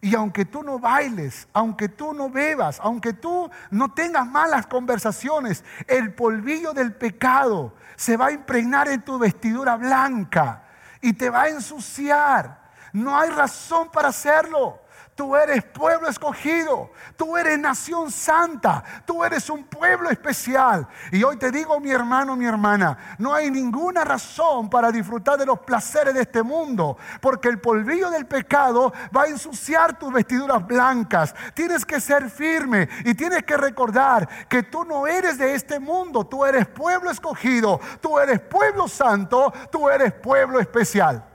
Y 0.01 0.15
aunque 0.15 0.45
tú 0.45 0.63
no 0.63 0.79
bailes, 0.79 1.47
aunque 1.53 1.87
tú 1.87 2.13
no 2.13 2.29
bebas, 2.29 2.79
aunque 2.81 3.13
tú 3.13 3.51
no 3.69 3.93
tengas 3.93 4.25
malas 4.25 4.65
conversaciones, 4.65 5.63
el 5.87 6.13
polvillo 6.13 6.73
del 6.73 6.93
pecado 6.93 7.75
se 7.95 8.17
va 8.17 8.27
a 8.27 8.31
impregnar 8.31 8.87
en 8.87 9.03
tu 9.03 9.19
vestidura 9.19 9.77
blanca 9.77 10.63
y 11.01 11.13
te 11.13 11.29
va 11.29 11.43
a 11.43 11.49
ensuciar. 11.49 12.71
No 12.93 13.15
hay 13.15 13.29
razón 13.29 13.91
para 13.91 14.07
hacerlo. 14.09 14.84
Tú 15.15 15.33
eres 15.33 15.63
pueblo 15.63 16.09
escogido, 16.09 16.91
tú 17.15 17.37
eres 17.37 17.57
nación 17.57 18.11
santa, 18.11 18.83
tú 19.05 19.23
eres 19.23 19.49
un 19.49 19.63
pueblo 19.63 20.09
especial. 20.09 20.85
Y 21.09 21.23
hoy 21.23 21.37
te 21.37 21.51
digo, 21.51 21.79
mi 21.79 21.89
hermano, 21.89 22.35
mi 22.35 22.45
hermana, 22.45 23.15
no 23.17 23.33
hay 23.33 23.49
ninguna 23.49 24.03
razón 24.03 24.69
para 24.69 24.91
disfrutar 24.91 25.39
de 25.39 25.45
los 25.45 25.59
placeres 25.59 26.13
de 26.13 26.23
este 26.23 26.43
mundo, 26.43 26.97
porque 27.21 27.47
el 27.47 27.61
polvillo 27.61 28.09
del 28.09 28.25
pecado 28.25 28.91
va 29.15 29.23
a 29.23 29.27
ensuciar 29.27 29.97
tus 29.97 30.11
vestiduras 30.11 30.67
blancas. 30.67 31.33
Tienes 31.53 31.85
que 31.85 32.01
ser 32.01 32.29
firme 32.29 32.89
y 33.05 33.13
tienes 33.13 33.43
que 33.43 33.55
recordar 33.55 34.27
que 34.49 34.63
tú 34.63 34.83
no 34.83 35.07
eres 35.07 35.37
de 35.37 35.55
este 35.55 35.79
mundo, 35.79 36.25
tú 36.25 36.43
eres 36.43 36.67
pueblo 36.67 37.09
escogido, 37.09 37.79
tú 38.01 38.19
eres 38.19 38.41
pueblo 38.41 38.89
santo, 38.89 39.53
tú 39.71 39.89
eres 39.89 40.11
pueblo 40.11 40.59
especial. 40.59 41.34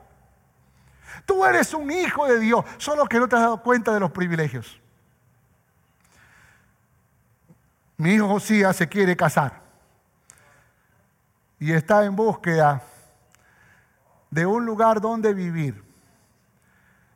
Tú 1.30 1.44
eres 1.44 1.72
un 1.74 1.88
hijo 1.92 2.26
de 2.26 2.40
Dios, 2.40 2.64
solo 2.76 3.06
que 3.06 3.20
no 3.20 3.28
te 3.28 3.36
has 3.36 3.42
dado 3.42 3.62
cuenta 3.62 3.94
de 3.94 4.00
los 4.00 4.10
privilegios. 4.10 4.80
Mi 7.96 8.14
hijo 8.14 8.26
Josías 8.26 8.74
se 8.74 8.88
quiere 8.88 9.16
casar 9.16 9.60
y 11.60 11.70
está 11.70 12.04
en 12.04 12.16
búsqueda 12.16 12.82
de 14.28 14.44
un 14.44 14.66
lugar 14.66 15.00
donde 15.00 15.32
vivir. 15.32 15.84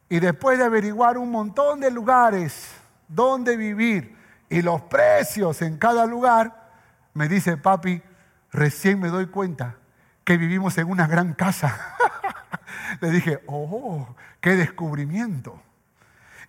Y 0.08 0.20
después 0.20 0.58
de 0.58 0.64
averiguar 0.64 1.18
un 1.18 1.32
montón 1.32 1.80
de 1.80 1.90
lugares 1.90 2.70
donde 3.08 3.56
vivir 3.56 4.16
y 4.48 4.62
los 4.62 4.80
precios 4.82 5.60
en 5.60 5.76
cada 5.76 6.06
lugar, 6.06 6.70
me 7.14 7.26
dice, 7.26 7.56
papi, 7.56 8.00
recién 8.52 9.00
me 9.00 9.08
doy 9.08 9.26
cuenta 9.26 9.74
que 10.22 10.36
vivimos 10.36 10.78
en 10.78 10.88
una 10.88 11.08
gran 11.08 11.32
casa. 11.32 11.96
Le 13.04 13.10
dije, 13.10 13.42
oh, 13.48 14.08
qué 14.40 14.56
descubrimiento. 14.56 15.60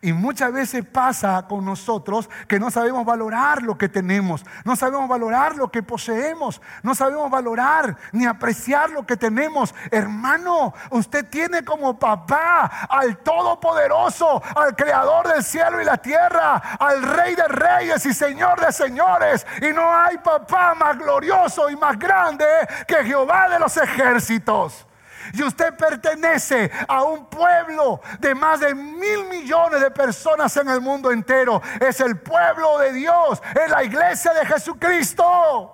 Y 0.02 0.14
muchas 0.14 0.54
veces 0.54 0.86
pasa 0.86 1.46
con 1.50 1.66
nosotros 1.66 2.30
que 2.48 2.62
no 2.62 2.72
sabemos 2.72 3.04
valorar 3.04 3.62
lo 3.62 3.78
que 3.78 3.90
tenemos, 3.90 4.46
no 4.64 4.78
sabemos 4.78 5.10
valorar 5.10 5.58
lo 5.58 5.70
que 5.70 5.84
poseemos, 5.84 6.62
no 6.82 6.96
sabemos 6.96 7.30
valorar 7.30 7.98
ni 8.14 8.26
apreciar 8.26 8.90
lo 8.90 9.06
que 9.06 9.18
tenemos. 9.18 9.76
Hermano, 9.92 10.74
usted 10.92 11.30
tiene 11.30 11.66
como 11.66 12.00
papá 12.00 12.88
al 12.88 13.18
Todopoderoso, 13.18 14.42
al 14.56 14.78
Creador 14.78 15.28
del 15.28 15.44
cielo 15.44 15.82
y 15.82 15.84
la 15.84 15.98
tierra, 15.98 16.56
al 16.80 17.04
Rey 17.04 17.36
de 17.36 17.50
Reyes 17.50 18.06
y 18.06 18.14
Señor 18.14 18.66
de 18.66 18.72
Señores. 18.72 19.46
Y 19.62 19.74
no 19.74 19.94
hay 19.94 20.20
papá 20.20 20.74
más 20.74 20.98
glorioso 20.98 21.70
y 21.70 21.76
más 21.76 22.00
grande 22.00 22.46
que 22.88 23.04
Jehová 23.04 23.50
de 23.50 23.60
los 23.60 23.76
ejércitos. 23.76 24.88
Y 25.34 25.44
usted 25.44 25.76
pertenece 25.76 26.72
a 26.88 27.04
un 27.04 27.26
pueblo 27.28 28.02
de 28.20 28.36
más 28.36 28.60
de 28.60 28.74
mil 28.74 29.26
millones 29.26 29.82
de 29.82 29.92
personas 29.92 30.56
en 30.58 30.70
el 30.70 30.82
mundo 30.82 31.12
entero. 31.12 31.62
Es 31.80 32.00
el 32.00 32.20
pueblo 32.20 32.80
de 32.80 32.94
Dios, 32.94 33.42
es 33.64 33.70
la 33.70 33.84
iglesia 33.84 34.34
de 34.34 34.46
Jesucristo. 34.46 35.72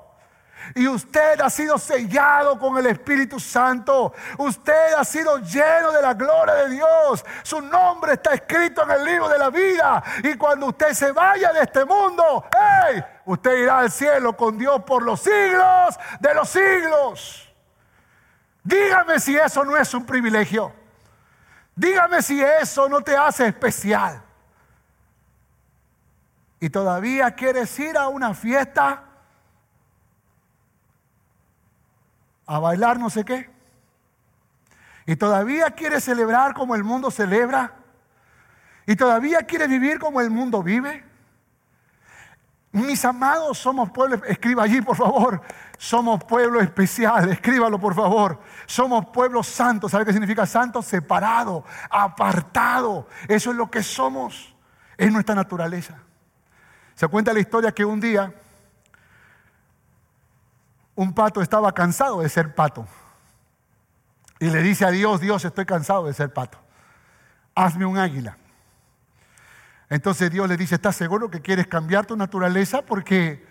Y 0.75 0.87
usted 0.87 1.41
ha 1.41 1.49
sido 1.49 1.77
sellado 1.77 2.57
con 2.57 2.77
el 2.77 2.85
Espíritu 2.85 3.39
Santo. 3.39 4.13
Usted 4.37 4.93
ha 4.93 5.03
sido 5.03 5.39
lleno 5.39 5.91
de 5.91 6.01
la 6.01 6.13
gloria 6.13 6.53
de 6.55 6.69
Dios. 6.69 7.25
Su 7.43 7.61
nombre 7.61 8.13
está 8.13 8.33
escrito 8.33 8.83
en 8.83 8.91
el 8.91 9.03
libro 9.03 9.27
de 9.27 9.37
la 9.37 9.49
vida. 9.49 10.03
Y 10.23 10.35
cuando 10.35 10.67
usted 10.67 10.93
se 10.93 11.11
vaya 11.11 11.51
de 11.51 11.63
este 11.63 11.83
mundo, 11.83 12.45
¡hey! 12.51 13.03
Usted 13.25 13.57
irá 13.57 13.79
al 13.79 13.91
cielo 13.91 14.35
con 14.35 14.57
Dios 14.57 14.81
por 14.83 15.03
los 15.03 15.21
siglos 15.21 15.97
de 16.19 16.33
los 16.33 16.49
siglos. 16.49 17.50
Dígame 18.63 19.19
si 19.19 19.35
eso 19.35 19.63
no 19.65 19.75
es 19.75 19.93
un 19.93 20.05
privilegio. 20.05 20.73
Dígame 21.75 22.21
si 22.21 22.41
eso 22.41 22.87
no 22.87 23.01
te 23.01 23.15
hace 23.15 23.47
especial. 23.47 24.21
Y 26.59 26.69
todavía 26.69 27.31
quieres 27.31 27.77
ir 27.79 27.97
a 27.97 28.07
una 28.07 28.33
fiesta 28.33 29.03
a 32.45 32.59
bailar 32.59 32.99
no 32.99 33.09
sé 33.09 33.25
qué. 33.25 33.49
Y 35.05 35.15
todavía 35.15 35.71
quieres 35.71 36.03
celebrar 36.03 36.53
como 36.53 36.75
el 36.75 36.83
mundo 36.83 37.09
celebra. 37.09 37.73
Y 38.85 38.95
todavía 38.95 39.43
quieres 39.43 39.69
vivir 39.69 39.99
como 39.99 40.21
el 40.21 40.29
mundo 40.29 40.61
vive. 40.61 41.03
Mis 42.71 43.03
amados, 43.03 43.57
somos 43.57 43.89
pueblo, 43.91 44.23
escriba 44.25 44.63
allí 44.63 44.81
por 44.81 44.95
favor, 44.95 45.41
somos 45.81 46.23
pueblo 46.25 46.61
especial, 46.61 47.27
escríbalo 47.31 47.79
por 47.79 47.95
favor. 47.95 48.39
Somos 48.67 49.07
pueblo 49.07 49.41
santo, 49.41 49.89
¿sabe 49.89 50.05
qué 50.05 50.11
significa 50.11 50.45
santo? 50.45 50.83
Separado, 50.83 51.65
apartado. 51.89 53.07
Eso 53.27 53.49
es 53.49 53.57
lo 53.57 53.71
que 53.71 53.81
somos, 53.81 54.53
es 54.95 55.11
nuestra 55.11 55.33
naturaleza. 55.33 55.97
Se 56.93 57.07
cuenta 57.07 57.33
la 57.33 57.39
historia 57.39 57.71
que 57.71 57.83
un 57.83 57.99
día 57.99 58.31
un 60.93 61.15
pato 61.15 61.41
estaba 61.41 61.73
cansado 61.73 62.21
de 62.21 62.29
ser 62.29 62.53
pato. 62.53 62.85
Y 64.37 64.51
le 64.51 64.61
dice 64.61 64.85
a 64.85 64.91
Dios, 64.91 65.19
Dios, 65.19 65.43
estoy 65.45 65.65
cansado 65.65 66.05
de 66.05 66.13
ser 66.13 66.31
pato. 66.31 66.59
Hazme 67.55 67.87
un 67.87 67.97
águila. 67.97 68.37
Entonces 69.89 70.29
Dios 70.29 70.47
le 70.47 70.57
dice, 70.57 70.75
¿estás 70.75 70.95
seguro 70.95 71.31
que 71.31 71.41
quieres 71.41 71.65
cambiar 71.65 72.05
tu 72.05 72.15
naturaleza? 72.15 72.83
Porque 72.83 73.49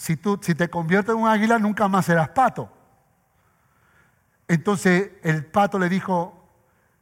si, 0.00 0.16
tú, 0.16 0.40
si 0.40 0.54
te 0.54 0.70
conviertes 0.70 1.14
en 1.14 1.20
un 1.20 1.28
águila, 1.28 1.58
nunca 1.58 1.86
más 1.86 2.06
serás 2.06 2.30
pato. 2.30 2.72
Entonces 4.48 5.10
el 5.22 5.44
pato 5.44 5.78
le 5.78 5.90
dijo, 5.90 6.40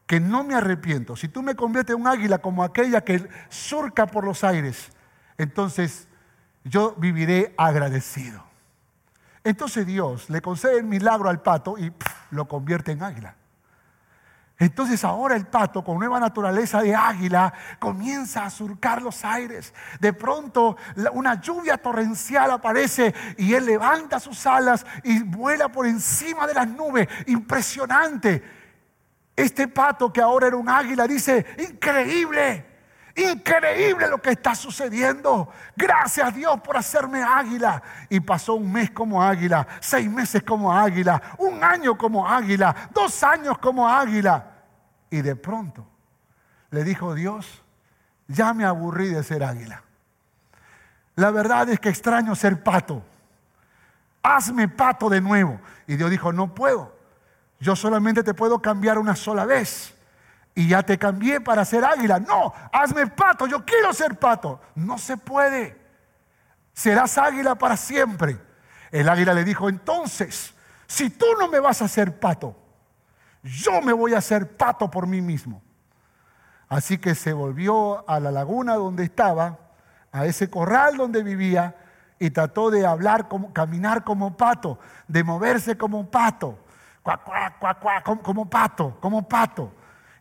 que 0.08 0.18
no 0.18 0.42
me 0.42 0.56
arrepiento. 0.56 1.14
Si 1.14 1.28
tú 1.28 1.40
me 1.42 1.54
conviertes 1.54 1.94
en 1.94 2.00
un 2.00 2.08
águila 2.08 2.38
como 2.38 2.64
aquella 2.64 3.02
que 3.04 3.28
surca 3.50 4.06
por 4.06 4.24
los 4.24 4.42
aires, 4.42 4.90
entonces 5.36 6.08
yo 6.64 6.96
viviré 6.96 7.54
agradecido. 7.56 8.42
Entonces 9.44 9.86
Dios 9.86 10.28
le 10.28 10.40
concede 10.40 10.78
el 10.78 10.84
milagro 10.84 11.28
al 11.28 11.40
pato 11.40 11.78
y 11.78 11.92
lo 12.32 12.48
convierte 12.48 12.90
en 12.90 13.04
águila. 13.04 13.36
Entonces 14.60 15.04
ahora 15.04 15.36
el 15.36 15.46
pato, 15.46 15.84
con 15.84 15.98
nueva 15.98 16.18
naturaleza 16.18 16.82
de 16.82 16.94
águila, 16.94 17.52
comienza 17.78 18.44
a 18.44 18.50
surcar 18.50 19.00
los 19.00 19.24
aires. 19.24 19.72
De 20.00 20.12
pronto 20.12 20.76
una 21.12 21.40
lluvia 21.40 21.78
torrencial 21.78 22.50
aparece 22.50 23.14
y 23.36 23.54
él 23.54 23.66
levanta 23.66 24.18
sus 24.18 24.44
alas 24.46 24.84
y 25.04 25.22
vuela 25.22 25.68
por 25.68 25.86
encima 25.86 26.46
de 26.46 26.54
las 26.54 26.66
nubes. 26.66 27.06
Impresionante. 27.26 28.42
Este 29.36 29.68
pato 29.68 30.12
que 30.12 30.20
ahora 30.20 30.48
era 30.48 30.56
un 30.56 30.68
águila 30.68 31.06
dice, 31.06 31.46
increíble. 31.58 32.67
Increíble 33.18 34.06
lo 34.06 34.22
que 34.22 34.30
está 34.30 34.54
sucediendo. 34.54 35.48
Gracias 35.74 36.32
Dios 36.36 36.60
por 36.60 36.76
hacerme 36.76 37.20
águila. 37.20 37.82
Y 38.08 38.20
pasó 38.20 38.54
un 38.54 38.70
mes 38.70 38.92
como 38.92 39.20
águila, 39.20 39.66
seis 39.80 40.08
meses 40.08 40.44
como 40.44 40.72
águila, 40.72 41.20
un 41.38 41.64
año 41.64 41.98
como 41.98 42.28
águila, 42.28 42.90
dos 42.94 43.24
años 43.24 43.58
como 43.58 43.88
águila. 43.88 44.52
Y 45.10 45.20
de 45.20 45.34
pronto 45.34 45.84
le 46.70 46.84
dijo 46.84 47.12
Dios, 47.12 47.64
ya 48.28 48.54
me 48.54 48.64
aburrí 48.64 49.08
de 49.08 49.24
ser 49.24 49.42
águila. 49.42 49.82
La 51.16 51.32
verdad 51.32 51.68
es 51.70 51.80
que 51.80 51.88
extraño 51.88 52.36
ser 52.36 52.62
pato. 52.62 53.02
Hazme 54.22 54.68
pato 54.68 55.08
de 55.08 55.20
nuevo. 55.20 55.60
Y 55.88 55.96
Dios 55.96 56.08
dijo, 56.08 56.32
no 56.32 56.54
puedo. 56.54 56.96
Yo 57.58 57.74
solamente 57.74 58.22
te 58.22 58.32
puedo 58.32 58.62
cambiar 58.62 58.96
una 58.96 59.16
sola 59.16 59.44
vez 59.44 59.97
y 60.58 60.66
ya 60.66 60.82
te 60.82 60.98
cambié 60.98 61.40
para 61.40 61.64
ser 61.64 61.84
águila. 61.84 62.18
No, 62.18 62.52
hazme 62.72 63.06
pato, 63.06 63.46
yo 63.46 63.64
quiero 63.64 63.94
ser 63.94 64.18
pato. 64.18 64.60
No 64.74 64.98
se 64.98 65.16
puede. 65.16 65.80
Serás 66.72 67.16
águila 67.16 67.54
para 67.54 67.76
siempre. 67.76 68.40
El 68.90 69.08
águila 69.08 69.34
le 69.34 69.44
dijo, 69.44 69.68
entonces, 69.68 70.52
si 70.88 71.10
tú 71.10 71.26
no 71.38 71.46
me 71.46 71.60
vas 71.60 71.80
a 71.80 71.84
hacer 71.84 72.18
pato, 72.18 72.56
yo 73.44 73.80
me 73.82 73.92
voy 73.92 74.14
a 74.14 74.18
hacer 74.18 74.56
pato 74.56 74.90
por 74.90 75.06
mí 75.06 75.20
mismo. 75.20 75.62
Así 76.68 76.98
que 76.98 77.14
se 77.14 77.32
volvió 77.32 78.10
a 78.10 78.18
la 78.18 78.32
laguna 78.32 78.74
donde 78.74 79.04
estaba, 79.04 79.58
a 80.10 80.26
ese 80.26 80.50
corral 80.50 80.96
donde 80.96 81.22
vivía, 81.22 81.76
y 82.18 82.30
trató 82.30 82.70
de 82.70 82.84
hablar, 82.84 83.28
como, 83.28 83.52
caminar 83.52 84.02
como 84.02 84.36
pato, 84.36 84.80
de 85.06 85.22
moverse 85.22 85.78
como 85.78 86.10
pato, 86.10 86.58
como, 88.02 88.22
como 88.24 88.50
pato, 88.50 88.98
como 89.00 89.28
pato. 89.28 89.77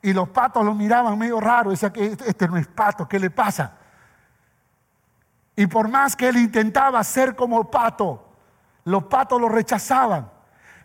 Y 0.08 0.14
los 0.14 0.30
patos 0.30 0.64
lo 0.64 0.74
miraban 0.74 1.20
medio 1.20 1.38
raro, 1.41 1.72
decía 1.72 1.91
que 1.91 2.05
este, 2.05 2.30
este 2.30 2.47
no 2.47 2.55
es 2.55 2.66
pato, 2.66 3.10
¿qué 3.10 3.20
le 3.20 3.30
pasa? 3.30 3.74
Y 5.53 5.68
por 5.68 5.89
más 5.89 6.16
que 6.16 6.30
él 6.30 6.38
intentaba 6.38 7.03
ser 7.03 7.36
como 7.36 7.70
pato, 7.70 8.26
los 8.86 9.03
patos 9.03 9.41
lo 9.41 9.49
rechazaban. 9.49 10.32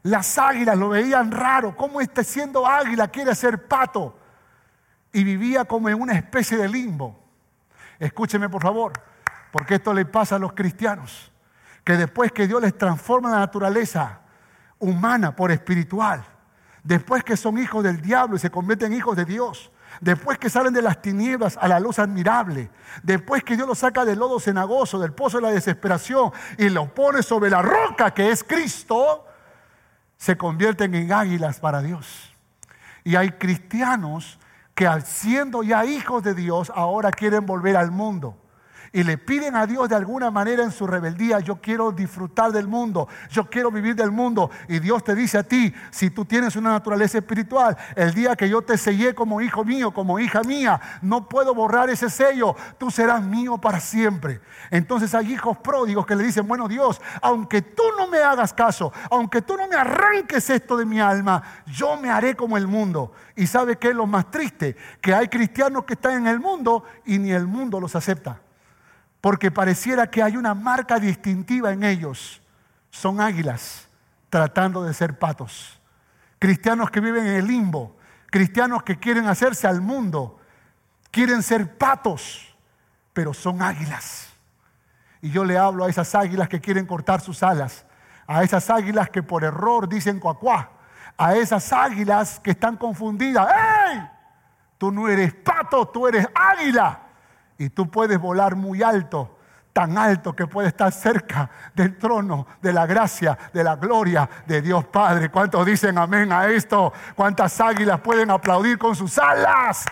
Las 0.03 0.37
águilas 0.39 0.77
lo 0.77 0.89
veían 0.89 1.31
raro, 1.31 1.77
¿cómo 1.77 2.01
este 2.01 2.25
siendo 2.25 2.67
águila 2.67 3.07
quiere 3.07 3.33
ser 3.37 3.69
pato? 3.69 4.19
Y 5.13 5.23
vivía 5.23 5.67
como 5.67 5.89
en 5.89 6.03
una 6.03 6.15
especie 6.15 6.57
de 6.57 6.69
limbo. 6.69 7.17
Escúcheme 8.01 8.49
por 8.49 8.63
favor, 8.63 8.93
porque 9.53 9.77
esto 9.77 9.95
le 9.95 10.05
pasa 10.05 10.35
a 10.35 10.41
los 10.41 10.53
cristianos, 10.53 11.31
que 11.85 11.97
después 11.97 12.33
que 12.33 12.49
Dios 12.49 12.61
les 12.61 12.77
transforma 12.77 13.31
la 13.31 13.39
naturaleza 13.39 14.19
humana 14.81 15.37
por 15.37 15.53
espiritual, 15.53 16.25
después 16.85 17.25
que 17.25 17.37
son 17.37 17.59
hijos 17.59 17.85
del 17.85 18.01
diablo 18.01 18.37
y 18.37 18.39
se 18.39 18.51
convierten 18.51 18.93
en 18.93 18.99
hijos 18.99 19.17
de 19.17 19.25
Dios, 19.25 19.71
después 20.01 20.39
que 20.39 20.51
salen 20.51 20.73
de 20.73 20.83
las 20.83 21.01
tinieblas 21.01 21.57
a 21.61 21.69
la 21.69 21.81
luz 21.81 21.99
admirable, 21.99 22.71
después 23.03 23.45
que 23.45 23.57
Dios 23.57 23.69
los 23.69 23.79
saca 23.79 24.05
del 24.05 24.19
lodo 24.19 24.41
cenagoso, 24.41 24.99
del 24.99 25.13
pozo 25.13 25.39
de 25.39 25.45
la 25.45 25.51
desesperación 25.51 26.33
y 26.59 26.69
los 26.69 26.91
pone 26.91 27.23
sobre 27.23 27.51
la 27.51 27.63
roca 27.63 28.13
que 28.13 28.31
es 28.31 28.43
Cristo, 28.43 29.27
se 30.17 30.37
convierten 30.37 30.95
en 30.95 31.13
águilas 31.13 31.61
para 31.61 31.83
Dios. 31.83 32.33
Y 33.05 33.17
hay 33.17 33.33
cristianos 33.33 34.39
que 34.75 34.89
siendo 35.05 35.63
ya 35.63 35.85
hijos 35.85 36.23
de 36.23 36.35
Dios 36.35 36.73
ahora 36.75 37.11
quieren 37.11 37.45
volver 37.45 37.77
al 37.77 37.91
mundo 37.91 38.42
y 38.93 39.03
le 39.05 39.17
piden 39.17 39.57
a 39.57 39.67
Dios 39.67 39.89
de 39.89 39.97
alguna 39.97 40.31
manera 40.31 40.63
en 40.63 40.71
su 40.71 40.87
rebeldía, 40.87 41.41
yo 41.41 41.57
quiero 41.57 41.93
disfrutar 41.93 42.53
del 42.53 42.69
mundo, 42.69 43.09
yo 43.31 43.49
quiero 43.49 43.71
vivir 43.71 43.97
del 43.97 44.11
mundo. 44.11 44.51
Y 44.69 44.81
Dios 44.81 45.03
te 45.03 45.15
dice 45.15 45.39
a 45.39 45.43
ti, 45.43 45.73
si 45.91 46.11
tú 46.11 46.27
tienes 46.27 46.57
una 46.57 46.73
naturaleza 46.73 47.19
espiritual, 47.19 47.77
el 47.97 48.13
día 48.13 48.37
que 48.37 48.49
yo 48.49 48.61
te 48.61 48.77
sellé 48.77 49.15
como 49.15 49.41
hijo 49.41 49.65
mío, 49.65 49.93
como 49.93 50.19
hija 50.19 50.43
mía, 50.43 50.79
no 51.01 51.27
puedo 51.27 51.55
borrar 51.55 51.89
ese 51.89 52.11
sello, 52.11 52.55
tú 52.77 52.91
serás 52.91 53.23
mío 53.23 53.57
para 53.57 53.81
siempre. 53.81 54.43
Entonces 54.71 55.15
hay 55.15 55.33
hijos 55.33 55.57
pródigos 55.57 56.05
que 56.05 56.15
le 56.15 56.25
dicen, 56.25 56.47
bueno 56.47 56.69
Dios, 56.69 57.01
aunque 57.23 57.63
tú 57.63 57.85
no 57.97 58.09
me 58.09 58.19
hagas 58.19 58.53
caso, 58.53 58.93
aunque 59.11 59.41
tú 59.41 59.57
no 59.57 59.69
me 59.69 59.77
arranques 59.77 60.51
esto 60.51 60.77
de 60.77 60.85
mi 60.85 61.01
alma, 61.01 61.43
yo 61.67 61.97
me 61.97 62.11
haré 62.11 62.37
como 62.37 62.59
el 62.59 62.67
mundo. 62.67 63.13
Y 63.37 63.47
sabe 63.47 63.79
que 63.79 63.89
es 63.89 63.95
lo 63.95 64.07
más 64.07 64.31
triste, 64.31 64.77
que 65.01 65.15
hay 65.15 65.29
cristianos 65.29 65.85
que 65.85 65.95
están 65.95 66.13
en 66.13 66.27
el 66.27 66.41
mundo 66.41 66.85
y 67.07 67.19
ni 67.19 67.33
el 67.33 67.47
mundo 67.47 67.81
los 67.81 67.97
acepta 67.97 68.42
porque 69.23 69.51
pareciera 69.51 70.11
que 70.11 70.23
hay 70.23 70.37
una 70.37 70.53
marca 70.53 70.99
distintiva 70.99 71.73
en 71.73 71.85
ellos. 71.85 72.43
Son 72.91 73.23
águilas 73.23 73.89
tratando 74.29 74.83
de 74.83 74.93
ser 74.93 75.19
patos. 75.19 75.81
Cristianos 76.39 76.91
que 76.91 77.01
viven 77.01 77.27
en 77.27 77.37
el 77.37 77.47
limbo, 77.47 77.97
cristianos 78.27 78.83
que 78.83 78.99
quieren 78.99 79.27
hacerse 79.27 79.67
al 79.67 79.81
mundo 79.81 80.41
quieren 81.13 81.43
ser 81.45 81.77
patos, 81.77 82.57
pero 83.13 83.33
son 83.33 83.63
águilas. 83.63 84.31
Y 85.21 85.31
yo 85.31 85.45
le 85.45 85.57
hablo 85.57 85.85
a 85.85 85.91
esas 85.91 86.13
águilas 86.17 86.49
que 86.49 86.61
quieren 86.61 86.87
cortar 86.87 87.21
sus 87.21 87.45
alas, 87.45 87.85
a 88.27 88.43
esas 88.43 88.69
águilas 88.71 89.11
que 89.11 89.23
por 89.23 89.45
error 89.45 89.89
dicen 89.89 90.19
cuacuá, 90.19 90.71
a 91.17 91.37
esas 91.37 91.73
águilas 91.73 92.41
que 92.41 92.53
están 92.53 92.77
confundidas. 92.77 93.47
¡Ey! 93.49 94.11
Tú 94.79 94.91
no 94.91 95.07
eres 95.07 95.33
pato, 95.35 95.87
tú 95.87 96.09
eres 96.09 96.27
águila. 96.35 97.03
Y 97.63 97.71
tú 97.71 97.89
puedes 97.89 98.19
volar 98.19 98.57
muy 98.57 98.83
alto, 98.83 99.39
tan 99.73 99.97
alto 99.97 100.35
que 100.35 100.49
puedes 100.49 100.73
estar 100.73 100.91
cerca 100.91 101.49
del 101.73 101.97
trono, 101.97 102.49
de 102.61 102.73
la 102.73 102.87
gracia, 102.87 103.39
de 103.53 103.63
la 103.63 103.77
gloria 103.77 104.29
de 104.47 104.61
Dios 104.61 104.87
Padre. 104.87 105.29
¿Cuántos 105.31 105.65
dicen 105.65 105.97
amén 105.97 106.33
a 106.33 106.49
esto? 106.49 106.93
¿Cuántas 107.15 107.61
águilas 107.61 108.01
pueden 108.01 108.33
aplaudir 108.33 108.79
con 108.79 108.97
sus 108.97 109.17
alas? 109.17 109.85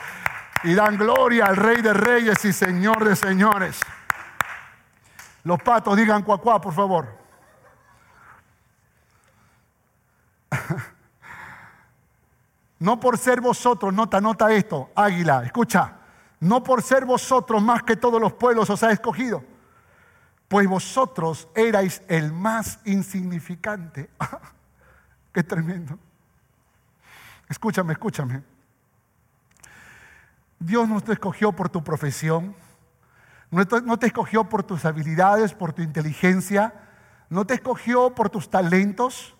Y 0.64 0.75
dan 0.75 0.99
gloria 0.99 1.47
al 1.47 1.55
Rey 1.55 1.81
de 1.81 1.93
Reyes 1.93 2.45
y 2.45 2.53
Señor 2.53 3.05
de 3.05 3.14
Señores. 3.14 3.79
Los 5.45 5.62
patos 5.62 5.97
digan 5.97 6.25
cuacuá, 6.25 6.61
por 6.61 6.75
favor. 6.75 7.21
No 12.81 12.99
por 12.99 13.18
ser 13.18 13.43
vosotros, 13.43 13.93
nota, 13.93 14.23
nota 14.23 14.51
esto, 14.53 14.89
águila, 14.95 15.43
escucha, 15.45 15.99
no 16.41 16.64
por 16.64 16.82
ser 16.82 17.05
vosotros 17.05 17.62
más 17.62 17.82
que 17.82 17.97
todos 17.97 18.20
los 18.20 18.32
pueblos 18.32 18.70
os 18.70 18.82
ha 18.82 18.91
escogido, 18.91 19.45
pues 20.49 20.66
vosotros 20.66 21.49
erais 21.55 22.03
el 22.09 22.32
más 22.32 22.80
insignificante. 22.84 24.11
Qué 25.32 25.45
tremendo. 25.45 25.99
Escúchame, 27.49 27.93
escúchame. 27.93 28.43
Dios 30.59 30.88
no 30.88 31.01
te 31.01 31.12
escogió 31.12 31.53
por 31.53 31.68
tu 31.68 31.84
profesión, 31.84 32.55
no 33.51 33.99
te 33.99 34.07
escogió 34.07 34.49
por 34.49 34.62
tus 34.62 34.84
habilidades, 34.84 35.55
por 35.55 35.72
tu 35.72 35.82
inteligencia, 35.82 36.74
no 37.28 37.47
te 37.47 37.55
escogió 37.55 38.14
por 38.14 38.28
tus 38.28 38.51
talentos, 38.51 39.34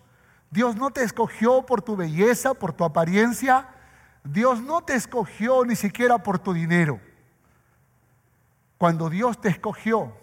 Dios 0.49 0.75
no 0.75 0.91
te 0.91 1.03
escogió 1.03 1.65
por 1.65 1.81
tu 1.81 1.95
belleza, 1.95 2.53
por 2.53 2.73
tu 2.73 2.83
apariencia. 2.83 3.69
Dios 4.23 4.61
no 4.61 4.81
te 4.81 4.95
escogió 4.95 5.65
ni 5.65 5.75
siquiera 5.75 6.19
por 6.19 6.39
tu 6.39 6.53
dinero. 6.53 6.99
Cuando 8.77 9.09
Dios 9.09 9.39
te 9.39 9.49
escogió 9.49 10.15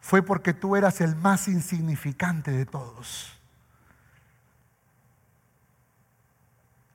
fue 0.00 0.22
porque 0.22 0.54
tú 0.54 0.76
eras 0.76 1.00
el 1.00 1.16
más 1.16 1.48
insignificante 1.48 2.50
de 2.50 2.66
todos. 2.66 3.32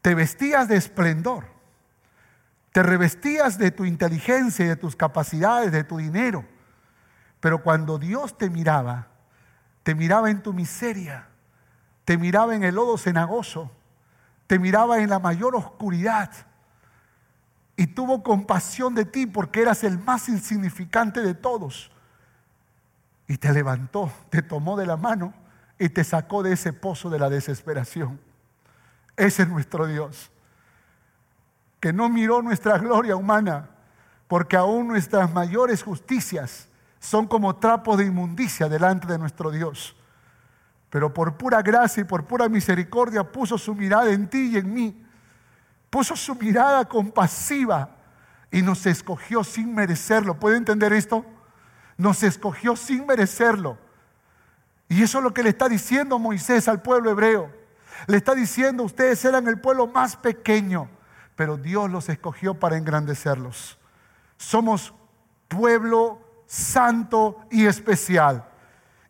Te 0.02 0.16
vestías 0.16 0.68
de 0.68 0.78
esplendor. 0.78 1.46
Te 2.72 2.82
revestías 2.82 3.58
de 3.58 3.72
tu 3.72 3.86
inteligencia, 3.86 4.68
de 4.68 4.76
tus 4.76 4.96
capacidades, 4.96 5.72
de 5.72 5.84
tu 5.84 5.98
dinero. 5.98 6.44
Pero 7.40 7.62
cuando 7.62 8.00
Dios 8.00 8.38
te 8.38 8.50
miraba, 8.50 9.08
te 9.84 9.94
miraba 9.96 10.32
en 10.32 10.42
tu 10.42 10.54
miseria 10.54 11.28
te 12.06 12.18
miraba 12.18 12.56
en 12.56 12.64
el 12.64 12.76
lodo 12.76 12.98
cenagoso, 12.98 13.72
te 14.54 14.60
miraba 14.60 15.00
en 15.00 15.10
la 15.10 15.18
mayor 15.18 15.56
oscuridad 15.56 16.30
y 17.76 17.88
tuvo 17.88 18.22
compasión 18.22 18.94
de 18.94 19.04
ti 19.04 19.26
porque 19.26 19.64
eras 19.64 19.84
el 19.84 19.98
más 19.98 20.30
insignificante 20.30 21.22
de 21.22 21.34
todos. 21.34 21.90
Y 23.28 23.38
te 23.38 23.52
levantó, 23.52 24.12
te 24.30 24.44
tomó 24.44 24.78
de 24.78 24.86
la 24.86 24.96
mano 24.96 25.34
y 25.80 25.90
te 25.90 26.04
sacó 26.04 26.44
de 26.44 26.54
ese 26.54 26.72
pozo 26.72 27.10
de 27.10 27.18
la 27.18 27.32
desesperación. 27.32 28.20
Ese 29.18 29.42
es 29.42 29.50
nuestro 29.50 29.88
Dios, 29.88 30.30
que 31.80 31.92
no 31.92 32.08
miró 32.10 32.44
nuestra 32.44 32.78
gloria 32.78 33.16
humana, 33.16 33.72
porque 34.28 34.56
aún 34.56 34.88
nuestras 34.88 35.34
mayores 35.34 35.82
justicias 35.82 36.68
son 37.00 37.26
como 37.26 37.56
trapos 37.56 37.98
de 37.98 38.06
inmundicia 38.06 38.70
delante 38.70 39.08
de 39.08 39.18
nuestro 39.18 39.50
Dios 39.50 39.96
pero 40.94 41.12
por 41.12 41.36
pura 41.38 41.64
gracia 41.64 42.02
y 42.02 42.04
por 42.04 42.24
pura 42.24 42.48
misericordia 42.48 43.24
puso 43.24 43.58
su 43.58 43.74
mirada 43.74 44.12
en 44.12 44.30
ti 44.30 44.52
y 44.54 44.58
en 44.58 44.72
mí. 44.72 45.04
Puso 45.90 46.16
su 46.16 46.36
mirada 46.36 46.86
compasiva 46.86 47.90
y 48.52 48.62
nos 48.62 48.86
escogió 48.86 49.44
sin 49.44 49.74
merecerlo. 49.74 50.40
¿Puede 50.40 50.58
entender 50.58 50.94
esto? 50.94 51.26
Nos 51.98 52.22
escogió 52.22 52.76
sin 52.76 53.08
merecerlo. 53.08 53.80
Y 54.88 55.02
eso 55.02 55.18
es 55.18 55.24
lo 55.24 55.34
que 55.34 55.42
le 55.42 55.50
está 55.50 55.68
diciendo 55.68 56.20
Moisés 56.20 56.68
al 56.68 56.84
pueblo 56.84 57.10
hebreo. 57.10 57.52
Le 58.06 58.18
está 58.18 58.36
diciendo, 58.36 58.84
ustedes 58.84 59.26
eran 59.26 59.48
el 59.48 59.60
pueblo 59.60 59.88
más 59.88 60.16
pequeño, 60.16 60.92
pero 61.36 61.58
Dios 61.58 61.90
los 61.90 62.08
escogió 62.08 62.54
para 62.54 62.78
engrandecerlos. 62.78 63.80
Somos 64.38 64.94
pueblo 65.48 66.22
santo 66.46 67.40
y 67.50 67.66
especial. 67.66 68.48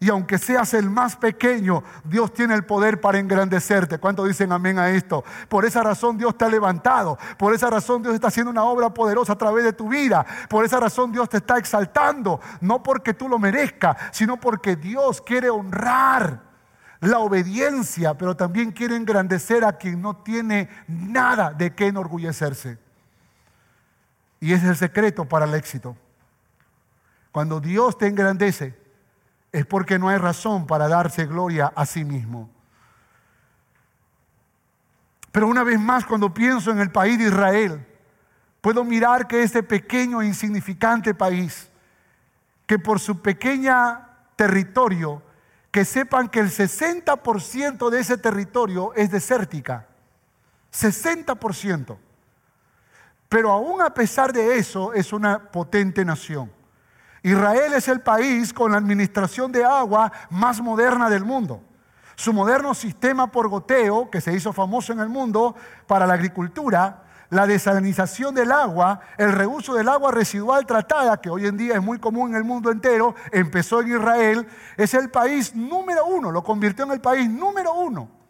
Y 0.04 0.10
aunque 0.10 0.38
seas 0.38 0.74
el 0.74 0.90
más 0.90 1.16
pequeño, 1.16 1.82
Dios 2.04 2.34
tiene 2.34 2.56
el 2.56 2.66
poder 2.66 3.00
para 3.00 3.20
engrandecerte. 3.20 4.00
¿Cuántos 4.00 4.28
dicen 4.28 4.52
amén 4.52 4.78
a 4.78 4.90
esto? 4.90 5.24
Por 5.48 5.64
esa 5.64 5.82
razón 5.82 6.18
Dios 6.18 6.38
te 6.38 6.44
ha 6.44 6.50
levantado. 6.50 7.18
Por 7.38 7.54
esa 7.54 7.70
razón 7.70 8.04
Dios 8.04 8.14
está 8.14 8.28
haciendo 8.28 8.52
una 8.52 8.66
obra 8.66 8.94
poderosa 8.94 9.32
a 9.32 9.38
través 9.38 9.64
de 9.64 9.72
tu 9.72 9.88
vida. 9.88 10.26
Por 10.50 10.66
esa 10.66 10.82
razón 10.82 11.14
Dios 11.14 11.30
te 11.30 11.38
está 11.38 11.58
exaltando. 11.58 12.42
No 12.60 12.84
porque 12.84 13.14
tú 13.14 13.30
lo 13.30 13.40
merezcas, 13.40 13.96
sino 14.12 14.36
porque 14.36 14.76
Dios 14.76 15.22
quiere 15.22 15.50
honrar 15.50 16.42
la 17.00 17.20
obediencia, 17.20 18.14
pero 18.18 18.36
también 18.36 18.74
quiere 18.74 18.98
engrandecer 18.98 19.64
a 19.64 19.78
quien 19.78 20.02
no 20.02 20.18
tiene 20.18 20.68
nada 20.86 21.54
de 21.54 21.74
qué 21.74 21.88
enorgullecerse. 21.88 22.78
Y 24.42 24.52
ese 24.52 24.66
es 24.66 24.72
el 24.72 24.76
secreto 24.76 25.24
para 25.24 25.46
el 25.46 25.54
éxito. 25.54 25.96
Cuando 27.32 27.62
Dios 27.62 27.98
te 27.98 28.08
engrandece, 28.08 28.83
es 29.54 29.68
porque 29.68 30.00
no 30.00 30.10
hay 30.10 30.18
razón 30.18 30.66
para 30.66 30.88
darse 30.88 31.28
gloria 31.28 31.72
a 31.76 31.86
sí 31.86 32.04
mismo. 32.04 32.50
Pero 35.32 35.48
una 35.48 35.64
vez 35.64 35.80
más, 35.80 36.06
cuando 36.06 36.34
pienso 36.34 36.72
en 36.72 36.80
el 36.80 36.92
país 36.92 37.20
de 37.20 37.26
Israel, 37.26 37.86
puedo 38.62 38.84
mirar 38.84 39.28
que 39.28 39.44
este 39.44 39.62
pequeño 39.62 40.22
e 40.22 40.26
insignificante 40.26 41.14
país, 41.14 41.70
que 42.66 42.80
por 42.80 43.00
su 43.00 43.22
pequeña 43.22 44.10
territorio, 44.36 45.22
que 45.70 45.86
sepan 45.86 46.30
que 46.30 46.40
el 46.40 46.50
60% 46.50 47.90
de 47.90 48.00
ese 48.00 48.18
territorio 48.18 48.92
es 48.96 49.12
desértica. 49.12 49.88
60%. 50.72 51.98
Pero 53.30 53.52
aún 53.52 53.82
a 53.82 53.94
pesar 53.94 54.34
de 54.34 54.58
eso, 54.58 54.94
es 54.94 55.14
una 55.14 55.52
potente 55.52 56.04
nación. 56.04 56.52
Israel 57.24 57.74
es 57.74 57.88
el 57.88 58.02
país 58.02 58.54
con 58.54 58.72
la 58.72 58.78
administración 58.78 59.52
de 59.52 59.64
agua 59.64 60.12
más 60.30 60.62
moderna 60.62 61.10
del 61.10 61.26
mundo. 61.26 61.62
Su 62.16 62.32
moderno 62.32 62.76
sistema 62.76 63.32
por 63.32 63.48
goteo, 63.48 64.12
que 64.12 64.22
se 64.22 64.34
hizo 64.34 64.54
famoso 64.54 64.94
en 64.94 65.00
el 65.00 65.10
mundo 65.10 65.56
para 65.88 66.06
la 66.06 66.14
agricultura, 66.14 67.04
la 67.32 67.48
desalinización 67.48 68.36
del 68.36 68.52
agua, 68.52 69.00
el 69.18 69.32
reuso 69.32 69.74
del 69.74 69.90
agua 69.90 70.12
residual 70.12 70.68
tratada, 70.68 71.20
que 71.20 71.32
hoy 71.32 71.48
en 71.48 71.58
día 71.58 71.74
es 71.74 71.82
muy 71.82 71.98
común 71.98 72.30
en 72.30 72.36
el 72.36 72.44
mundo 72.44 72.70
entero, 72.70 73.16
empezó 73.32 73.82
en 73.82 73.96
Israel, 73.96 74.48
es 74.78 74.94
el 74.94 75.10
país 75.10 75.56
número 75.56 76.06
uno, 76.06 76.30
lo 76.30 76.44
convirtió 76.44 76.86
en 76.86 76.92
el 76.92 77.02
país 77.02 77.28
número 77.28 77.74
uno 77.74 78.24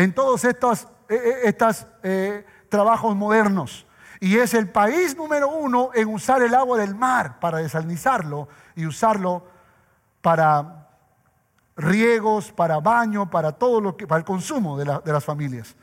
en 0.00 0.14
todos 0.14 0.44
estos, 0.44 0.86
eh, 1.08 1.42
eh, 1.44 1.56
eh, 2.02 2.46
trabajos 2.70 3.14
modernos. 3.14 3.86
Y 4.20 4.36
es 4.36 4.52
el 4.52 4.68
país 4.68 5.16
número 5.16 5.48
uno 5.48 5.90
en 5.94 6.08
usar 6.08 6.42
el 6.42 6.54
agua 6.54 6.78
del 6.78 6.94
mar 6.94 7.40
para 7.40 7.58
desalinizarlo 7.58 8.48
y 8.76 8.84
usarlo 8.84 9.46
para 10.20 10.88
riegos, 11.76 12.52
para 12.52 12.80
baño, 12.80 13.30
para 13.30 13.52
todo 13.52 13.80
lo 13.80 13.96
que, 13.96 14.06
para 14.06 14.18
el 14.18 14.24
consumo 14.24 14.78
de, 14.78 14.84
de 14.84 15.12
las 15.12 15.24
familias. 15.24 15.74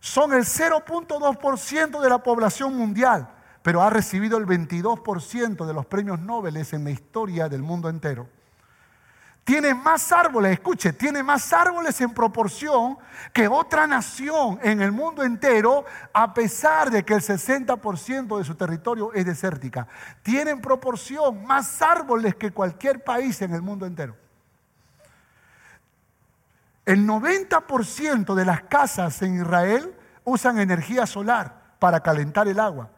Son 0.00 0.32
el 0.32 0.44
0.2% 0.44 2.00
de 2.00 2.08
la 2.08 2.18
población 2.18 2.74
mundial, 2.74 3.28
pero 3.62 3.82
ha 3.82 3.90
recibido 3.90 4.38
el 4.38 4.46
22% 4.46 5.66
de 5.66 5.72
los 5.74 5.86
premios 5.86 6.20
Nobel 6.20 6.56
en 6.56 6.84
la 6.84 6.90
historia 6.90 7.48
del 7.48 7.62
mundo 7.62 7.90
entero 7.90 8.26
tiene 9.44 9.74
más 9.74 10.10
árboles, 10.10 10.52
escuche, 10.52 10.94
tiene 10.94 11.22
más 11.22 11.52
árboles 11.52 12.00
en 12.00 12.14
proporción 12.14 12.96
que 13.30 13.46
otra 13.46 13.86
nación 13.86 14.58
en 14.62 14.80
el 14.80 14.90
mundo 14.90 15.22
entero, 15.22 15.84
a 16.14 16.32
pesar 16.32 16.90
de 16.90 17.04
que 17.04 17.12
el 17.12 17.20
60% 17.20 18.38
de 18.38 18.44
su 18.44 18.54
territorio 18.54 19.12
es 19.12 19.26
desértica. 19.26 19.86
Tiene 20.22 20.52
en 20.52 20.62
proporción 20.62 21.44
más 21.44 21.82
árboles 21.82 22.34
que 22.36 22.52
cualquier 22.52 23.04
país 23.04 23.42
en 23.42 23.52
el 23.52 23.60
mundo 23.60 23.84
entero. 23.84 24.16
El 26.86 27.06
90% 27.06 28.34
de 28.34 28.44
las 28.46 28.62
casas 28.62 29.20
en 29.20 29.36
Israel 29.36 29.94
usan 30.24 30.58
energía 30.58 31.06
solar 31.06 31.74
para 31.78 32.00
calentar 32.00 32.48
el 32.48 32.58
agua. 32.58 32.88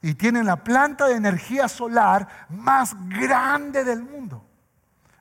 Y 0.00 0.14
tienen 0.14 0.46
la 0.46 0.64
planta 0.64 1.08
de 1.08 1.16
energía 1.16 1.68
solar 1.68 2.26
más 2.48 2.96
grande 3.08 3.84
del 3.84 4.02
mundo 4.02 4.44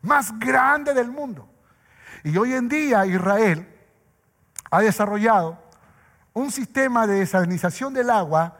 más 0.03 0.37
grande 0.37 0.93
del 0.93 1.09
mundo. 1.09 1.49
Y 2.23 2.37
hoy 2.37 2.53
en 2.53 2.69
día 2.69 3.05
Israel 3.05 3.67
ha 4.69 4.81
desarrollado 4.81 5.57
un 6.33 6.51
sistema 6.51 7.07
de 7.07 7.19
desalinización 7.19 7.93
del 7.93 8.09
agua 8.09 8.59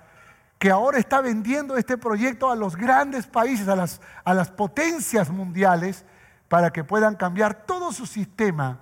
que 0.57 0.71
ahora 0.71 0.97
está 0.97 1.21
vendiendo 1.21 1.75
este 1.75 1.97
proyecto 1.97 2.49
a 2.49 2.55
los 2.55 2.75
grandes 2.75 3.27
países, 3.27 3.67
a 3.67 3.75
las, 3.75 4.01
a 4.23 4.33
las 4.33 4.49
potencias 4.49 5.29
mundiales, 5.29 6.05
para 6.47 6.71
que 6.71 6.83
puedan 6.83 7.15
cambiar 7.15 7.65
todo 7.65 7.91
su 7.91 8.05
sistema 8.05 8.79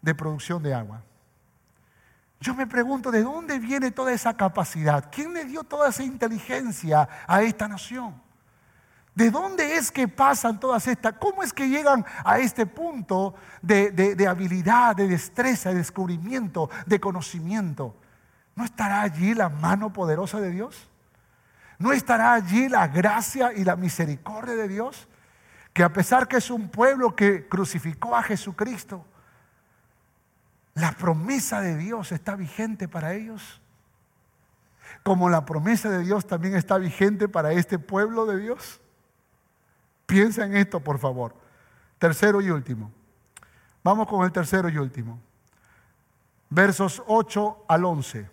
de 0.00 0.14
producción 0.14 0.62
de 0.62 0.74
agua. 0.74 1.02
Yo 2.40 2.54
me 2.54 2.66
pregunto, 2.66 3.10
¿de 3.10 3.22
dónde 3.22 3.58
viene 3.58 3.90
toda 3.90 4.12
esa 4.12 4.34
capacidad? 4.34 5.10
¿Quién 5.12 5.34
le 5.34 5.44
dio 5.44 5.62
toda 5.62 5.90
esa 5.90 6.02
inteligencia 6.02 7.06
a 7.26 7.42
esta 7.42 7.68
nación? 7.68 8.29
¿De 9.20 9.30
dónde 9.30 9.76
es 9.76 9.92
que 9.92 10.08
pasan 10.08 10.58
todas 10.58 10.86
estas? 10.86 11.12
¿Cómo 11.20 11.42
es 11.42 11.52
que 11.52 11.68
llegan 11.68 12.06
a 12.24 12.38
este 12.38 12.64
punto 12.64 13.34
de, 13.60 14.26
habilidad, 14.26 14.96
de 14.96 15.08
destreza, 15.08 15.68
de 15.68 15.74
descubrimiento, 15.74 16.70
de 16.86 16.98
conocimiento? 16.98 17.94
¿No 18.54 18.64
estará 18.64 19.02
allí 19.02 19.34
la 19.34 19.50
mano 19.50 19.92
poderosa 19.92 20.40
de 20.40 20.50
Dios? 20.50 20.88
¿No 21.78 21.92
estará 21.92 22.32
allí 22.32 22.70
la 22.70 22.88
gracia 22.88 23.52
y 23.52 23.62
la 23.62 23.76
misericordia 23.76 24.54
de 24.54 24.68
Dios? 24.68 25.06
Que 25.74 25.82
a 25.82 25.92
pesar 25.92 26.26
que 26.26 26.38
es 26.38 26.50
un 26.50 26.70
pueblo 26.70 27.14
que 27.14 27.46
crucificó 27.46 28.16
a 28.16 28.22
Jesucristo, 28.22 29.04
la 30.72 30.92
promesa 30.92 31.60
de 31.60 31.76
Dios 31.76 32.10
está 32.12 32.36
vigente 32.36 32.88
para 32.88 33.12
ellos. 33.12 33.60
Como 35.02 35.28
la 35.28 35.44
promesa 35.44 35.90
de 35.90 36.04
Dios 36.04 36.26
también 36.26 36.56
está 36.56 36.78
vigente 36.78 37.28
para 37.28 37.52
este 37.52 37.78
pueblo 37.78 38.24
de 38.24 38.38
Dios. 38.38 38.80
Piensa 40.10 40.44
en 40.44 40.56
esto, 40.56 40.80
por 40.80 40.98
favor. 40.98 41.36
Tercero 41.96 42.40
y 42.40 42.50
último. 42.50 42.90
Vamos 43.84 44.08
con 44.08 44.24
el 44.24 44.32
tercero 44.32 44.68
y 44.68 44.76
último. 44.76 45.20
Versos 46.48 47.00
8 47.06 47.66
al 47.68 47.84
11. 47.84 48.28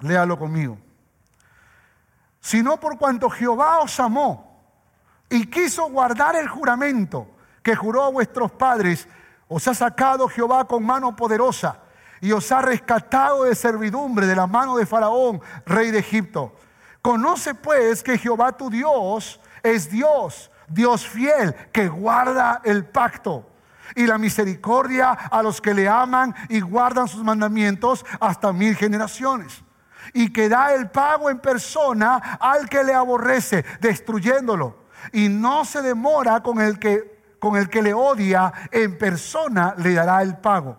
Léalo 0.00 0.38
conmigo. 0.38 0.78
Sino 2.40 2.80
por 2.80 2.96
cuanto 2.96 3.28
Jehová 3.28 3.80
os 3.80 4.00
amó 4.00 4.64
y 5.28 5.44
quiso 5.44 5.90
guardar 5.90 6.36
el 6.36 6.48
juramento 6.48 7.26
que 7.62 7.76
juró 7.76 8.04
a 8.04 8.10
vuestros 8.10 8.50
padres, 8.52 9.06
os 9.48 9.68
ha 9.68 9.74
sacado 9.74 10.26
Jehová 10.26 10.66
con 10.66 10.86
mano 10.86 11.14
poderosa 11.14 11.82
y 12.22 12.32
os 12.32 12.50
ha 12.50 12.62
rescatado 12.62 13.44
de 13.44 13.54
servidumbre 13.54 14.26
de 14.26 14.36
la 14.36 14.46
mano 14.46 14.78
de 14.78 14.86
Faraón, 14.86 15.38
rey 15.66 15.90
de 15.90 15.98
Egipto. 15.98 16.56
Conoce 17.02 17.54
pues 17.54 18.02
que 18.02 18.16
Jehová 18.16 18.52
tu 18.52 18.70
Dios 18.70 19.38
es 19.62 19.90
Dios, 19.90 20.50
Dios 20.72 21.06
fiel, 21.06 21.54
que 21.72 21.88
guarda 21.88 22.60
el 22.64 22.84
pacto 22.84 23.48
y 23.94 24.06
la 24.06 24.18
misericordia 24.18 25.10
a 25.12 25.42
los 25.42 25.60
que 25.60 25.74
le 25.74 25.88
aman 25.88 26.34
y 26.48 26.60
guardan 26.60 27.08
sus 27.08 27.22
mandamientos 27.22 28.04
hasta 28.20 28.52
mil 28.52 28.76
generaciones. 28.76 29.62
Y 30.14 30.32
que 30.32 30.48
da 30.48 30.74
el 30.74 30.90
pago 30.90 31.30
en 31.30 31.38
persona 31.38 32.16
al 32.40 32.68
que 32.68 32.82
le 32.82 32.94
aborrece, 32.94 33.64
destruyéndolo. 33.80 34.82
Y 35.12 35.28
no 35.28 35.64
se 35.64 35.82
demora 35.82 36.42
con 36.42 36.60
el 36.60 36.78
que 36.78 37.12
con 37.42 37.56
el 37.56 37.68
que 37.68 37.82
le 37.82 37.92
odia, 37.92 38.52
en 38.70 38.96
persona 38.96 39.74
le 39.76 39.94
dará 39.94 40.22
el 40.22 40.36
pago. 40.36 40.78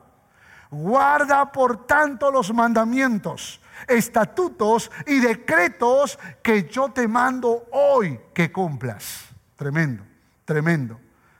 Guarda 0.71 1.51
por 1.51 1.85
tanto 1.85 2.31
los 2.31 2.53
mandamientos, 2.53 3.59
estatutos 3.85 4.89
y 5.05 5.19
decretos 5.19 6.17
que 6.41 6.69
yo 6.69 6.87
te 6.87 7.05
mando 7.05 7.65
hoy 7.73 8.17
que 8.33 8.49
cumplas. 8.49 9.32
Tremendo, 9.63 10.03
tremendo. 10.43 10.99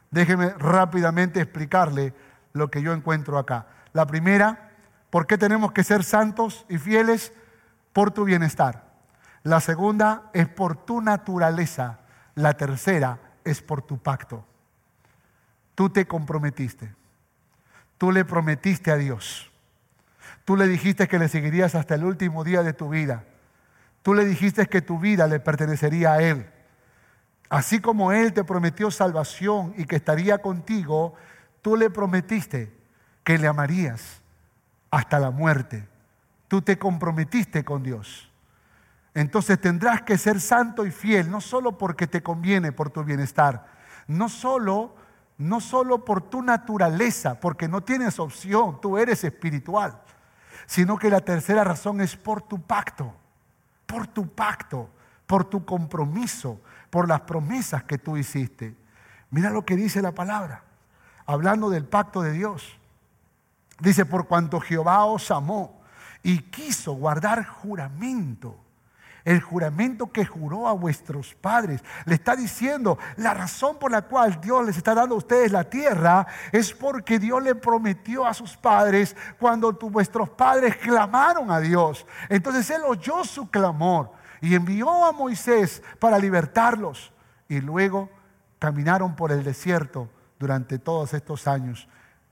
Déjeme 0.10 0.52
rápidamente 0.52 1.42
explicarle 1.42 2.14
lo 2.54 2.72
que 2.72 2.82
yo 2.82 2.94
encuentro 2.94 3.38
acá. 3.38 3.68
La 3.92 4.08
primera, 4.08 4.72
¿por 5.10 5.28
qué 5.28 5.38
tenemos 5.38 5.74
que 5.74 5.84
ser 5.84 6.06
santos 6.06 6.66
y 6.70 6.78
fieles? 6.78 7.34
Por 7.92 8.12
tu 8.12 8.24
bienestar. 8.24 8.86
La 9.44 9.60
segunda 9.60 10.30
es 10.32 10.48
por 10.48 10.78
tu 10.86 11.02
naturaleza. 11.02 12.00
La 12.36 12.54
tercera 12.54 13.20
es 13.44 13.62
por 13.62 13.82
tu 13.82 13.98
pacto. 13.98 14.46
Tú 15.76 15.90
te 15.90 16.08
comprometiste. 16.08 16.96
Tú 17.98 18.14
le 18.14 18.24
prometiste 18.24 18.90
a 18.90 18.96
Dios. 18.96 19.52
Tú 20.46 20.56
le 20.56 20.70
dijiste 20.70 21.10
que 21.10 21.20
le 21.20 21.28
seguirías 21.28 21.76
hasta 21.76 21.96
el 21.96 22.06
último 22.06 22.46
día 22.46 22.64
de 22.64 22.72
tu 22.72 22.88
vida. 22.88 23.26
Tú 24.02 24.14
le 24.14 24.24
dijiste 24.24 24.68
que 24.68 24.82
tu 24.82 24.98
vida 24.98 25.28
le 25.28 25.42
pertenecería 25.42 26.14
a 26.14 26.22
Él. 26.22 26.53
Así 27.54 27.80
como 27.80 28.12
Él 28.12 28.34
te 28.34 28.44
prometió 28.44 28.90
salvación 28.90 29.76
y 29.78 29.86
que 29.86 29.98
estaría 29.98 30.40
contigo, 30.40 31.14
tú 31.62 31.76
le 31.76 31.92
prometiste 31.92 32.76
que 33.24 33.38
le 33.38 33.48
amarías 33.48 34.24
hasta 34.90 35.20
la 35.20 35.30
muerte. 35.30 35.88
Tú 36.48 36.64
te 36.64 36.80
comprometiste 36.80 37.64
con 37.64 37.84
Dios. 37.84 38.32
Entonces 39.14 39.62
tendrás 39.62 40.02
que 40.02 40.18
ser 40.18 40.42
santo 40.42 40.84
y 40.84 40.90
fiel, 40.90 41.30
no 41.30 41.42
solo 41.42 41.78
porque 41.78 42.08
te 42.08 42.24
conviene 42.24 42.72
por 42.72 42.90
tu 42.90 43.04
bienestar, 43.04 43.68
no 44.08 44.30
solo 44.30 44.96
no 45.38 45.62
solo 45.62 46.04
por 46.06 46.24
tu 46.24 46.42
naturaleza, 46.42 47.40
porque 47.40 47.68
no 47.68 47.82
tienes 47.82 48.18
opción, 48.18 48.82
tú 48.82 48.98
eres 48.98 49.24
espiritual, 49.24 50.02
sino 50.66 50.98
que 50.98 51.12
la 51.12 51.22
tercera 51.22 51.64
razón 51.64 52.02
es 52.02 52.16
por 52.16 52.42
tu 52.42 52.60
pacto, 52.60 53.14
por 53.86 54.08
tu 54.08 54.28
pacto, 54.28 54.90
por 55.26 55.46
tu 55.46 55.66
compromiso, 55.66 56.60
por 56.90 57.08
las 57.08 57.22
promesas 57.22 57.84
que 57.84 57.98
tú 57.98 58.18
hiciste. 58.18 58.76
Mira 59.30 59.50
lo 59.50 59.66
que 59.66 59.76
dice 59.76 60.02
la 60.02 60.12
palabra, 60.12 60.64
hablando 61.26 61.70
del 61.70 61.86
pacto 61.86 62.22
de 62.22 62.32
Dios. 62.34 62.78
Dice, 63.80 64.06
por 64.06 64.28
cuanto 64.28 64.60
Jehová 64.60 65.06
os 65.06 65.32
amó 65.32 65.82
y 66.22 66.40
quiso 66.40 66.94
guardar 66.94 67.46
juramento 67.46 68.64
el 69.26 69.42
juramento 69.42 70.12
que 70.12 70.26
juró 70.26 70.68
a 70.68 70.74
vuestros 70.74 71.34
padres. 71.36 71.82
Le 72.06 72.16
está 72.16 72.36
diciendo, 72.36 72.98
la 73.18 73.34
razón 73.34 73.78
por 73.80 73.92
la 73.92 74.02
cual 74.04 74.40
Dios 74.42 74.66
les 74.66 74.78
está 74.78 74.94
dando 74.94 75.16
a 75.16 75.20
ustedes 75.20 75.52
la 75.52 75.64
tierra 75.64 76.28
es 76.52 76.74
porque 76.74 77.20
Dios 77.20 77.42
le 77.42 77.56
prometió 77.56 78.26
a 78.26 78.34
sus 78.34 78.58
padres 78.58 79.16
cuando 79.40 79.72
vuestros 79.74 80.30
padres 80.30 80.76
clamaron 80.78 81.52
a 81.52 81.60
Dios. 81.60 82.06
Entonces 82.30 82.70
Él 82.70 82.82
oyó 82.86 83.24
su 83.24 83.50
clamor 83.50 84.12
y 84.44 84.56
envió 84.56 85.06
a 85.06 85.14
Moisés 85.14 85.82
para 86.00 86.20
libertarlos. 86.20 87.14
Y 87.48 87.62
luego 87.62 88.10
caminaron 88.60 89.16
por 89.16 89.32
el 89.32 89.42
desierto 89.42 90.10
durante 90.38 90.80
todos 90.80 91.14
estos 91.14 91.48
años. 91.48 91.88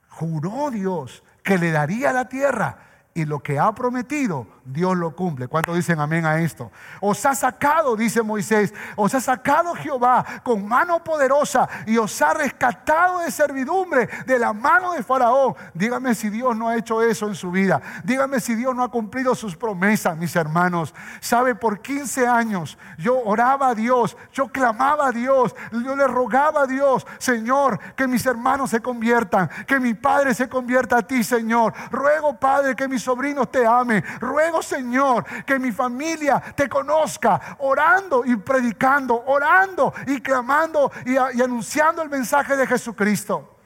Juró 0.09 0.69
Dios 0.71 1.23
que 1.41 1.57
le 1.57 1.71
daría 1.71 2.11
la 2.11 2.27
tierra 2.27 2.90
y 3.13 3.25
lo 3.25 3.39
que 3.39 3.59
ha 3.59 3.73
prometido, 3.75 4.47
Dios 4.63 4.95
lo 4.95 5.13
cumple. 5.15 5.49
¿Cuántos 5.49 5.75
dicen 5.75 5.99
amén 5.99 6.25
a 6.25 6.39
esto? 6.39 6.71
Os 7.01 7.25
ha 7.25 7.35
sacado, 7.35 7.97
dice 7.97 8.21
Moisés, 8.21 8.73
os 8.95 9.13
ha 9.13 9.19
sacado 9.19 9.73
Jehová 9.75 10.25
con 10.43 10.65
mano 10.65 11.03
poderosa 11.03 11.67
y 11.85 11.97
os 11.97 12.21
ha 12.21 12.33
rescatado 12.33 13.19
de 13.19 13.31
servidumbre 13.31 14.07
de 14.25 14.39
la 14.39 14.53
mano 14.53 14.93
de 14.93 15.03
Faraón. 15.03 15.55
Dígame 15.73 16.15
si 16.15 16.29
Dios 16.29 16.55
no 16.55 16.69
ha 16.69 16.77
hecho 16.77 17.01
eso 17.01 17.27
en 17.27 17.35
su 17.35 17.51
vida. 17.51 17.81
Dígame 18.05 18.39
si 18.39 18.55
Dios 18.55 18.73
no 18.73 18.83
ha 18.83 18.89
cumplido 18.89 19.35
sus 19.35 19.57
promesas, 19.57 20.15
mis 20.15 20.35
hermanos. 20.37 20.93
Sabe, 21.19 21.55
por 21.55 21.81
15 21.81 22.27
años 22.27 22.77
yo 22.97 23.19
oraba 23.19 23.69
a 23.69 23.75
Dios, 23.75 24.15
yo 24.31 24.47
clamaba 24.47 25.07
a 25.07 25.11
Dios, 25.11 25.53
yo 25.71 25.95
le 25.95 26.07
rogaba 26.07 26.61
a 26.61 26.67
Dios, 26.67 27.05
Señor, 27.17 27.77
que 27.95 28.07
mis 28.07 28.25
hermanos 28.25 28.69
se 28.69 28.79
conviertan, 28.79 29.49
que 29.67 29.79
mi 29.79 29.95
Padre 29.95 30.33
se 30.33 30.47
convierta 30.47 30.99
a 30.99 31.01
ti, 31.01 31.23
Señor. 31.23 31.73
Ruego, 31.91 32.39
Padre, 32.39 32.75
que 32.75 32.87
mis 32.87 33.00
sobrinos 33.01 33.51
te 33.51 33.65
ame. 33.65 34.01
Ruego, 34.19 34.61
Señor, 34.61 35.25
que 35.45 35.59
mi 35.59 35.71
familia 35.71 36.41
te 36.55 36.69
conozca, 36.69 37.57
orando 37.59 38.23
y 38.25 38.35
predicando, 38.37 39.23
orando 39.25 39.93
y 40.07 40.21
clamando 40.21 40.91
y, 41.05 41.13
y 41.13 41.41
anunciando 41.41 42.01
el 42.01 42.09
mensaje 42.09 42.55
de 42.55 42.65
Jesucristo. 42.65 43.57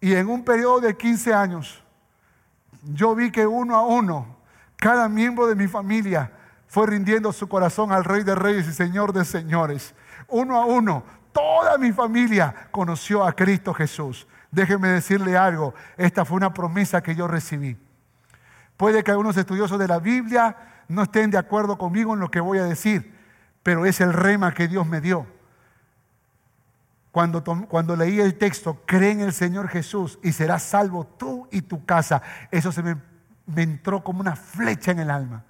Y 0.00 0.14
en 0.14 0.28
un 0.28 0.44
periodo 0.44 0.80
de 0.80 0.96
15 0.96 1.34
años, 1.34 1.82
yo 2.82 3.14
vi 3.14 3.30
que 3.30 3.46
uno 3.46 3.76
a 3.76 3.82
uno, 3.82 4.36
cada 4.76 5.08
miembro 5.08 5.46
de 5.46 5.54
mi 5.54 5.68
familia 5.68 6.32
fue 6.66 6.86
rindiendo 6.86 7.32
su 7.32 7.48
corazón 7.48 7.92
al 7.92 8.04
Rey 8.04 8.22
de 8.22 8.34
Reyes 8.34 8.66
y 8.68 8.72
Señor 8.72 9.12
de 9.12 9.24
Señores. 9.24 9.94
Uno 10.28 10.56
a 10.56 10.64
uno, 10.64 11.02
toda 11.32 11.76
mi 11.76 11.92
familia 11.92 12.68
conoció 12.70 13.24
a 13.24 13.32
Cristo 13.32 13.74
Jesús. 13.74 14.26
Déjeme 14.50 14.88
decirle 14.88 15.36
algo, 15.36 15.74
esta 15.96 16.24
fue 16.24 16.36
una 16.36 16.54
promesa 16.54 17.02
que 17.02 17.14
yo 17.14 17.28
recibí. 17.28 17.76
Puede 18.80 19.04
que 19.04 19.10
algunos 19.10 19.36
estudiosos 19.36 19.78
de 19.78 19.86
la 19.86 19.98
Biblia 19.98 20.56
no 20.88 21.02
estén 21.02 21.30
de 21.30 21.36
acuerdo 21.36 21.76
conmigo 21.76 22.14
en 22.14 22.20
lo 22.20 22.30
que 22.30 22.40
voy 22.40 22.56
a 22.56 22.64
decir, 22.64 23.14
pero 23.62 23.84
es 23.84 24.00
el 24.00 24.14
rema 24.14 24.54
que 24.54 24.68
Dios 24.68 24.86
me 24.86 25.02
dio. 25.02 25.26
Cuando, 27.12 27.44
cuando 27.68 27.94
leí 27.94 28.20
el 28.20 28.38
texto, 28.38 28.80
cree 28.86 29.10
en 29.10 29.20
el 29.20 29.34
Señor 29.34 29.68
Jesús 29.68 30.18
y 30.22 30.32
serás 30.32 30.62
salvo 30.62 31.04
tú 31.04 31.46
y 31.50 31.60
tu 31.60 31.84
casa, 31.84 32.22
eso 32.50 32.72
se 32.72 32.82
me, 32.82 32.96
me 33.44 33.64
entró 33.64 34.02
como 34.02 34.20
una 34.20 34.34
flecha 34.34 34.92
en 34.92 35.00
el 35.00 35.10
alma. 35.10 35.44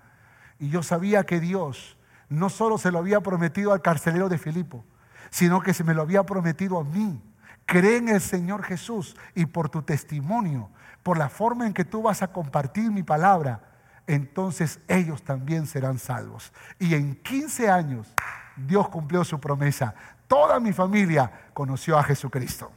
Y 0.59 0.69
yo 0.69 0.83
sabía 0.83 1.23
que 1.23 1.39
Dios 1.39 1.97
no 2.29 2.49
solo 2.49 2.79
se 2.79 2.91
lo 2.91 2.99
había 2.99 3.21
prometido 3.21 3.73
al 3.73 3.81
carcelero 3.81 4.29
de 4.29 4.39
Filipo, 4.39 4.85
sino 5.31 5.61
que 5.61 5.73
se 5.73 5.85
me 5.85 5.95
lo 5.95 6.03
había 6.03 6.25
prometido 6.25 6.81
a 6.81 6.83
mí. 6.83 7.23
Cree 7.71 7.99
en 7.99 8.09
el 8.09 8.21
Señor 8.21 8.65
Jesús 8.65 9.15
y 9.33 9.47
por 9.47 9.69
tu 9.69 9.83
testimonio 9.83 10.71
por 11.05 11.17
la 11.17 11.29
forma 11.29 11.69
en 11.69 11.73
que 11.73 11.85
tú 11.85 12.03
vas 12.03 12.21
a 12.21 12.33
compartir 12.33 12.91
mi 12.91 13.05
palabra, 13.05 13.61
entonces 14.09 14.81
ellos 14.89 15.23
también 15.23 15.69
serán 15.69 16.01
salvos. 16.01 16.53
Y 16.81 16.97
en 16.97 17.15
15 17.15 17.71
años 17.71 18.13
Dios 18.57 18.89
cumplió 18.89 19.23
su 19.23 19.39
promesa. 19.39 19.95
Toda 20.27 20.59
mi 20.59 20.73
familia 20.73 21.31
conoció 21.55 21.97
a 21.97 22.03
Jesucristo. 22.03 22.73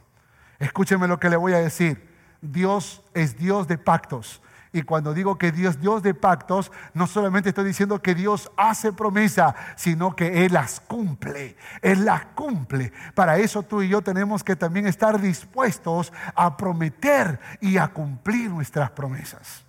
Escúcheme 0.60 1.08
lo 1.08 1.18
que 1.18 1.28
le 1.28 1.38
voy 1.38 1.54
a 1.54 1.58
decir. 1.58 2.14
Dios 2.40 3.02
es 3.14 3.36
Dios 3.36 3.66
de 3.66 3.78
pactos. 3.78 4.40
Y 4.74 4.82
cuando 4.82 5.14
digo 5.14 5.38
que 5.38 5.52
Dios 5.52 5.80
Dios 5.80 6.02
de 6.02 6.14
pactos, 6.14 6.72
no 6.94 7.06
solamente 7.06 7.50
estoy 7.50 7.64
diciendo 7.64 8.02
que 8.02 8.16
Dios 8.16 8.50
hace 8.56 8.92
promesa, 8.92 9.54
sino 9.76 10.16
que 10.16 10.44
Él 10.44 10.52
las 10.52 10.80
cumple. 10.80 11.56
Él 11.80 12.04
las 12.04 12.26
cumple. 12.34 12.92
Para 13.14 13.38
eso 13.38 13.62
tú 13.62 13.82
y 13.82 13.88
yo 13.88 14.02
tenemos 14.02 14.42
que 14.42 14.56
también 14.56 14.88
estar 14.88 15.20
dispuestos 15.20 16.12
a 16.34 16.56
prometer 16.56 17.38
y 17.60 17.78
a 17.78 17.86
cumplir 17.86 18.50
nuestras 18.50 18.90
promesas. 18.90 19.63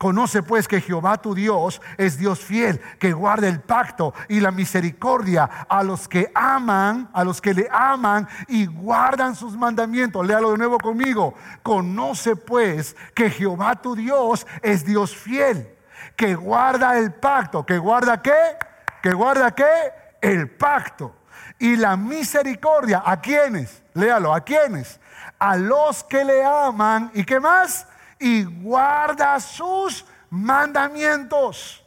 Conoce 0.00 0.42
pues 0.42 0.66
que 0.66 0.80
Jehová 0.80 1.18
tu 1.18 1.34
Dios 1.34 1.82
es 1.98 2.16
Dios 2.16 2.40
fiel, 2.40 2.80
que 2.98 3.12
guarda 3.12 3.48
el 3.48 3.60
pacto 3.60 4.14
y 4.28 4.40
la 4.40 4.50
misericordia 4.50 5.44
a 5.68 5.82
los 5.82 6.08
que 6.08 6.32
aman, 6.34 7.10
a 7.12 7.22
los 7.22 7.42
que 7.42 7.52
le 7.52 7.68
aman 7.70 8.26
y 8.48 8.64
guardan 8.64 9.36
sus 9.36 9.58
mandamientos. 9.58 10.26
Léalo 10.26 10.52
de 10.52 10.56
nuevo 10.56 10.78
conmigo. 10.78 11.34
Conoce 11.62 12.34
pues 12.34 12.96
que 13.14 13.28
Jehová 13.28 13.76
tu 13.76 13.94
Dios 13.94 14.46
es 14.62 14.86
Dios 14.86 15.14
fiel, 15.14 15.76
que 16.16 16.34
guarda 16.34 16.96
el 16.96 17.12
pacto. 17.12 17.66
¿Que 17.66 17.76
guarda 17.76 18.22
qué? 18.22 18.56
¿Que 19.02 19.12
guarda 19.12 19.54
qué? 19.54 19.92
El 20.22 20.48
pacto. 20.48 21.14
Y 21.58 21.76
la 21.76 21.98
misericordia. 21.98 23.02
¿A 23.04 23.20
quiénes? 23.20 23.82
Léalo, 23.92 24.32
¿a 24.32 24.40
quiénes? 24.40 24.98
A 25.38 25.56
los 25.56 26.02
que 26.04 26.24
le 26.24 26.42
aman. 26.42 27.10
¿Y 27.12 27.22
qué 27.22 27.38
más? 27.38 27.86
Y 28.20 28.44
guarda 28.44 29.40
sus 29.40 30.04
mandamientos. 30.28 31.82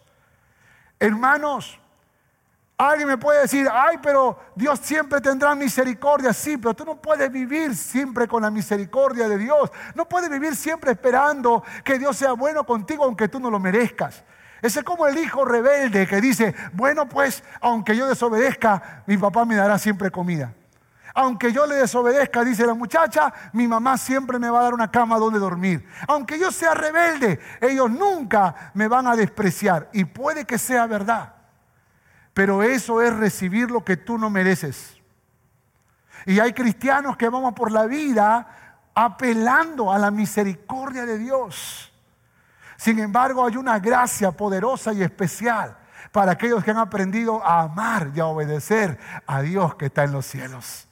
Hermanos, 1.00 1.80
alguien 2.78 3.08
me 3.08 3.18
puede 3.18 3.42
decir, 3.42 3.68
ay, 3.72 4.00
pero 4.02 4.40
Dios 4.56 4.80
siempre 4.80 5.22
tendrá 5.22 5.54
misericordia. 5.54 6.34
Sí, 6.34 6.58
pero 6.58 6.74
tú 6.74 6.84
no 6.84 7.00
puedes 7.00 7.32
vivir 7.32 7.76
siempre 7.76 8.28
con 8.28 8.42
la 8.42 8.50
misericordia 8.50 9.30
de 9.30 9.38
Dios. 9.38 9.72
No 9.96 10.10
puedes 10.10 10.30
vivir 10.30 10.56
siempre 10.56 10.92
esperando 10.92 11.64
que 11.84 12.00
Dios 12.00 12.18
sea 12.18 12.34
bueno 12.34 12.66
contigo 12.66 13.04
aunque 13.06 13.28
tú 13.28 13.40
no 13.40 13.52
lo 13.52 13.60
merezcas. 13.60 14.24
Ese 14.62 14.80
es 14.80 14.86
como 14.86 15.06
el 15.06 15.18
hijo 15.18 15.46
rebelde 15.46 16.08
que 16.08 16.22
dice, 16.22 16.56
bueno, 16.72 17.08
pues 17.08 17.44
aunque 17.60 17.96
yo 17.96 18.08
desobedezca, 18.08 19.04
mi 19.06 19.18
papá 19.18 19.46
me 19.46 19.56
dará 19.56 19.78
siempre 19.78 20.10
comida. 20.10 20.54
Aunque 21.16 21.52
yo 21.52 21.68
le 21.68 21.76
desobedezca, 21.76 22.44
dice 22.44 22.66
la 22.66 22.74
muchacha, 22.74 23.32
mi 23.54 23.68
mamá 23.68 23.98
siempre 23.98 24.40
me 24.40 24.50
va 24.50 24.60
a 24.60 24.64
dar 24.64 24.74
una 24.74 24.90
cama 24.90 25.20
donde 25.20 25.38
dormir. 25.38 25.88
Aunque 26.08 26.40
yo 26.40 26.52
sea 26.52 26.74
rebelde, 26.74 27.40
ellos 27.62 27.90
nunca 27.92 28.72
me 28.74 28.88
van 28.88 29.06
a 29.06 29.16
despreciar. 29.16 29.90
Y 29.94 30.06
puede 30.06 30.46
que 30.46 30.58
sea 30.58 30.88
verdad. 30.88 31.36
Pero 32.34 32.64
eso 32.64 33.02
es 33.02 33.16
recibir 33.16 33.70
lo 33.70 33.84
que 33.84 33.96
tú 33.96 34.18
no 34.18 34.32
mereces. 34.32 34.98
Y 36.26 36.40
hay 36.40 36.54
cristianos 36.54 37.16
que 37.16 37.30
vamos 37.30 37.54
por 37.54 37.72
la 37.72 37.86
vida 37.86 38.48
apelando 38.96 39.92
a 39.92 40.00
la 40.00 40.10
misericordia 40.10 41.06
de 41.06 41.20
Dios. 41.20 41.92
Sin 42.76 42.98
embargo, 42.98 43.46
hay 43.46 43.56
una 43.58 43.78
gracia 43.78 44.32
poderosa 44.32 44.94
y 44.94 45.04
especial 45.04 45.78
para 46.12 46.32
aquellos 46.32 46.64
que 46.64 46.72
han 46.72 46.78
aprendido 46.78 47.44
a 47.46 47.62
amar 47.62 48.12
y 48.16 48.20
a 48.20 48.26
obedecer 48.26 48.98
a 49.28 49.42
Dios 49.42 49.76
que 49.76 49.86
está 49.86 50.04
en 50.04 50.12
los 50.12 50.26
cielos. 50.26 50.88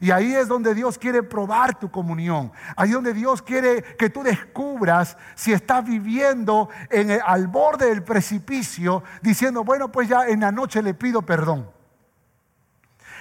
Y 0.00 0.10
ahí 0.10 0.34
es 0.34 0.46
donde 0.46 0.74
Dios 0.74 0.98
quiere 0.98 1.22
probar 1.22 1.78
tu 1.78 1.90
comunión. 1.90 2.52
Ahí 2.76 2.90
es 2.90 2.94
donde 2.94 3.14
Dios 3.14 3.42
quiere 3.42 3.82
que 3.82 4.10
tú 4.10 4.22
descubras 4.22 5.16
si 5.34 5.52
estás 5.52 5.84
viviendo 5.84 6.68
en 6.90 7.18
al 7.24 7.48
borde 7.48 7.88
del 7.88 8.04
precipicio, 8.04 9.02
diciendo, 9.22 9.64
bueno, 9.64 9.90
pues 9.90 10.08
ya 10.08 10.26
en 10.28 10.40
la 10.40 10.52
noche 10.52 10.82
le 10.82 10.94
pido 10.94 11.22
perdón. 11.22 11.68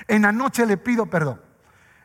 En 0.07 0.21
la 0.21 0.31
noche 0.31 0.65
le 0.65 0.77
pido 0.77 1.07
perdón. 1.07 1.41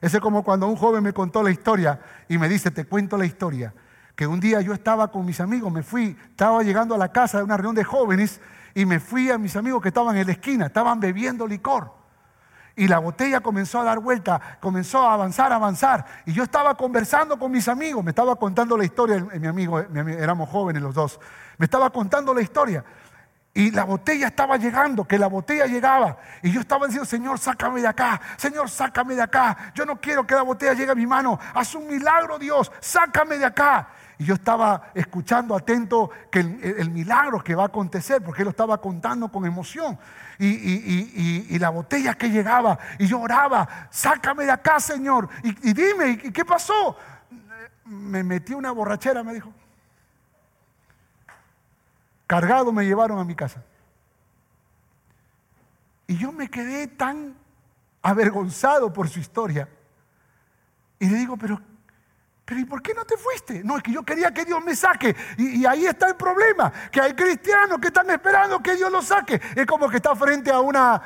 Ese 0.01 0.17
es 0.17 0.23
como 0.23 0.43
cuando 0.43 0.67
un 0.67 0.77
joven 0.77 1.03
me 1.03 1.13
contó 1.13 1.43
la 1.43 1.51
historia 1.51 2.01
y 2.29 2.39
me 2.39 2.49
dice, 2.49 2.71
te 2.71 2.87
cuento 2.87 3.17
la 3.17 3.27
historia. 3.27 3.75
Que 4.17 4.27
un 4.27 4.41
día 4.41 4.61
yo 4.61 4.73
estaba 4.73 5.11
con 5.11 5.25
mis 5.25 5.41
amigos, 5.41 5.73
me 5.73 5.83
fui, 5.83 6.17
estaba 6.31 6.63
llegando 6.63 6.95
a 6.95 6.99
la 6.99 7.13
casa 7.13 7.39
de 7.39 7.45
una 7.45 7.57
reunión 7.57 7.75
de 7.75 7.85
jóvenes 7.85 8.41
y 8.75 8.85
me 8.85 9.01
fui 9.01 9.31
a 9.31 9.39
mis 9.39 9.55
amigos 9.55 9.83
que 9.83 9.89
estaban 9.89 10.17
en 10.17 10.27
la 10.27 10.33
esquina, 10.33 10.67
estaban 10.67 10.99
bebiendo 10.99 11.47
licor. 11.47 12.02
Y 12.75 12.89
la 12.89 12.99
botella 12.99 13.41
comenzó 13.41 13.81
a 13.81 13.85
dar 13.85 13.99
vuelta, 13.99 14.41
comenzó 14.61 15.07
a 15.07 15.15
avanzar, 15.15 15.53
a 15.53 15.57
avanzar. 15.57 16.07
Y 16.25 16.33
yo 16.33 16.43
estaba 16.45 16.75
conversando 16.75 17.39
con 17.39 17.53
mis 17.53 17.69
amigos, 17.69 18.03
me 18.03 18.11
estaba 18.11 18.37
contando 18.37 18.77
la 18.77 18.85
historia, 18.85 19.25
mi 19.39 19.47
amigo, 19.47 19.79
éramos 19.79 20.49
jóvenes 20.49 20.83
los 20.83 20.95
dos, 20.95 21.21
me 21.59 21.67
estaba 21.67 21.91
contando 21.91 22.33
la 22.33 22.41
historia. 22.41 22.85
Y 23.55 23.71
la 23.71 23.85
botella 23.85 24.29
estaba 24.29 24.57
llegando, 24.57 25.05
que 25.05 25.19
la 25.19 25.27
botella 25.27 25.67
llegaba. 25.67 26.17
Y 26.43 26.51
yo 26.51 26.61
estaba 26.61 26.87
diciendo, 26.87 27.05
Señor, 27.05 27.39
sácame 27.39 27.83
de 27.83 27.89
acá, 27.89 28.19
Señor, 28.39 28.71
sácame 28.71 29.15
de 29.15 29.23
acá. 29.23 29.73
Yo 29.75 29.85
no 29.85 30.01
quiero 30.01 30.27
que 30.27 30.35
la 30.35 30.43
botella 30.43 30.73
llegue 30.73 30.93
a 30.93 30.95
mi 30.95 31.07
mano. 31.07 31.39
Haz 31.53 31.75
un 31.75 31.87
milagro, 31.87 32.39
Dios, 32.39 32.73
sácame 32.81 33.37
de 33.37 33.45
acá. 33.45 33.89
Y 34.23 34.25
yo 34.25 34.35
estaba 34.35 34.93
escuchando 34.95 35.57
atento 35.57 36.09
que 36.31 36.39
el, 36.39 36.91
milagro 36.93 37.43
que 37.43 37.57
va 37.57 37.65
a 37.65 37.67
acontecer, 37.67 38.23
porque 38.23 38.43
él 38.43 38.45
lo 38.45 38.51
estaba 38.51 38.81
contando 38.81 39.29
con 39.33 39.45
emoción. 39.45 39.99
Y, 40.39 41.59
la 41.59 41.71
botella 41.71 42.15
que 42.15 42.31
llegaba, 42.31 42.79
y 43.01 43.09
yo 43.09 43.19
oraba, 43.19 43.89
sácame 43.91 44.45
de 44.45 44.53
acá, 44.53 44.79
Señor. 44.79 45.29
Y, 45.43 45.73
dime, 45.73 46.21
¿y 46.23 46.31
qué 46.31 46.45
pasó? 46.45 46.97
Me 47.85 48.23
metí 48.23 48.55
una 48.55 48.71
borrachera, 48.71 49.25
me 49.25 49.35
dijo. 49.35 49.53
Cargado 52.29 52.71
me 52.71 52.85
llevaron 52.85 53.19
a 53.19 53.25
mi 53.25 53.35
casa. 53.35 53.61
Y 56.07 56.17
yo 56.17 56.31
me 56.31 56.49
quedé 56.49 56.87
tan 56.87 57.35
avergonzado 58.03 58.93
por 58.93 59.09
su 59.09 59.19
historia. 59.19 59.69
Y 61.01 61.09
le 61.09 61.17
digo, 61.17 61.37
pero 61.37 61.61
¿y 62.61 62.65
por 62.65 62.83
qué 62.83 62.95
no 62.95 63.05
te 63.05 63.17
fuiste? 63.17 63.63
No, 63.65 63.77
es 63.77 63.83
que 63.83 63.93
yo 63.93 64.03
quería 64.03 64.33
que 64.33 64.45
Dios 64.45 64.63
me 64.65 64.75
saque. 64.75 65.15
Y, 65.39 65.65
ahí 65.67 65.87
está 65.87 66.09
el 66.09 66.17
problema, 66.17 66.73
que 66.91 67.01
hay 67.01 67.15
cristianos 67.15 67.79
que 67.79 67.89
están 67.89 68.09
esperando 68.11 68.61
que 68.61 68.75
Dios 68.77 68.91
los 68.91 69.07
saque. 69.07 69.41
Es 69.55 69.67
como 69.67 69.89
que 69.89 69.97
está 69.97 70.15
frente 70.15 70.51
a 70.51 70.61
una, 70.61 71.01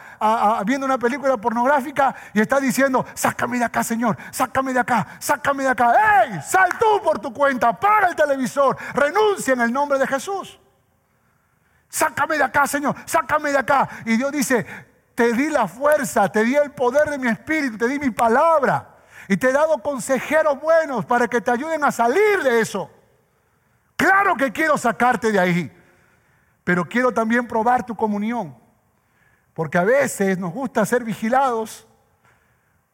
viendo 0.65 0.87
una 0.87 0.99
película 0.99 1.37
pornográfica 1.37 2.15
y 2.33 2.41
está 2.41 2.61
diciendo, 2.61 3.05
sácame 3.15 3.59
de 3.59 3.65
acá, 3.65 3.85
Señor, 3.85 4.17
sácame 4.31 4.73
de 4.73 4.81
acá, 4.81 5.07
sácame 5.19 5.65
de 5.65 5.71
acá. 5.71 6.25
¡Ey! 6.25 6.41
Sal 6.43 6.71
tú 6.79 7.03
por 7.03 7.19
tu 7.19 7.33
cuenta, 7.33 7.79
paga 7.79 8.09
el 8.09 8.17
televisor, 8.17 8.77
renuncia 8.95 9.55
en 9.55 9.61
el 9.61 9.73
nombre 9.73 9.99
de 9.99 10.07
Jesús. 10.07 10.59
Sácame 11.89 12.37
de 12.37 12.45
acá, 12.45 12.67
Señor, 12.67 12.95
sácame 13.05 13.53
de 13.53 13.59
acá. 13.59 13.89
Y 14.05 14.17
Dios 14.17 14.33
dice, 14.33 14.67
te 15.15 15.33
di 15.33 15.49
la 15.49 15.67
fuerza, 15.67 16.31
te 16.31 16.45
di 16.45 16.55
el 16.55 16.71
poder 16.73 17.09
de 17.09 17.19
mi 17.19 17.29
espíritu, 17.29 17.79
te 17.79 17.89
di 17.89 17.99
mi 17.99 18.11
palabra. 18.11 18.96
Y 19.29 19.37
te 19.37 19.51
he 19.51 19.53
dado 19.53 19.79
consejeros 19.79 20.61
buenos 20.61 21.05
para 21.05 21.27
que 21.29 21.41
te 21.41 21.51
ayuden 21.51 21.83
a 21.85 21.91
salir 21.91 22.43
de 22.43 22.61
eso. 22.61 22.91
Claro 23.97 24.37
que 24.37 24.53
quiero 24.53 24.77
sacarte 24.77 25.33
de 25.33 25.41
ahí, 25.41 25.73
pero 26.63 26.85
quiero 26.85 27.13
también 27.13 27.49
probar 27.49 27.85
tu 27.85 27.97
comunión. 27.97 28.57
Porque 29.55 29.79
a 29.79 29.85
veces 29.85 30.39
nos 30.39 30.53
gusta 30.53 30.85
ser 30.85 31.03
vigilados 31.03 31.87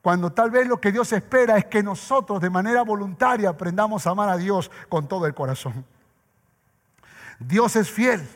cuando 0.01 0.33
tal 0.33 0.51
vez 0.51 0.67
lo 0.67 0.81
que 0.81 0.93
Dios 0.93 1.13
espera 1.13 1.57
es 1.57 1.65
que 1.67 1.83
nosotros 1.83 2.41
de 2.41 2.51
manera 2.51 2.83
voluntaria 2.83 3.49
aprendamos 3.49 4.07
a 4.07 4.11
amar 4.11 4.29
a 4.29 4.37
Dios 4.37 4.71
con 4.89 5.07
todo 5.07 5.27
el 5.27 5.35
corazón. 5.35 5.85
Dios 7.39 7.77
es 7.77 7.91
fiel, 7.91 8.27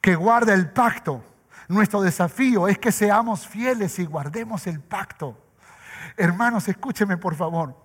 que 0.00 0.14
guarda 0.14 0.54
el 0.54 0.70
pacto. 0.70 1.24
Nuestro 1.68 2.02
desafío 2.02 2.68
es 2.68 2.78
que 2.78 2.92
seamos 2.92 3.46
fieles 3.46 3.98
y 3.98 4.04
guardemos 4.04 4.66
el 4.66 4.80
pacto. 4.80 5.41
Hermanos, 6.16 6.68
escúcheme 6.68 7.16
por 7.16 7.34
favor. 7.34 7.76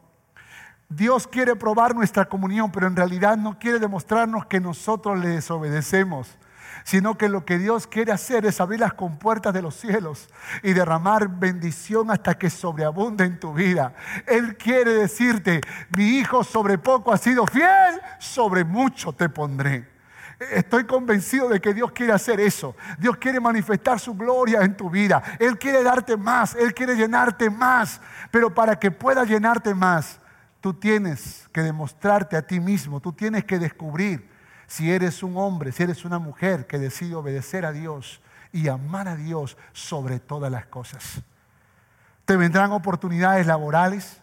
Dios 0.90 1.28
quiere 1.28 1.56
probar 1.56 1.94
nuestra 1.94 2.26
comunión, 2.26 2.72
pero 2.72 2.88
en 2.88 2.96
realidad 2.96 3.38
no 3.38 3.60
quiere 3.60 3.80
demostrarnos 3.80 4.46
que 4.46 4.62
nosotros 4.62 5.20
le 5.20 5.30
desobedecemos, 5.30 6.38
sino 6.86 7.18
que 7.18 7.28
lo 7.28 7.44
que 7.44 7.58
Dios 7.58 7.88
quiere 7.88 8.14
hacer 8.14 8.46
es 8.46 8.62
abrir 8.62 8.80
las 8.80 8.94
compuertas 8.94 9.54
de 9.54 9.62
los 9.62 9.76
cielos 9.76 10.30
y 10.64 10.72
derramar 10.72 11.28
bendición 11.28 12.10
hasta 12.10 12.38
que 12.38 12.50
sobreabunde 12.50 13.26
en 13.26 13.40
tu 13.40 13.54
vida. 13.54 13.96
Él 14.26 14.56
quiere 14.56 14.94
decirte, 14.94 15.60
mi 15.98 16.20
hijo 16.20 16.44
sobre 16.46 16.78
poco 16.78 17.12
ha 17.12 17.18
sido 17.18 17.46
fiel, 17.46 18.02
sobre 18.20 18.64
mucho 18.64 19.12
te 19.12 19.28
pondré. 19.28 19.97
Estoy 20.40 20.84
convencido 20.86 21.50
de 21.50 21.60
que 21.60 21.74
Dios 21.74 21.92
quiere 21.92 22.14
hacer 22.14 22.40
eso. 22.40 22.76
Dios 23.00 23.18
quiere 23.18 23.40
manifestar 23.40 24.00
su 24.00 24.14
gloria 24.14 24.62
en 24.62 24.78
tu 24.78 24.90
vida. 24.90 25.24
Él 25.40 25.58
quiere 25.58 25.82
darte 25.82 26.16
más. 26.16 26.54
Él 26.56 26.76
quiere 26.76 26.96
llenarte 26.96 27.50
más. 27.50 28.00
Pero 28.30 28.54
para 28.54 28.78
que 28.78 28.92
pueda 28.92 29.24
llenarte 29.24 29.74
más, 29.74 30.20
tú 30.62 30.76
tienes 30.76 31.50
que 31.52 31.62
demostrarte 31.62 32.38
a 32.38 32.44
ti 32.46 32.60
mismo. 32.60 33.00
Tú 33.00 33.14
tienes 33.14 33.46
que 33.46 33.58
descubrir 33.58 34.30
si 34.68 34.92
eres 34.92 35.24
un 35.24 35.38
hombre, 35.38 35.72
si 35.72 35.82
eres 35.82 36.06
una 36.06 36.20
mujer 36.20 36.68
que 36.68 36.78
decide 36.78 37.16
obedecer 37.16 37.66
a 37.66 37.72
Dios 37.72 38.22
y 38.52 38.68
amar 38.68 39.08
a 39.08 39.16
Dios 39.16 39.58
sobre 39.74 40.20
todas 40.20 40.52
las 40.52 40.68
cosas. 40.68 41.24
Te 42.26 42.38
vendrán 42.38 42.72
oportunidades 42.74 43.48
laborales. 43.48 44.22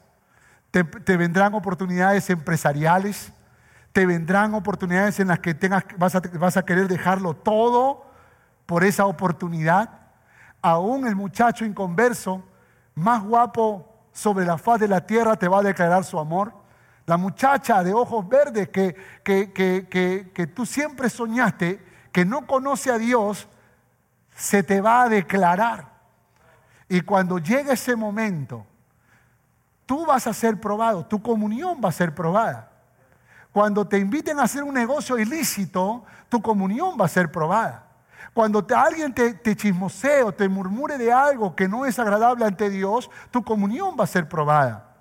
Te, 0.71 0.85
te 0.85 1.17
vendrán 1.17 1.55
oportunidades 1.55 2.31
empresariales 2.31 3.33
Te 3.95 4.07
vendrán 4.07 4.55
oportunidades 4.55 5.21
en 5.21 5.29
las 5.29 5.39
que 5.39 5.55
tengas, 5.55 5.85
vas, 5.97 6.17
a, 6.17 6.21
vas 6.39 6.57
a 6.57 6.65
querer 6.65 6.89
dejarlo 6.89 7.35
todo 7.35 8.05
por 8.67 8.83
esa 8.83 9.07
oportunidad. 9.07 9.89
Aún 10.61 11.07
el 11.07 11.15
muchacho 11.15 11.65
inconverso, 11.65 12.43
más 12.97 13.23
guapo 13.23 13.89
sobre 14.13 14.45
la 14.45 14.59
faz 14.59 14.81
de 14.81 14.89
la 14.89 15.07
tierra, 15.07 15.37
te 15.37 15.47
va 15.47 15.61
a 15.61 15.63
declarar 15.63 16.05
su 16.05 16.19
amor. 16.19 16.53
La 17.07 17.17
muchacha 17.17 17.85
de 17.85 17.95
ojos 17.95 18.29
verdes 18.29 18.69
que, 18.71 18.97
que, 19.23 19.53
que, 19.53 19.87
que, 20.35 20.47
tú 20.49 20.67
siempre 20.67 21.09
soñaste, 21.09 21.81
que 22.11 22.25
no 22.25 22.49
conoce 22.49 22.91
a 22.91 22.99
Dios, 22.99 23.49
se 24.35 24.65
te 24.65 24.81
va 24.81 25.03
a 25.03 25.09
declarar. 25.09 25.93
Y 26.89 27.03
cuando 27.03 27.39
llegue 27.39 27.75
ese 27.75 27.95
momento, 27.95 28.67
tú 29.87 30.05
vas 30.05 30.27
a 30.27 30.33
ser 30.33 30.61
probado, 30.61 31.07
tu 31.07 31.23
comunión 31.23 31.81
va 31.85 31.91
a 31.91 31.93
ser 31.93 32.13
probada. 32.13 32.74
Cuando 33.55 33.87
te 33.87 33.99
inviten 33.99 34.41
a 34.41 34.43
hacer 34.43 34.65
un 34.65 34.75
negocio 34.75 35.17
ilícito, 35.17 36.03
tu 36.29 36.43
comunión 36.43 36.97
va 37.01 37.05
a 37.05 37.09
ser 37.09 37.31
probada. 37.31 37.87
Cuando 38.33 38.67
alguien 38.75 39.15
te, 39.15 39.55
chismosee 39.55 40.25
o 40.25 40.33
te 40.33 40.49
murmure 40.49 40.99
de 40.99 41.13
algo 41.13 41.55
que 41.55 41.69
no 41.69 41.87
es 41.87 41.97
agradable 42.01 42.45
ante 42.45 42.69
Dios, 42.69 43.09
tu 43.31 43.45
comunión 43.45 43.95
va 43.97 44.03
a 44.03 44.09
ser 44.09 44.29
probada. 44.29 44.97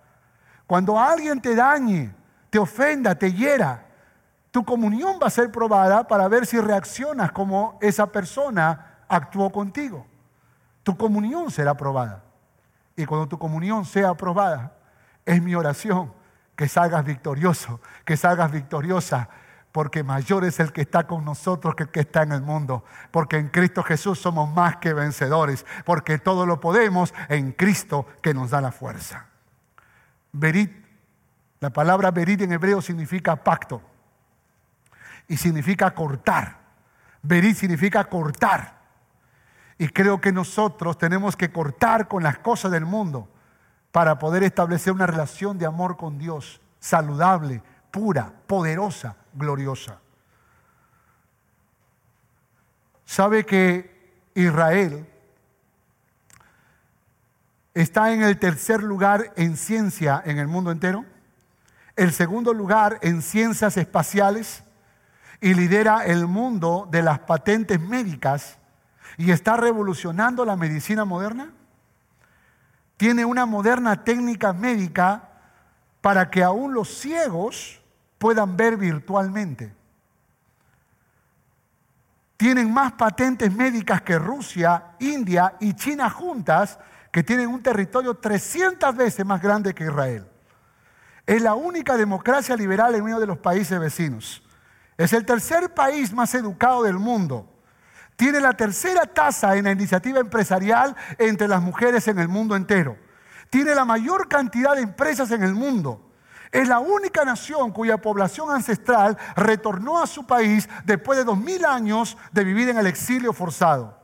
Cuando 0.68 1.00
alguien 1.00 1.42
te 1.42 1.56
dañe, 1.56 2.14
te 2.52 2.60
ofenda, 2.60 3.16
te 3.16 3.34
hiera, 3.34 3.88
tu 4.52 4.64
comunión 4.64 5.18
va 5.20 5.26
a 5.26 5.32
ser 5.32 5.52
probada 5.52 6.08
para 6.08 6.28
ver 6.28 6.46
si 6.46 6.60
reaccionas 6.60 7.32
como 7.32 7.80
esa 7.82 8.06
persona 8.06 9.00
actuó 9.08 9.52
contigo. 9.52 10.06
Tu 10.84 10.96
comunión 10.96 11.50
será 11.50 11.76
probada. 11.76 12.22
Y 12.96 13.08
cuando 13.08 13.28
tu 13.28 13.40
comunión 13.40 13.84
sea 13.84 14.10
aprobada, 14.10 14.74
es 15.26 15.42
mi 15.42 15.56
oración 15.56 16.14
que 16.56 16.68
salgas 16.68 17.04
victorioso, 17.06 17.82
que 18.06 18.18
salgas 18.18 18.52
victoriosa, 18.52 19.30
porque 19.72 20.04
mayor 20.04 20.46
es 20.46 20.60
el 20.60 20.72
que 20.72 20.82
está 20.82 21.08
con 21.08 21.26
nosotros 21.26 21.74
que 21.76 21.84
el 21.84 21.90
que 21.90 22.02
está 22.02 22.22
en 22.22 22.32
el 22.32 22.42
mundo, 22.42 22.86
porque 23.10 23.38
en 23.38 23.50
Cristo 23.50 23.82
Jesús 23.82 24.20
somos 24.20 24.54
más 24.54 24.78
que 24.78 24.94
vencedores, 24.94 25.66
porque 25.84 26.20
todo 26.20 26.46
lo 26.46 26.60
podemos 26.60 27.14
en 27.28 27.54
Cristo 27.54 28.06
que 28.22 28.36
nos 28.36 28.52
da 28.52 28.62
la 28.62 28.72
fuerza. 28.72 29.26
Berit, 30.32 30.72
la 31.60 31.72
palabra 31.72 32.12
berit 32.12 32.42
en 32.42 32.52
hebreo 32.52 32.82
significa 32.82 33.36
pacto 33.36 33.82
y 35.28 35.38
significa 35.38 35.92
cortar. 35.92 36.60
Berit 37.24 37.56
significa 37.56 38.04
cortar. 38.04 38.84
Y 39.80 39.88
creo 39.88 40.22
que 40.22 40.32
nosotros 40.32 41.00
tenemos 41.00 41.36
que 41.36 41.52
cortar 41.52 42.08
con 42.08 42.22
las 42.22 42.38
cosas 42.38 42.72
del 42.72 42.86
mundo 42.86 43.33
para 43.94 44.18
poder 44.18 44.42
establecer 44.42 44.92
una 44.92 45.06
relación 45.06 45.60
de 45.60 45.68
amor 45.68 45.98
con 45.98 46.18
Dios, 46.18 46.60
saludable, 46.80 47.62
pura, 47.92 48.34
poderosa, 48.48 49.16
gloriosa. 49.36 50.00
¿Sabe 53.06 53.46
que 53.46 54.18
Israel 54.34 55.08
está 57.76 58.12
en 58.12 58.24
el 58.24 58.40
tercer 58.40 58.82
lugar 58.82 59.32
en 59.36 59.56
ciencia 59.56 60.24
en 60.26 60.40
el 60.40 60.48
mundo 60.48 60.72
entero? 60.72 61.06
El 61.96 62.14
segundo 62.14 62.52
lugar 62.52 62.98
en 63.04 63.22
ciencias 63.22 63.78
espaciales 63.78 64.64
y 65.40 65.54
lidera 65.54 66.04
el 66.04 66.26
mundo 66.26 66.88
de 66.90 67.04
las 67.04 67.20
patentes 67.20 67.80
médicas 67.80 68.58
y 69.18 69.30
está 69.30 69.56
revolucionando 69.56 70.46
la 70.46 70.56
medicina 70.56 71.06
moderna? 71.06 71.54
Tiene 73.04 73.26
una 73.26 73.46
moderna 73.46 74.02
técnica 74.02 74.54
médica 74.54 75.30
para 76.00 76.32
que 76.32 76.42
aún 76.42 76.74
los 76.74 76.88
ciegos 76.88 77.82
puedan 78.18 78.56
ver 78.56 78.78
virtualmente. 78.78 79.76
Tienen 82.38 82.74
más 82.74 82.94
patentes 82.94 83.54
médicas 83.54 84.02
que 84.04 84.18
Rusia, 84.18 84.92
India 85.00 85.58
y 85.60 85.74
China 85.74 86.10
juntas, 86.10 86.80
que 87.12 87.24
tienen 87.24 87.50
un 87.50 87.62
territorio 87.62 88.14
300 88.16 88.96
veces 88.96 89.26
más 89.26 89.42
grande 89.42 89.74
que 89.74 89.84
Israel. 89.84 90.26
Es 91.26 91.42
la 91.42 91.56
única 91.56 91.98
democracia 91.98 92.56
liberal 92.56 92.96
en 92.96 93.04
uno 93.04 93.20
de 93.20 93.28
los 93.28 93.38
países 93.38 93.78
vecinos. 93.82 94.42
Es 94.98 95.12
el 95.12 95.26
tercer 95.26 95.74
país 95.74 96.14
más 96.14 96.34
educado 96.36 96.84
del 96.84 97.00
mundo. 97.00 97.53
Tiene 98.16 98.40
la 98.40 98.54
tercera 98.54 99.06
tasa 99.06 99.56
en 99.56 99.66
la 99.66 99.72
iniciativa 99.72 100.20
empresarial 100.20 100.96
entre 101.18 101.48
las 101.48 101.62
mujeres 101.62 102.08
en 102.08 102.20
el 102.20 102.28
mundo 102.28 102.56
entero. 102.56 102.98
Tiene 103.50 103.76
la 103.76 103.86
mayor 103.86 104.28
cantidad 104.28 104.76
de 104.76 104.82
empresas 104.82 105.32
en 105.32 105.44
el 105.44 105.54
mundo. 105.54 106.12
Es 106.52 106.68
la 106.68 106.80
única 106.80 107.26
nación 107.26 107.72
cuya 107.72 107.98
población 107.98 108.52
ancestral 108.52 109.18
retornó 109.36 110.02
a 110.02 110.08
su 110.08 110.26
país 110.28 110.70
después 110.86 111.18
de 111.18 111.24
dos 111.26 111.38
mil 111.38 111.66
años 111.66 112.16
de 112.32 112.44
vivir 112.44 112.70
en 112.70 112.78
el 112.78 112.86
exilio 112.86 113.34
forzado. 113.34 114.00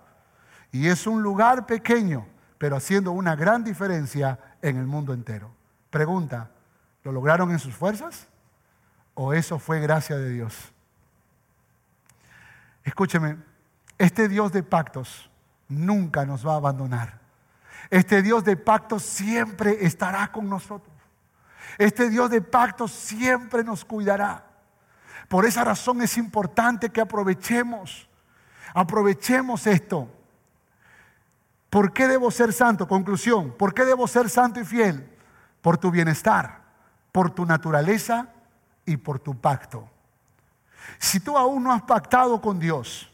Y 0.72 0.88
es 0.88 1.06
un 1.06 1.22
lugar 1.22 1.68
pequeño, 1.68 2.28
pero 2.58 2.76
haciendo 2.76 3.12
una 3.12 3.36
gran 3.36 3.64
diferencia 3.64 4.40
en 4.62 4.78
el 4.78 4.86
mundo 4.86 5.14
entero. 5.14 5.52
Pregunta, 5.92 6.50
¿lo 7.04 7.12
lograron 7.12 7.52
en 7.52 7.60
sus 7.60 7.76
fuerzas? 7.76 8.28
¿O 9.14 9.34
eso 9.34 9.60
fue 9.60 9.80
gracia 9.80 10.18
de 10.18 10.30
Dios? 10.30 10.72
Escúcheme, 12.84 13.38
este 14.00 14.30
Dios 14.30 14.52
de 14.54 14.64
pactos 14.64 15.30
nunca 15.68 16.26
nos 16.26 16.48
va 16.48 16.54
a 16.54 16.58
abandonar. 16.58 17.20
Este 17.90 18.22
Dios 18.22 18.44
de 18.46 18.56
pactos 18.56 19.04
siempre 19.04 19.86
estará 19.86 20.32
con 20.32 20.50
nosotros. 20.50 20.96
Este 21.78 22.10
Dios 22.10 22.30
de 22.30 22.42
pactos 22.42 22.92
siempre 22.92 23.64
nos 23.64 23.84
cuidará. 23.84 24.46
Por 25.28 25.46
esa 25.46 25.64
razón 25.64 26.02
es 26.02 26.18
importante 26.18 26.90
que 26.90 27.02
aprovechemos, 27.02 28.10
aprovechemos 28.74 29.68
esto. 29.68 30.10
¿Por 31.70 31.94
qué 31.94 32.08
debo 32.08 32.32
ser 32.32 32.54
santo? 32.54 32.88
Conclusión, 32.88 33.54
¿por 33.58 33.74
qué 33.74 33.86
debo 33.86 34.08
ser 34.08 34.30
santo 34.30 34.60
y 34.60 34.66
fiel? 34.66 35.08
Por 35.62 35.78
tu 35.78 35.92
bienestar, 35.92 36.62
por 37.12 37.32
tu 37.32 37.46
naturaleza 37.46 38.30
y 38.86 38.98
por 38.98 39.20
tu 39.20 39.40
pacto. 39.40 39.90
Si 40.98 41.20
tú 41.20 41.38
aún 41.38 41.64
no 41.64 41.74
has 41.74 41.84
pactado 41.84 42.42
con 42.42 42.60
Dios, 42.60 43.09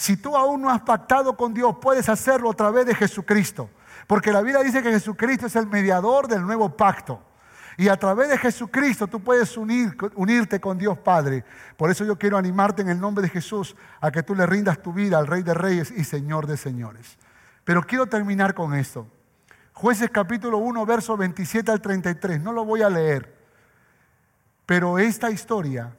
si 0.00 0.16
tú 0.16 0.34
aún 0.34 0.62
no 0.62 0.70
has 0.70 0.80
pactado 0.80 1.36
con 1.36 1.52
Dios, 1.52 1.76
puedes 1.78 2.08
hacerlo 2.08 2.50
a 2.50 2.54
través 2.54 2.86
de 2.86 2.94
Jesucristo. 2.94 3.68
Porque 4.06 4.32
la 4.32 4.40
Biblia 4.40 4.62
dice 4.62 4.82
que 4.82 4.90
Jesucristo 4.90 5.44
es 5.44 5.56
el 5.56 5.66
mediador 5.66 6.26
del 6.26 6.40
nuevo 6.40 6.74
pacto. 6.74 7.22
Y 7.76 7.88
a 7.88 7.98
través 7.98 8.30
de 8.30 8.38
Jesucristo 8.38 9.08
tú 9.08 9.20
puedes 9.20 9.58
unir, 9.58 9.94
unirte 10.14 10.58
con 10.58 10.78
Dios 10.78 10.96
Padre. 10.96 11.44
Por 11.76 11.90
eso 11.90 12.06
yo 12.06 12.18
quiero 12.18 12.38
animarte 12.38 12.80
en 12.80 12.88
el 12.88 12.98
nombre 12.98 13.20
de 13.20 13.28
Jesús 13.28 13.76
a 14.00 14.10
que 14.10 14.22
tú 14.22 14.34
le 14.34 14.46
rindas 14.46 14.80
tu 14.80 14.94
vida 14.94 15.18
al 15.18 15.26
Rey 15.26 15.42
de 15.42 15.52
Reyes 15.52 15.90
y 15.90 16.02
Señor 16.04 16.46
de 16.46 16.56
Señores. 16.56 17.18
Pero 17.64 17.82
quiero 17.82 18.06
terminar 18.06 18.54
con 18.54 18.72
esto. 18.72 19.06
Jueces 19.74 20.08
capítulo 20.08 20.56
1, 20.56 20.86
verso 20.86 21.14
27 21.14 21.70
al 21.70 21.82
33. 21.82 22.40
No 22.40 22.54
lo 22.54 22.64
voy 22.64 22.80
a 22.80 22.88
leer. 22.88 23.36
Pero 24.64 24.98
esta 24.98 25.30
historia 25.30 25.94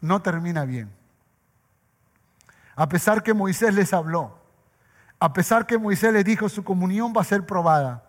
no 0.00 0.22
termina 0.22 0.64
bien. 0.64 1.01
A 2.74 2.88
pesar 2.88 3.22
que 3.22 3.34
Moisés 3.34 3.74
les 3.74 3.92
habló, 3.92 4.38
a 5.18 5.32
pesar 5.32 5.66
que 5.66 5.78
Moisés 5.78 6.12
les 6.12 6.24
dijo 6.24 6.48
su 6.48 6.64
comunión 6.64 7.12
va 7.16 7.20
a 7.20 7.24
ser 7.24 7.46
probada, 7.46 8.04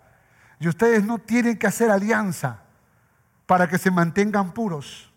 y 0.60 0.68
ustedes 0.68 1.04
no 1.04 1.20
tienen 1.20 1.58
que 1.58 1.68
hacer 1.68 1.92
alianza 1.92 2.62
para 3.46 3.68
que 3.68 3.78
se 3.78 3.92
mantengan 3.92 4.54
puros. 4.54 5.12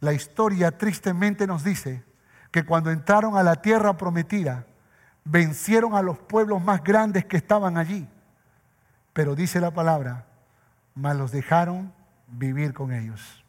La 0.00 0.12
historia 0.12 0.78
tristemente 0.78 1.46
nos 1.46 1.64
dice 1.64 2.04
que 2.52 2.64
cuando 2.64 2.90
entraron 2.90 3.36
a 3.36 3.42
la 3.42 3.56
tierra 3.56 3.96
prometida, 3.96 4.66
vencieron 5.24 5.94
a 5.94 6.02
los 6.02 6.18
pueblos 6.18 6.62
más 6.62 6.84
grandes 6.84 7.24
que 7.24 7.36
estaban 7.36 7.76
allí. 7.76 8.08
Pero 9.12 9.34
dice 9.34 9.60
la 9.60 9.72
palabra, 9.72 10.26
mas 10.94 11.16
los 11.16 11.32
dejaron 11.32 11.92
vivir 12.28 12.72
con 12.72 12.92
ellos. 12.92 13.44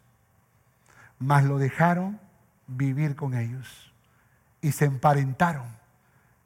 Mas 1.19 1.43
lo 1.43 1.59
dejaron 1.59 2.19
vivir 2.65 3.15
con 3.15 3.35
ellos 3.35 3.88
y 4.61 4.71
se 4.71 4.85
emparentaron 4.85 5.67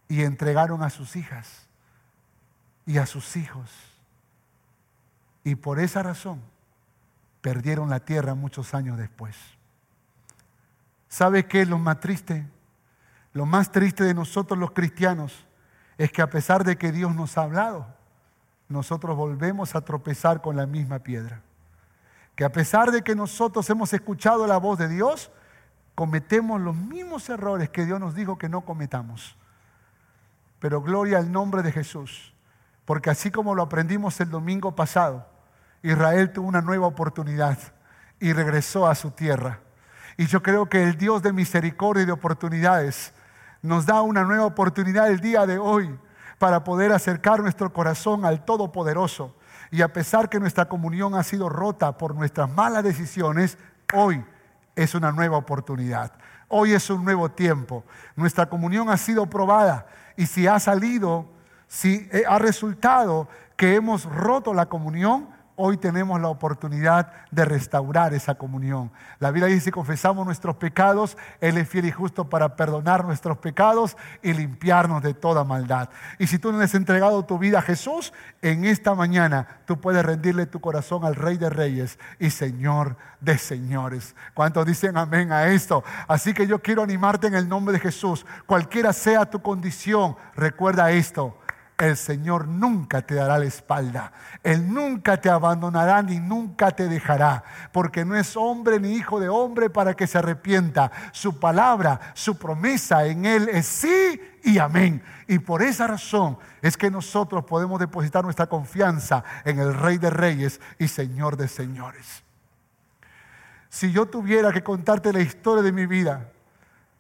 y 0.08 0.24
entregaron 0.24 0.84
a 0.84 0.90
sus 0.90 1.16
hijas 1.16 1.68
y 2.86 2.98
a 2.98 3.06
sus 3.06 3.36
hijos. 3.36 3.72
Y 5.44 5.56
por 5.56 5.80
esa 5.80 6.04
razón 6.04 6.42
perdieron 7.42 7.90
la 7.90 8.00
tierra 8.00 8.36
muchos 8.36 8.74
años 8.74 8.98
después. 8.98 9.36
¿Sabe 11.10 11.46
qué 11.46 11.62
es 11.62 11.68
lo 11.68 11.78
más 11.78 12.00
triste? 12.00 12.46
Lo 13.34 13.46
más 13.46 13.72
triste 13.72 14.04
de 14.04 14.14
nosotros 14.14 14.58
los 14.58 14.72
cristianos 14.72 15.46
es 15.98 16.12
que 16.12 16.22
a 16.22 16.30
pesar 16.30 16.64
de 16.64 16.78
que 16.78 16.92
Dios 16.92 17.14
nos 17.14 17.38
ha 17.38 17.44
hablado, 17.44 17.88
nosotros 18.70 19.16
volvemos 19.18 19.76
a 19.76 19.82
tropezar 19.82 20.42
con 20.42 20.56
la 20.56 20.66
misma 20.66 21.00
piedra. 21.00 21.42
Que 22.36 22.46
a 22.46 22.52
pesar 22.52 22.92
de 22.92 23.04
que 23.04 23.16
nosotros 23.16 23.70
hemos 23.70 23.94
escuchado 23.94 24.48
la 24.48 24.58
voz 24.58 24.80
de 24.80 24.88
Dios, 24.88 25.32
cometemos 25.96 26.60
los 26.60 26.76
mismos 26.76 27.30
errores 27.30 27.70
que 27.70 27.86
Dios 27.86 28.00
nos 28.00 28.16
dijo 28.16 28.38
que 28.38 28.50
no 28.50 28.62
cometamos. 28.62 29.38
Pero 30.60 30.82
gloria 30.82 31.18
al 31.18 31.32
nombre 31.32 31.62
de 31.62 31.72
Jesús, 31.72 32.34
porque 32.86 33.10
así 33.10 33.32
como 33.32 33.56
lo 33.56 33.64
aprendimos 33.64 34.20
el 34.22 34.30
domingo 34.30 34.76
pasado, 34.76 35.28
Israel 35.82 36.32
tuvo 36.32 36.48
una 36.48 36.62
nueva 36.62 36.88
oportunidad 36.88 37.58
y 38.20 38.32
regresó 38.34 38.88
a 38.88 38.96
su 38.96 39.12
tierra. 39.12 39.60
Y 40.18 40.28
yo 40.28 40.42
creo 40.42 40.68
que 40.70 40.84
el 40.84 40.98
Dios 40.98 41.22
de 41.22 41.34
misericordia 41.34 42.04
y 42.04 42.06
de 42.06 42.12
oportunidades 42.12 43.14
nos 43.62 43.86
da 43.86 44.02
una 44.02 44.24
nueva 44.24 44.46
oportunidad 44.46 45.10
el 45.10 45.20
día 45.20 45.46
de 45.46 45.58
hoy 45.58 45.98
para 46.38 46.64
poder 46.64 46.92
acercar 46.92 47.42
nuestro 47.42 47.72
corazón 47.74 48.26
al 48.26 48.46
Todopoderoso. 48.46 49.36
Y 49.72 49.82
a 49.82 49.92
pesar 49.92 50.30
que 50.30 50.40
nuestra 50.40 50.66
comunión 50.66 51.16
ha 51.16 51.24
sido 51.24 51.50
rota 51.50 51.98
por 51.98 52.16
nuestras 52.16 52.50
malas 52.50 52.84
decisiones, 52.84 53.58
hoy 53.94 54.24
es 54.76 54.96
una 54.96 55.12
nueva 55.12 55.38
oportunidad. 55.38 56.12
Hoy 56.48 56.74
es 56.74 56.90
un 56.90 57.04
nuevo 57.04 57.32
tiempo. 57.32 57.84
Nuestra 58.16 58.48
comunión 58.48 58.90
ha 58.90 58.98
sido 58.98 59.26
probada 59.26 59.88
y 60.16 60.26
si 60.26 60.48
ha 60.48 60.60
salido, 60.60 61.26
si 61.68 62.10
ha 62.28 62.38
resultado 62.40 63.28
que 63.56 63.76
hemos 63.76 64.06
roto 64.06 64.54
la 64.54 64.68
comunión, 64.68 65.30
hoy 65.56 65.78
tenemos 65.78 66.20
la 66.20 66.28
oportunidad 66.30 67.12
de 67.32 67.46
restaurar 67.46 68.14
esa 68.14 68.36
comunión. 68.36 68.92
La 69.20 69.32
Biblia 69.32 69.48
dice, 69.48 69.66
si 69.66 69.72
confesamos 69.72 70.26
nuestros 70.26 70.56
pecados, 70.56 71.18
Él 71.42 71.58
es 71.58 71.68
fiel 71.68 71.86
y 71.86 71.92
justo 71.92 72.30
para 72.30 72.56
perdonar 72.56 73.06
nuestros 73.06 73.38
pecados 73.38 73.96
y 74.22 74.34
limpiarnos 74.34 75.04
de 75.04 75.14
toda 75.14 75.44
maldad. 75.44 75.90
Y 76.20 76.28
si 76.28 76.40
tú 76.40 76.52
no 76.52 76.60
has 76.60 76.74
entregado 76.76 77.24
tu 77.26 77.38
vida 77.38 77.60
a 77.60 77.62
Jesús, 77.62 78.14
en 78.42 78.66
esta 78.66 78.96
mañana 78.96 79.62
tú 79.66 79.80
puedes 79.80 80.04
rendirle 80.04 80.46
tu 80.46 80.60
corazón 80.60 81.06
al 81.06 81.16
Rey 81.16 81.38
de 81.38 81.50
Reyes 81.50 82.00
y 82.20 82.30
Señor 82.30 82.98
de 83.22 83.38
Señores. 83.38 84.16
¿Cuántos 84.34 84.66
dicen 84.66 84.98
amén 84.98 85.32
a 85.32 85.48
esto? 85.48 85.84
Así 86.08 86.34
que 86.34 86.48
yo 86.48 86.62
quiero 86.62 86.84
animarte 86.84 87.28
en 87.28 87.36
el 87.36 87.48
nombre 87.48 87.74
de 87.74 87.80
Jesús. 87.80 88.26
Cualquiera 88.46 88.92
sea 88.94 89.26
tu 89.30 89.42
condición, 89.42 90.16
recuerda 90.36 90.92
esto 90.92 91.38
el 91.78 91.98
Señor 91.98 92.48
nunca 92.48 93.02
te 93.02 93.16
dará 93.16 93.38
la 93.38 93.46
espalda. 93.46 94.12
Él 94.44 94.72
nunca 94.72 95.18
te 95.18 95.30
abandonará 95.30 96.02
ni 96.02 96.20
nunca 96.20 96.72
te 96.72 96.88
dejará, 96.88 97.44
porque 97.72 98.06
no 98.06 98.16
es 98.16 98.38
hombre 98.38 98.80
ni 98.80 98.94
hijo 98.94 99.20
de 99.20 99.30
hombre 99.30 99.70
para 99.70 99.94
que 99.94 100.08
se 100.08 100.18
arrepienta. 100.18 100.92
Su 101.12 101.40
palabra, 101.40 102.00
su 102.14 102.38
promesa 102.38 103.06
en 103.06 103.26
Él 103.26 103.50
es 103.50 103.66
sí 103.66 104.22
y 104.44 104.60
amén. 104.60 105.02
Y 105.28 105.40
por 105.40 105.62
esa 105.62 105.88
razón 105.88 106.38
es 106.62 106.78
que 106.78 106.92
nosotros 106.92 107.44
podemos 107.46 107.80
depositar 107.80 108.24
nuestra 108.24 108.48
confianza 108.48 109.24
en 109.44 109.60
el 109.60 109.74
Rey 109.74 109.98
de 109.98 110.10
Reyes 110.10 110.62
y 110.80 110.88
Señor 110.88 111.38
de 111.38 111.48
Señores. 111.48 112.24
Si 113.70 113.92
yo 113.92 114.06
tuviera 114.06 114.52
que 114.52 114.62
contarte 114.62 115.12
la 115.12 115.22
historia 115.22 115.64
de 115.64 115.72
mi 115.72 115.88
vida, 115.88 116.30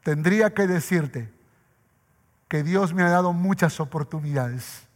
tendría 0.01 0.53
que 0.53 0.65
decirte, 0.65 1.31
que 2.53 2.61
Dios 2.61 2.93
me 2.93 3.01
ha 3.01 3.09
dado 3.09 3.33
muchas 3.33 3.79
oportunidades. 3.79 4.87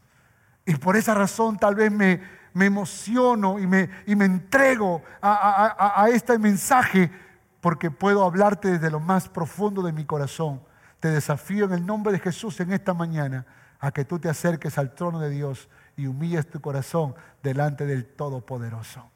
Y 0.64 0.76
por 0.76 0.96
esa 0.96 1.16
razón 1.16 1.58
tal 1.58 1.74
vez 1.74 1.92
me, 1.92 2.22
me 2.54 2.68
emociono 2.68 3.58
y 3.58 3.66
me, 3.66 3.90
y 4.06 4.16
me 4.16 4.26
entrego 4.26 5.02
a, 5.20 6.04
a 6.04 6.08
este 6.10 6.38
mensaje 6.38 7.12
porque 7.60 7.90
puedo 7.90 8.24
hablarte 8.24 8.74
desde 8.74 8.92
lo 8.92 9.00
más 9.00 9.28
profundo 9.28 9.82
de 9.82 9.92
mi 9.92 10.06
corazón. 10.06 10.62
Te 11.00 11.10
desafío 11.10 11.66
en 11.66 11.74
el 11.74 11.84
nombre 11.84 12.14
de 12.14 12.20
Jesús 12.20 12.60
en 12.60 12.72
esta 12.72 12.94
mañana 12.94 13.48
a 13.80 13.90
que 13.90 14.06
tú 14.06 14.20
te 14.20 14.30
acerques 14.30 14.78
al 14.78 14.94
trono 14.94 15.20
de 15.20 15.32
Dios 15.32 15.68
y 15.96 16.06
humilles 16.06 16.48
tu 16.48 16.62
corazón 16.62 17.16
delante 17.42 17.88
del 17.88 18.06
Todopoderoso. 18.06 19.10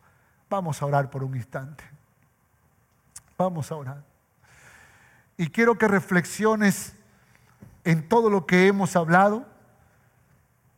Vamos 0.50 0.82
a 0.82 0.88
orar 0.88 1.12
por 1.12 1.24
un 1.24 1.36
instante. 1.36 1.84
Vamos 3.38 3.72
a 3.72 3.76
orar. 3.76 4.04
Y 5.38 5.50
quiero 5.50 5.78
que 5.78 5.88
reflexiones 5.88 6.96
en 7.84 8.08
todo 8.08 8.30
lo 8.30 8.46
que 8.46 8.68
hemos 8.68 8.96
hablado, 8.96 9.46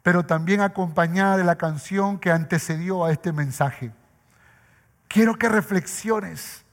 pero 0.02 0.26
también 0.26 0.62
acompañada 0.62 1.38
de 1.38 1.44
la 1.44 1.58
canción 1.58 2.20
que 2.20 2.32
antecedió 2.32 3.06
a 3.06 3.12
este 3.12 3.32
mensaje. 3.32 3.92
Quiero 5.08 5.36
que 5.36 5.50
reflexiones 5.50 6.66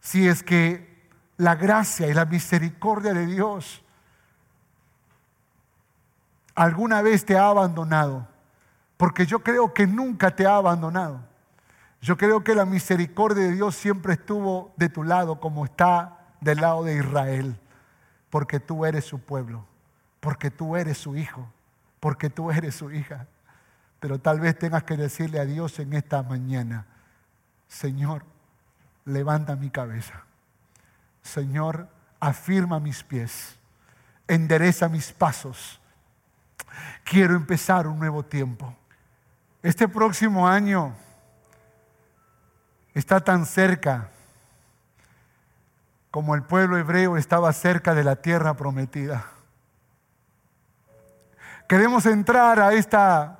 si 0.00 0.28
es 0.28 0.42
que 0.42 1.08
la 1.36 1.54
gracia 1.54 2.08
y 2.08 2.14
la 2.14 2.24
misericordia 2.24 3.14
de 3.14 3.26
Dios 3.26 3.82
alguna 6.54 7.00
vez 7.00 7.24
te 7.24 7.36
ha 7.36 7.48
abandonado, 7.48 8.28
porque 8.96 9.24
yo 9.24 9.42
creo 9.42 9.72
que 9.72 9.86
nunca 9.86 10.34
te 10.34 10.46
ha 10.46 10.56
abandonado. 10.56 11.22
Yo 12.02 12.16
creo 12.16 12.42
que 12.42 12.54
la 12.54 12.64
misericordia 12.64 13.44
de 13.44 13.52
Dios 13.52 13.74
siempre 13.74 14.14
estuvo 14.14 14.72
de 14.76 14.88
tu 14.88 15.02
lado 15.02 15.38
como 15.38 15.64
está 15.64 16.18
del 16.40 16.60
lado 16.60 16.84
de 16.84 16.96
Israel 16.96 17.58
porque 18.30 18.60
tú 18.60 18.86
eres 18.86 19.04
su 19.04 19.18
pueblo, 19.18 19.66
porque 20.20 20.50
tú 20.50 20.76
eres 20.76 20.96
su 20.98 21.16
hijo, 21.16 21.52
porque 21.98 22.30
tú 22.30 22.50
eres 22.50 22.76
su 22.76 22.90
hija. 22.92 23.26
Pero 23.98 24.18
tal 24.18 24.40
vez 24.40 24.58
tengas 24.58 24.84
que 24.84 24.96
decirle 24.96 25.40
a 25.40 25.44
Dios 25.44 25.78
en 25.78 25.92
esta 25.92 26.22
mañana, 26.22 26.86
Señor, 27.68 28.24
levanta 29.04 29.56
mi 29.56 29.70
cabeza. 29.70 30.24
Señor, 31.22 31.88
afirma 32.18 32.80
mis 32.80 33.02
pies, 33.02 33.56
endereza 34.26 34.88
mis 34.88 35.12
pasos. 35.12 35.80
Quiero 37.04 37.34
empezar 37.34 37.86
un 37.86 37.98
nuevo 37.98 38.24
tiempo. 38.24 38.74
Este 39.62 39.88
próximo 39.88 40.48
año 40.48 40.94
está 42.94 43.20
tan 43.20 43.44
cerca 43.44 44.08
como 46.10 46.34
el 46.34 46.42
pueblo 46.42 46.76
hebreo 46.76 47.16
estaba 47.16 47.52
cerca 47.52 47.94
de 47.94 48.04
la 48.04 48.16
tierra 48.16 48.54
prometida. 48.54 49.26
Queremos 51.68 52.04
entrar 52.06 52.58
a 52.58 52.72
esta 52.72 53.38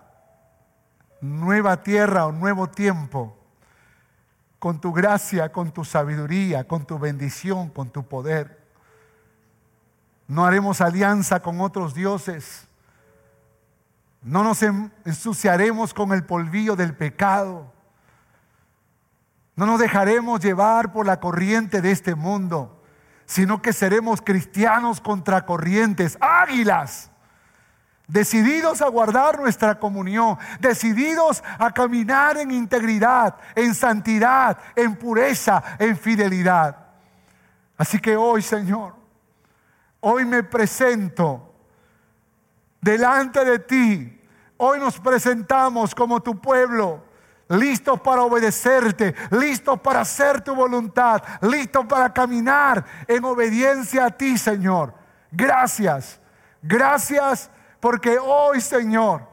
nueva 1.20 1.82
tierra 1.82 2.26
o 2.26 2.32
nuevo 2.32 2.68
tiempo 2.68 3.36
con 4.60 4.80
tu 4.80 4.92
gracia, 4.92 5.50
con 5.50 5.72
tu 5.72 5.84
sabiduría, 5.84 6.64
con 6.68 6.84
tu 6.84 6.98
bendición, 6.98 7.70
con 7.70 7.90
tu 7.90 8.06
poder. 8.06 8.60
No 10.28 10.46
haremos 10.46 10.80
alianza 10.80 11.40
con 11.40 11.60
otros 11.60 11.92
dioses. 11.92 12.68
No 14.22 14.44
nos 14.44 14.62
ensuciaremos 14.62 15.92
con 15.92 16.12
el 16.12 16.24
polvillo 16.24 16.76
del 16.76 16.94
pecado. 16.94 17.72
No 19.60 19.66
nos 19.66 19.78
dejaremos 19.78 20.40
llevar 20.40 20.90
por 20.90 21.04
la 21.04 21.20
corriente 21.20 21.82
de 21.82 21.90
este 21.90 22.14
mundo, 22.14 22.82
sino 23.26 23.60
que 23.60 23.74
seremos 23.74 24.22
cristianos 24.22 25.02
contracorrientes, 25.02 26.16
águilas, 26.18 27.10
decididos 28.08 28.80
a 28.80 28.88
guardar 28.88 29.38
nuestra 29.38 29.78
comunión, 29.78 30.38
decididos 30.60 31.44
a 31.58 31.72
caminar 31.72 32.38
en 32.38 32.52
integridad, 32.52 33.36
en 33.54 33.74
santidad, 33.74 34.56
en 34.74 34.96
pureza, 34.96 35.62
en 35.78 35.94
fidelidad. 35.94 36.78
Así 37.76 37.98
que 37.98 38.16
hoy, 38.16 38.40
Señor, 38.40 38.94
hoy 40.00 40.24
me 40.24 40.42
presento 40.42 41.52
delante 42.80 43.44
de 43.44 43.58
ti. 43.58 44.22
Hoy 44.56 44.80
nos 44.80 44.98
presentamos 44.98 45.94
como 45.94 46.22
tu 46.22 46.40
pueblo 46.40 47.09
listos 47.50 48.00
para 48.00 48.22
obedecerte, 48.22 49.14
listos 49.30 49.80
para 49.80 50.00
hacer 50.00 50.40
tu 50.40 50.54
voluntad, 50.54 51.22
listos 51.42 51.84
para 51.86 52.12
caminar 52.12 52.84
en 53.08 53.24
obediencia 53.24 54.06
a 54.06 54.10
ti, 54.10 54.38
Señor. 54.38 54.94
Gracias, 55.32 56.20
gracias 56.62 57.50
porque 57.80 58.18
hoy, 58.18 58.60
Señor, 58.60 59.28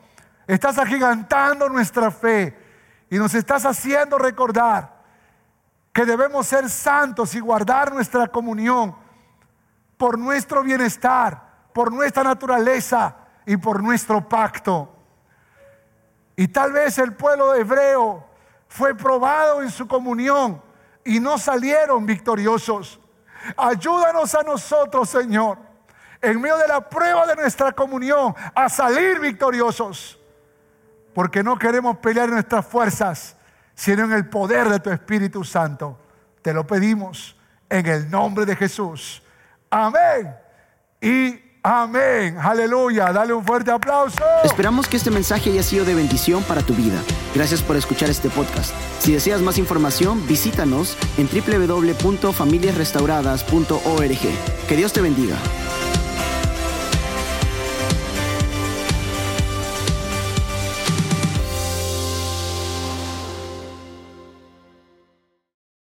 estás 0.47 0.79
agigantando 0.79 1.69
nuestra 1.69 2.09
fe 2.09 2.57
y 3.09 3.17
nos 3.17 3.35
estás 3.35 3.65
haciendo 3.65 4.17
recordar 4.17 4.97
que 5.93 6.05
debemos 6.05 6.47
ser 6.47 6.69
santos 6.69 7.35
y 7.35 7.39
guardar 7.39 7.93
nuestra 7.93 8.27
comunión 8.27 8.95
por 9.97 10.17
nuestro 10.17 10.63
bienestar, 10.63 11.69
por 11.73 11.91
nuestra 11.91 12.23
naturaleza 12.23 13.15
y 13.45 13.57
por 13.57 13.83
nuestro 13.83 14.27
pacto. 14.27 14.96
Y 16.39 16.47
tal 16.47 16.71
vez 16.71 16.99
el 16.99 17.13
pueblo 17.13 17.55
hebreo 17.55 18.23
fue 18.67 18.95
probado 18.95 19.63
en 19.63 19.71
su 19.71 19.87
comunión 19.87 20.61
y 21.03 21.19
no 21.19 21.39
salieron 21.39 22.05
victoriosos. 22.05 22.99
Ayúdanos 23.57 24.35
a 24.35 24.43
nosotros, 24.43 25.09
Señor, 25.09 25.57
en 26.21 26.39
medio 26.39 26.57
de 26.57 26.67
la 26.67 26.87
prueba 26.87 27.25
de 27.25 27.35
nuestra 27.35 27.71
comunión, 27.71 28.35
a 28.53 28.69
salir 28.69 29.19
victoriosos. 29.19 30.19
Porque 31.15 31.41
no 31.41 31.57
queremos 31.57 31.97
pelear 31.97 32.29
nuestras 32.29 32.67
fuerzas, 32.67 33.35
sino 33.73 34.03
en 34.03 34.11
el 34.11 34.29
poder 34.29 34.69
de 34.69 34.79
tu 34.79 34.91
Espíritu 34.91 35.43
Santo. 35.43 35.97
Te 36.43 36.53
lo 36.53 36.67
pedimos 36.67 37.35
en 37.67 37.87
el 37.87 38.11
nombre 38.11 38.45
de 38.45 38.55
Jesús. 38.55 39.23
Amén. 39.71 40.35
Y 41.01 41.46
Amén, 41.69 42.37
aleluya, 42.41 43.11
dale 43.11 43.33
un 43.33 43.43
fuerte 43.43 43.71
aplauso. 43.71 44.15
Esperamos 44.45 44.87
que 44.87 44.95
este 44.95 45.11
mensaje 45.11 45.51
haya 45.51 45.63
sido 45.63 45.83
de 45.83 45.95
bendición 45.95 46.41
para 46.43 46.61
tu 46.61 46.73
vida. 46.73 46.95
Gracias 47.35 47.61
por 47.61 47.75
escuchar 47.75 48.09
este 48.09 48.29
podcast. 48.29 48.71
Si 48.99 49.11
deseas 49.11 49.41
más 49.41 49.57
información, 49.57 50.25
visítanos 50.27 50.95
en 51.17 51.27
www.familiasrestauradas.org. 51.27 54.19
Que 54.69 54.77
Dios 54.77 54.93
te 54.93 55.01
bendiga. 55.01 55.35